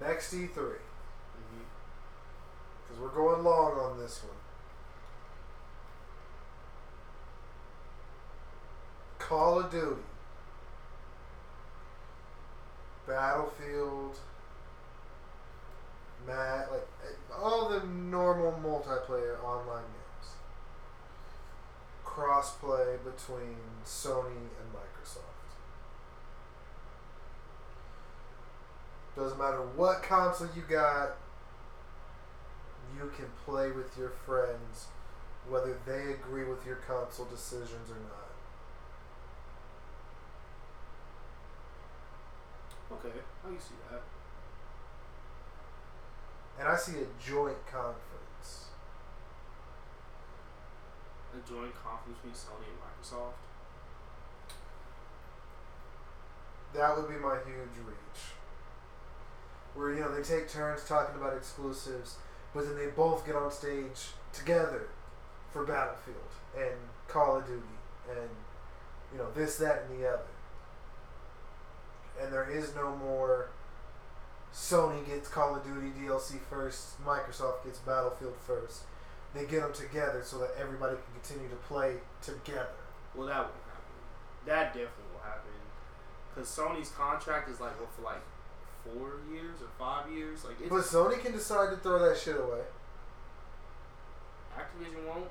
Next 0.00 0.32
E3. 0.34 0.48
Mm-hmm. 0.48 0.76
Because 2.88 3.02
we're 3.02 3.08
going 3.08 3.42
long 3.44 3.72
on 3.78 3.98
this 3.98 4.22
one. 4.22 4.36
Call 9.18 9.58
of 9.58 9.70
Duty. 9.70 10.02
Battlefield. 13.06 14.18
Like 16.26 16.88
all 17.40 17.68
the 17.68 17.86
normal 17.86 18.52
multiplayer 18.64 19.42
online 19.44 19.84
games. 19.84 20.34
Crossplay 22.04 22.98
between 23.04 23.56
Sony 23.84 24.48
and 24.58 24.72
Microsoft. 24.72 25.20
Doesn't 29.16 29.38
matter 29.38 29.62
what 29.76 30.02
console 30.02 30.48
you 30.56 30.62
got, 30.68 31.16
you 32.96 33.10
can 33.16 33.26
play 33.44 33.70
with 33.70 33.96
your 33.96 34.10
friends 34.10 34.86
whether 35.48 35.78
they 35.86 36.12
agree 36.12 36.44
with 36.44 36.66
your 36.66 36.76
console 36.76 37.26
decisions 37.26 37.90
or 37.90 37.94
not. 37.94 38.25
Okay, 42.96 43.18
I 43.44 43.48
can 43.48 43.60
see 43.60 43.74
that. 43.90 44.02
And 46.58 46.68
I 46.68 46.76
see 46.76 46.92
a 46.92 47.06
joint 47.22 47.66
conference. 47.70 48.70
A 51.34 51.48
joint 51.48 51.74
conference 51.74 52.18
between 52.18 52.32
Sony 52.32 52.66
and 52.72 52.80
Microsoft. 52.80 53.36
That 56.74 56.96
would 56.96 57.08
be 57.08 57.16
my 57.16 57.36
huge 57.44 57.76
reach. 57.86 58.22
Where, 59.74 59.92
you 59.92 60.00
know, 60.00 60.14
they 60.14 60.22
take 60.22 60.48
turns 60.48 60.84
talking 60.84 61.16
about 61.16 61.36
exclusives, 61.36 62.16
but 62.54 62.64
then 62.64 62.76
they 62.76 62.86
both 62.86 63.26
get 63.26 63.36
on 63.36 63.50
stage 63.50 64.12
together 64.32 64.88
for 65.52 65.64
Battlefield 65.64 66.16
and 66.56 66.74
Call 67.08 67.36
of 67.36 67.46
Duty 67.46 67.62
and, 68.10 68.30
you 69.12 69.18
know, 69.18 69.30
this, 69.34 69.58
that, 69.58 69.84
and 69.88 70.00
the 70.00 70.08
other. 70.08 70.22
And 72.22 72.32
there 72.32 72.48
is 72.50 72.74
no 72.74 72.96
more 72.96 73.50
Sony 74.56 75.06
gets 75.06 75.28
Call 75.28 75.54
of 75.54 75.64
Duty 75.64 75.92
DLC 76.00 76.40
first, 76.48 77.02
Microsoft 77.04 77.64
gets 77.64 77.78
Battlefield 77.80 78.34
first. 78.46 78.82
They 79.34 79.44
get 79.44 79.60
them 79.60 79.72
together 79.74 80.22
so 80.24 80.38
that 80.38 80.50
everybody 80.58 80.96
can 80.96 81.20
continue 81.20 81.50
to 81.50 81.56
play 81.56 81.96
together. 82.22 82.80
Well, 83.14 83.26
that 83.26 83.36
won't 83.36 83.52
happen. 83.68 83.96
That 84.46 84.66
definitely 84.68 85.12
will 85.12 85.22
happen. 85.22 85.50
Cause 86.34 86.48
Sony's 86.48 86.90
contract 86.90 87.50
is 87.50 87.60
like 87.60 87.78
what 87.78 87.92
for 87.94 88.02
like 88.02 88.22
four 88.82 89.20
years 89.30 89.60
or 89.60 89.68
five 89.78 90.10
years. 90.10 90.44
Like 90.44 90.56
it's 90.60 90.70
But 90.70 90.84
Sony 90.84 91.22
can 91.22 91.32
decide 91.32 91.70
to 91.70 91.76
throw 91.76 91.98
that 92.08 92.16
shit 92.16 92.36
away. 92.36 92.60
Activision 94.56 95.06
won't. 95.06 95.28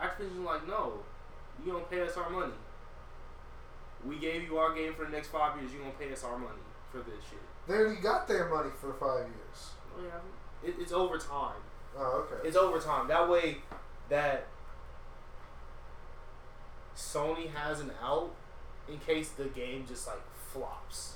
Activision 0.00 0.44
like 0.44 0.66
no, 0.68 1.00
you 1.64 1.72
don't 1.72 1.90
pay 1.90 2.02
us 2.02 2.16
our 2.16 2.30
money. 2.30 2.52
We 4.06 4.16
gave 4.18 4.42
you 4.44 4.58
our 4.58 4.74
game 4.74 4.94
for 4.94 5.04
the 5.04 5.10
next 5.10 5.28
five 5.28 5.58
years. 5.60 5.72
You 5.72 5.80
gonna 5.80 5.90
pay 5.98 6.12
us 6.12 6.22
our 6.24 6.38
money 6.38 6.62
for 6.92 6.98
this 6.98 7.22
shit? 7.28 7.40
They 7.66 7.74
already 7.74 8.00
got 8.00 8.28
their 8.28 8.48
money 8.48 8.70
for 8.80 8.92
five 8.94 9.26
years. 9.26 9.70
No, 9.96 10.02
you 10.04 10.10
haven't. 10.10 10.32
It, 10.78 10.80
it's 10.82 10.92
over 10.92 11.18
time. 11.18 11.60
Oh, 11.98 12.26
okay. 12.30 12.46
It's 12.48 12.56
overtime. 12.56 13.08
That 13.08 13.28
way, 13.28 13.58
that 14.08 14.46
Sony 16.96 17.50
has 17.52 17.80
an 17.80 17.90
out 18.02 18.30
in 18.88 18.98
case 18.98 19.30
the 19.30 19.46
game 19.46 19.84
just 19.88 20.06
like 20.06 20.20
flops. 20.52 21.14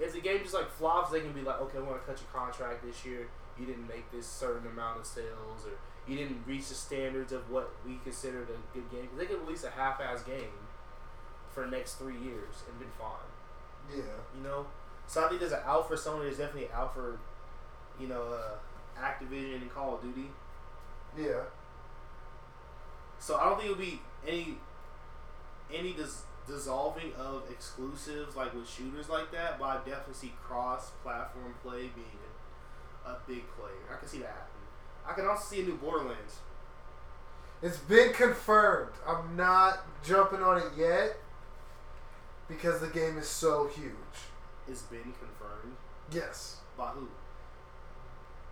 If 0.00 0.12
the 0.14 0.20
game 0.20 0.40
just 0.42 0.54
like 0.54 0.70
flops, 0.70 1.12
they 1.12 1.20
can 1.20 1.32
be 1.32 1.42
like, 1.42 1.60
okay, 1.60 1.78
we're 1.78 1.84
gonna 1.86 1.98
cut 2.00 2.18
your 2.20 2.30
contract 2.42 2.84
this 2.84 3.04
year. 3.04 3.28
You 3.58 3.66
didn't 3.66 3.86
make 3.86 4.10
this 4.10 4.26
certain 4.26 4.66
amount 4.70 4.98
of 5.00 5.06
sales, 5.06 5.64
or 5.66 5.72
you 6.10 6.16
didn't 6.16 6.42
reach 6.46 6.68
the 6.68 6.74
standards 6.74 7.32
of 7.32 7.48
what 7.50 7.70
we 7.86 7.98
considered 8.02 8.48
a 8.50 8.74
good 8.76 8.90
game. 8.90 9.06
'Cause 9.08 9.18
they 9.18 9.26
could 9.26 9.40
release 9.42 9.62
a 9.64 9.70
half-ass 9.70 10.22
game 10.22 10.50
for 11.54 11.64
the 11.64 11.70
next 11.70 11.94
three 11.94 12.18
years 12.18 12.62
and 12.68 12.78
been 12.78 12.88
fine. 12.98 13.28
Yeah. 13.94 14.02
You 14.36 14.42
know, 14.42 14.66
so 15.06 15.24
I 15.24 15.28
think 15.28 15.40
there's 15.40 15.52
an 15.52 15.60
out 15.64 15.88
for 15.88 15.96
Sony. 15.96 16.22
There's 16.22 16.38
definitely 16.38 16.66
an 16.66 16.72
out 16.74 16.94
for, 16.94 17.18
you 18.00 18.08
know, 18.08 18.22
uh, 18.22 19.00
Activision 19.00 19.62
and 19.62 19.72
Call 19.72 19.96
of 19.96 20.02
Duty. 20.02 20.28
Yeah. 21.18 21.42
So 23.18 23.36
I 23.36 23.44
don't 23.44 23.58
think 23.58 23.70
it'll 23.70 23.82
be 23.82 24.00
any 24.26 24.56
any 25.72 25.92
dis- 25.92 26.24
dissolving 26.46 27.12
of 27.14 27.44
exclusives 27.50 28.36
like 28.36 28.54
with 28.54 28.68
shooters 28.68 29.08
like 29.08 29.30
that. 29.32 29.58
But 29.58 29.64
I 29.66 29.76
definitely 29.78 30.14
see 30.14 30.32
cross-platform 30.42 31.54
play 31.62 31.90
being 31.94 32.18
a, 33.06 33.10
a 33.10 33.16
big 33.26 33.44
player. 33.56 33.72
I 33.92 33.98
can 33.98 34.08
see 34.08 34.18
that 34.18 34.28
happening. 34.28 34.48
I 35.06 35.12
can 35.14 35.26
also 35.26 35.54
see 35.54 35.62
a 35.62 35.64
new 35.64 35.76
Borderlands. 35.76 36.36
It's 37.62 37.76
been 37.76 38.12
confirmed. 38.12 38.92
I'm 39.06 39.36
not 39.36 39.80
jumping 40.04 40.42
on 40.42 40.58
it 40.58 40.72
yet 40.76 41.16
because 42.56 42.80
the 42.80 42.88
game 42.88 43.18
is 43.18 43.26
so 43.28 43.66
huge. 43.68 43.92
It's 44.68 44.82
been 44.82 45.02
confirmed 45.18 45.76
Yes. 46.10 46.56
by 46.76 46.88
who? 46.88 47.08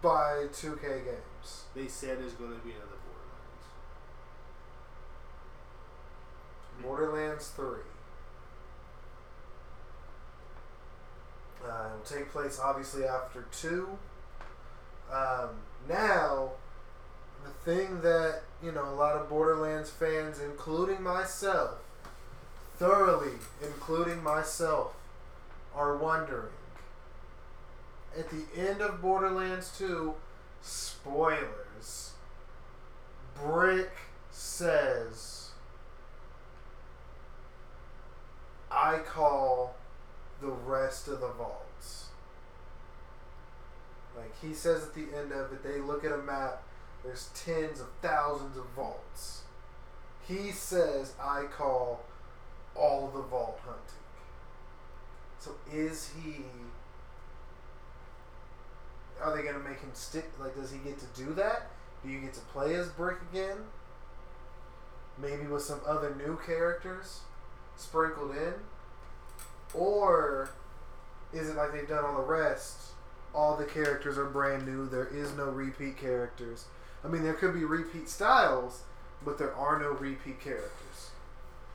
By 0.03 0.47
2K 0.53 1.05
Games. 1.05 1.65
They 1.75 1.87
said 1.89 2.19
there's 2.21 2.33
going 2.33 2.53
to 2.53 2.59
be 2.67 2.71
another 2.73 2.97
Borderlands. 3.07 3.67
Borderlands 6.83 7.49
3. 7.49 7.67
Uh, 11.63 11.89
it'll 11.93 12.19
take 12.19 12.33
place 12.33 12.59
obviously 12.63 13.05
after 13.05 13.45
2. 13.53 13.87
Um, 15.13 15.51
now, 15.89 16.53
the 17.45 17.51
thing 17.71 18.01
that, 18.01 18.43
you 18.63 18.73
know, 18.73 18.85
a 18.89 18.95
lot 18.95 19.17
of 19.17 19.29
Borderlands 19.29 19.91
fans, 19.91 20.41
including 20.41 21.03
myself, 21.03 21.79
thoroughly 22.81 23.33
including 23.63 24.23
myself, 24.23 24.97
are 25.77 25.97
wondering. 25.99 26.55
At 28.19 28.31
the 28.31 28.45
end 28.57 28.81
of 28.81 29.03
Borderlands 29.03 29.77
2, 29.77 30.15
spoilers, 30.63 32.15
Brick 33.41 33.93
says, 34.31 35.51
I 38.71 39.01
call 39.01 39.77
the 40.41 40.49
rest 40.49 41.07
of 41.07 41.21
the 41.21 41.29
vaults. 41.29 42.07
Like 44.17 44.33
he 44.41 44.55
says 44.55 44.85
at 44.85 44.95
the 44.95 45.07
end 45.15 45.33
of 45.33 45.53
it, 45.53 45.63
they 45.63 45.81
look 45.81 46.03
at 46.03 46.13
a 46.13 46.19
map, 46.19 46.63
there's 47.05 47.29
tens 47.35 47.79
of 47.81 47.89
thousands 48.01 48.57
of 48.57 48.65
vaults. 48.75 49.43
He 50.27 50.51
says, 50.51 51.13
I 51.23 51.43
call 51.43 52.05
all 52.75 53.11
the 53.15 53.23
vault 53.23 53.61
hunting. 53.65 53.83
So 55.39 55.53
is 55.73 56.13
he. 56.23 56.45
Are 59.23 59.37
they 59.37 59.43
to 59.43 59.59
make 59.59 59.81
him 59.81 59.91
stick? 59.93 60.31
Like, 60.41 60.55
does 60.55 60.71
he 60.71 60.79
get 60.79 60.99
to 60.99 61.07
do 61.15 61.35
that? 61.35 61.71
Do 62.03 62.11
you 62.11 62.21
get 62.21 62.33
to 62.35 62.41
play 62.41 62.75
as 62.75 62.89
Brick 62.89 63.19
again? 63.31 63.57
Maybe 65.19 65.47
with 65.47 65.63
some 65.63 65.81
other 65.87 66.15
new 66.15 66.39
characters 66.47 67.21
sprinkled 67.77 68.35
in? 68.35 68.55
Or 69.75 70.51
is 71.33 71.51
it 71.51 71.57
like 71.57 71.73
they've 71.73 71.89
done 71.89 72.05
all 72.05 72.17
the 72.17 72.23
rest? 72.23 72.93
All 73.35 73.57
the 73.57 73.65
characters 73.65 74.19
are 74.19 74.25
brand 74.25 74.67
new. 74.67 74.89
There 74.89 75.07
is 75.07 75.35
no 75.35 75.45
repeat 75.45 75.97
characters. 75.99 76.65
I 77.05 77.09
mean, 77.09 77.23
there 77.23 77.35
could 77.35 77.55
be 77.55 77.65
repeat 77.65 78.09
styles, 78.09 78.83
but 79.25 79.39
there 79.39 79.55
are 79.55 79.79
no 79.79 79.91
repeat 79.91 80.41
characters. 80.41 81.10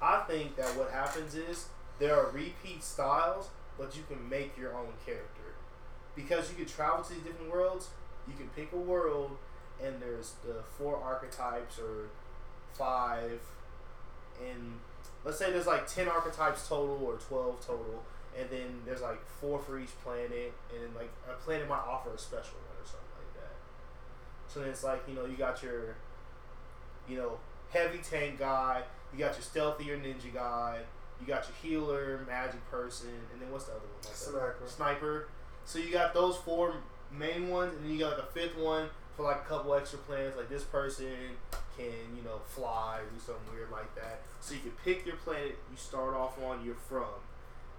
I 0.01 0.23
think 0.27 0.55
that 0.57 0.75
what 0.77 0.91
happens 0.91 1.35
is 1.35 1.67
there 1.99 2.15
are 2.19 2.29
repeat 2.31 2.83
styles, 2.83 3.49
but 3.77 3.95
you 3.95 4.03
can 4.07 4.27
make 4.29 4.57
your 4.57 4.73
own 4.75 4.93
character. 5.05 5.55
Because 6.15 6.49
you 6.49 6.55
can 6.57 6.65
travel 6.65 7.03
to 7.03 7.13
these 7.13 7.23
different 7.23 7.51
worlds, 7.51 7.89
you 8.27 8.33
can 8.33 8.47
pick 8.49 8.71
a 8.73 8.77
world, 8.77 9.37
and 9.83 10.01
there's 10.01 10.33
the 10.45 10.63
four 10.77 10.97
archetypes 10.97 11.79
or 11.79 12.09
five, 12.73 13.39
and 14.41 14.79
let's 15.23 15.37
say 15.37 15.51
there's 15.51 15.67
like 15.67 15.87
10 15.87 16.07
archetypes 16.07 16.67
total 16.67 16.99
or 17.03 17.15
12 17.15 17.65
total, 17.65 18.03
and 18.37 18.49
then 18.49 18.81
there's 18.85 19.01
like 19.01 19.25
four 19.25 19.59
for 19.59 19.79
each 19.79 19.97
planet, 20.03 20.53
and 20.73 20.83
then 20.83 20.89
like 20.95 21.11
a 21.29 21.33
planet 21.43 21.67
might 21.67 21.83
offer 21.87 22.11
a 22.13 22.17
special 22.17 22.57
one 22.67 22.77
or 22.81 22.85
something 22.85 23.15
like 23.17 23.33
that. 23.41 23.55
So 24.47 24.59
then 24.61 24.69
it's 24.69 24.83
like, 24.83 25.03
you 25.07 25.15
know, 25.15 25.25
you 25.25 25.35
got 25.35 25.61
your, 25.63 25.95
you 27.07 27.17
know, 27.17 27.37
heavy 27.71 27.99
tank 27.99 28.39
guy, 28.39 28.83
you 29.15 29.23
got 29.23 29.33
your 29.33 29.43
stealthy 29.43 29.91
or 29.91 29.97
ninja 29.97 30.33
guy, 30.33 30.79
you 31.21 31.27
got 31.27 31.47
your 31.47 31.55
healer, 31.61 32.25
magic 32.27 32.59
person, 32.69 33.09
and 33.31 33.41
then 33.41 33.49
what's 33.51 33.65
the 33.65 33.71
other 33.71 33.81
one? 33.81 34.03
Like 34.03 34.15
Sniper. 34.15 34.55
Sniper. 34.67 35.27
So 35.63 35.79
you 35.79 35.91
got 35.91 36.13
those 36.13 36.35
four 36.37 36.75
main 37.11 37.49
ones, 37.49 37.73
and 37.75 37.85
then 37.85 37.93
you 37.93 37.99
got 37.99 38.17
like 38.17 38.27
a 38.27 38.31
fifth 38.31 38.57
one 38.57 38.89
for 39.15 39.23
like 39.23 39.37
a 39.37 39.45
couple 39.47 39.73
extra 39.73 39.99
plans. 39.99 40.35
Like 40.35 40.49
this 40.49 40.63
person 40.63 41.07
can, 41.77 41.85
you 42.15 42.23
know, 42.23 42.41
fly, 42.45 42.99
do 43.13 43.19
something 43.19 43.53
weird 43.53 43.71
like 43.71 43.93
that. 43.95 44.21
So 44.41 44.53
you 44.53 44.59
can 44.59 44.71
pick 44.83 45.05
your 45.05 45.15
planet 45.17 45.57
you 45.71 45.77
start 45.77 46.13
off 46.13 46.37
on, 46.43 46.63
you're 46.65 46.75
from. 46.75 47.05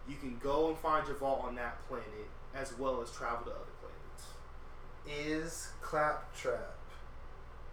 You 0.09 0.17
can 0.17 0.39
go 0.43 0.69
and 0.69 0.79
find 0.79 1.07
your 1.07 1.17
vault 1.17 1.43
on 1.45 1.55
that 1.57 1.87
planet, 1.89 2.29
as 2.55 2.77
well 2.79 3.03
as 3.03 3.11
travel 3.11 3.45
to 3.45 3.51
other 3.51 3.75
planets. 3.81 5.29
Is 5.29 5.69
Claptrap 5.83 6.77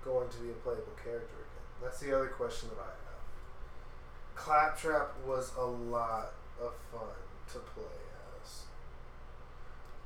going 0.04 0.30
to 0.30 0.38
be 0.38 0.50
a 0.50 0.54
playable 0.54 0.98
character 1.02 1.36
again? 1.36 1.64
That's 1.82 2.00
the 2.00 2.14
other 2.16 2.28
question 2.28 2.70
that 2.70 2.82
I 2.82 2.86
have. 2.86 3.13
Claptrap 4.36 5.12
was 5.26 5.52
a 5.58 5.66
lot 5.66 6.34
of 6.62 6.74
fun 6.92 7.02
to 7.52 7.60
play 7.60 7.84
as. 8.42 8.64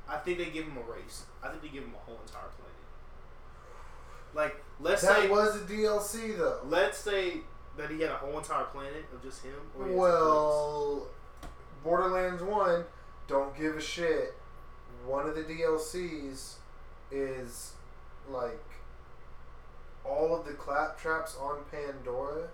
I 0.08 0.16
think 0.18 0.38
they 0.38 0.46
give 0.46 0.64
him 0.64 0.76
a 0.76 0.92
race. 0.92 1.24
I 1.42 1.48
think 1.48 1.62
they 1.62 1.68
give 1.68 1.84
him 1.84 1.94
a 1.94 2.04
whole 2.04 2.18
entire 2.26 2.48
planet. 2.56 2.74
Like, 4.34 4.62
let's 4.80 5.02
say. 5.02 5.08
that 5.08 5.22
say, 5.22 5.28
was 5.28 5.56
a 5.56 5.64
DLC 5.64 6.36
though. 6.36 6.60
let's 6.66 6.98
say 6.98 7.38
that 7.76 7.90
he 7.90 8.00
had 8.00 8.10
a 8.10 8.16
whole 8.16 8.38
entire 8.38 8.64
planet 8.64 9.06
of 9.12 9.22
just 9.22 9.42
him. 9.44 9.54
Or 9.78 9.86
Well, 9.86 11.06
Borderlands 11.82 12.42
1, 12.42 12.84
don't 13.26 13.56
give 13.56 13.76
a 13.76 13.80
shit. 13.80 14.34
One 15.06 15.26
of 15.26 15.34
the 15.34 15.42
DLCs 15.42 16.56
is 17.10 17.72
like 18.28 18.64
all 20.04 20.34
of 20.34 20.44
the 20.44 20.52
claptraps 20.52 21.36
on 21.36 21.58
Pandora 21.70 22.48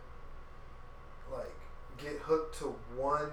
like 1.33 1.64
get 1.99 2.19
hooked 2.23 2.59
to 2.59 2.75
one 2.97 3.31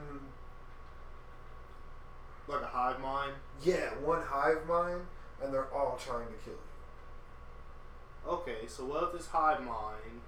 like 2.47 2.61
a 2.61 2.65
hive 2.65 2.99
mind. 2.99 3.33
yeah, 3.63 3.89
one 4.03 4.21
hive 4.21 4.65
mind 4.67 5.01
and 5.41 5.53
they're 5.53 5.73
all 5.73 5.97
trying 5.97 6.27
to 6.27 6.33
kill 6.43 6.53
you. 6.53 8.31
Okay, 8.31 8.67
so 8.67 8.85
what 8.85 9.03
if 9.03 9.13
this 9.13 9.27
hive 9.27 9.63
mind? 9.63 10.21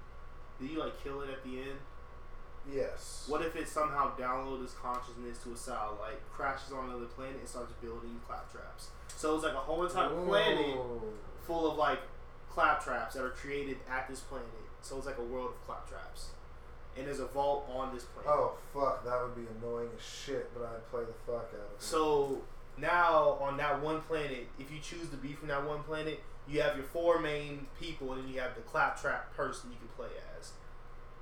Do 0.58 0.66
you 0.66 0.80
like 0.80 1.02
kill 1.02 1.20
it 1.22 1.30
at 1.30 1.44
the 1.44 1.60
end? 1.60 1.78
Yes. 2.72 3.26
What 3.28 3.42
if 3.42 3.54
it 3.56 3.68
somehow 3.68 4.16
downloads 4.16 4.64
its 4.64 4.72
consciousness 4.72 5.38
to 5.44 5.52
a 5.52 5.56
satellite, 5.56 6.20
crashes 6.32 6.72
on 6.72 6.88
another 6.88 7.04
planet, 7.04 7.36
and 7.38 7.48
starts 7.48 7.72
building 7.82 8.20
claptraps? 8.26 8.88
So 9.08 9.34
it's 9.34 9.44
like 9.44 9.52
a 9.52 9.58
whole 9.58 9.84
entire 9.84 10.08
planet 10.08 10.76
full 11.46 11.70
of 11.70 11.76
like 11.76 12.00
claptraps 12.50 13.14
that 13.14 13.24
are 13.24 13.30
created 13.30 13.78
at 13.90 14.08
this 14.08 14.20
planet. 14.20 14.48
So 14.80 14.96
it's 14.96 15.06
like 15.06 15.18
a 15.18 15.22
world 15.22 15.50
of 15.50 15.66
claptraps, 15.66 16.30
and 16.96 17.06
there's 17.06 17.20
a 17.20 17.26
vault 17.26 17.68
on 17.74 17.94
this 17.94 18.04
planet. 18.04 18.30
Oh 18.30 18.54
fuck, 18.72 19.04
that 19.04 19.20
would 19.22 19.34
be 19.34 19.46
annoying 19.58 19.88
as 19.96 20.04
shit, 20.04 20.50
but 20.54 20.64
I'd 20.64 20.88
play 20.90 21.02
the 21.02 21.14
fuck 21.26 21.50
out 21.54 21.66
of 21.66 21.72
it. 21.76 21.82
So 21.82 22.42
now 22.78 23.38
on 23.40 23.56
that 23.58 23.80
one 23.82 24.00
planet, 24.02 24.48
if 24.58 24.70
you 24.70 24.78
choose 24.80 25.08
to 25.10 25.16
be 25.16 25.32
from 25.32 25.48
that 25.48 25.66
one 25.66 25.82
planet, 25.82 26.20
you 26.48 26.60
have 26.60 26.76
your 26.76 26.84
four 26.84 27.20
main 27.20 27.66
people, 27.80 28.12
and 28.12 28.22
then 28.22 28.32
you 28.32 28.40
have 28.40 28.54
the 28.54 28.62
claptrap 28.62 29.34
person 29.34 29.70
you 29.70 29.78
can 29.78 29.88
play 29.96 30.12
as, 30.38 30.52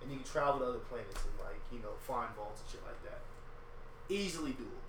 and 0.03 0.11
you 0.11 0.19
can 0.19 0.27
travel 0.27 0.61
to 0.61 0.66
other 0.66 0.78
planets 0.78 1.23
and 1.24 1.35
like 1.44 1.61
you 1.70 1.78
know 1.78 1.94
find 2.07 2.35
vaults 2.36 2.62
and 2.62 2.70
shit 2.70 2.81
like 2.85 3.03
that. 3.05 3.20
Easily 4.12 4.51
doable. 4.51 4.82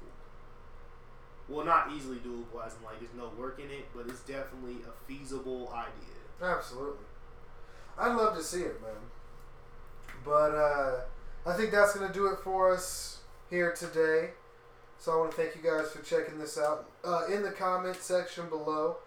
Well, 1.50 1.66
not 1.66 1.92
easily 1.94 2.18
doable, 2.18 2.66
as 2.66 2.74
in 2.76 2.84
like 2.84 3.00
there's 3.00 3.14
no 3.16 3.30
work 3.38 3.60
in 3.60 3.70
it, 3.70 3.86
but 3.96 4.08
it's 4.08 4.22
definitely 4.22 4.78
a 4.88 4.94
feasible 5.08 5.72
idea. 5.74 6.24
Absolutely. 6.42 7.06
I'd 7.98 8.16
love 8.16 8.36
to 8.36 8.44
see 8.44 8.62
it, 8.62 8.82
man. 8.82 8.92
But 10.26 10.56
uh, 10.56 11.02
I 11.46 11.54
think 11.54 11.72
that's 11.72 11.96
going 11.96 12.08
to 12.08 12.14
do 12.14 12.28
it 12.28 12.40
for 12.44 12.74
us 12.74 13.20
here 13.50 13.74
today. 13.74 14.32
So 14.98 15.12
I 15.12 15.18
want 15.18 15.32
to 15.32 15.38
thank 15.38 15.56
you 15.56 15.62
guys 15.62 15.92
for 15.92 16.02
checking 16.02 16.40
this 16.40 16.58
out. 16.58 16.90
Uh, 17.04 17.26
in 17.30 17.44
the 17.44 17.52
comment 17.52 17.98
section 17.98 18.48
below, 18.48 18.98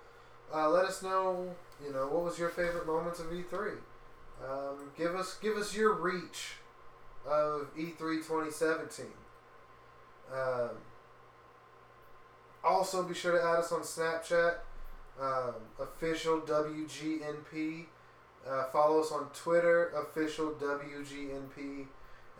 uh, 0.55 0.69
let 0.69 0.85
us 0.85 1.03
know, 1.03 1.55
you 1.85 1.93
know, 1.93 2.07
what 2.07 2.23
was 2.23 2.39
your 2.39 2.51
favorite 2.51 2.87
moments 2.87 3.19
of 3.19 3.27
E3. 3.27 3.77
Um, 4.47 4.91
give 4.97 5.15
us 5.15 5.39
give 5.41 5.57
us 5.57 5.75
your 5.75 5.95
reach 5.95 6.57
of 7.27 7.69
E 7.77 7.93
E3 7.99 8.19
2017. 8.19 9.07
Um, 10.33 10.71
also, 12.63 13.03
be 13.03 13.15
sure 13.15 13.33
to 13.33 13.43
add 13.43 13.61
us 13.61 13.73
on 13.73 13.81
Snapchat, 13.81 14.57
um, 15.21 15.55
official 15.81 16.41
WGNP. 16.41 17.87
Uh, 18.49 18.65
follow 18.67 19.01
us 19.01 19.11
on 19.13 19.29
Twitter, 19.35 19.89
official 19.91 20.53
WGNP, 20.53 21.87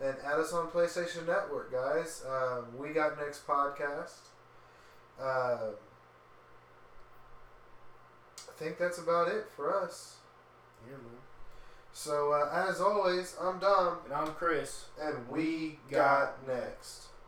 and 0.01 0.15
add 0.23 0.39
us 0.39 0.53
on 0.53 0.67
PlayStation 0.67 1.25
Network, 1.27 1.71
guys. 1.71 2.23
Um, 2.29 2.65
we 2.77 2.89
got 2.89 3.17
next 3.19 3.45
podcast. 3.47 4.13
Um 5.19 5.73
I 8.47 8.59
think 8.59 8.77
that's 8.77 8.97
about 8.99 9.27
it 9.27 9.47
for 9.55 9.75
us. 9.83 10.15
Yeah, 10.85 10.93
man. 10.97 11.21
So 11.93 12.31
uh, 12.31 12.67
as 12.69 12.79
always, 12.81 13.35
I'm 13.41 13.59
Dom, 13.59 13.97
And 14.05 14.13
I'm 14.13 14.33
Chris. 14.33 14.85
and 15.01 15.27
we 15.29 15.79
got 15.91 16.47
next. 16.47 17.06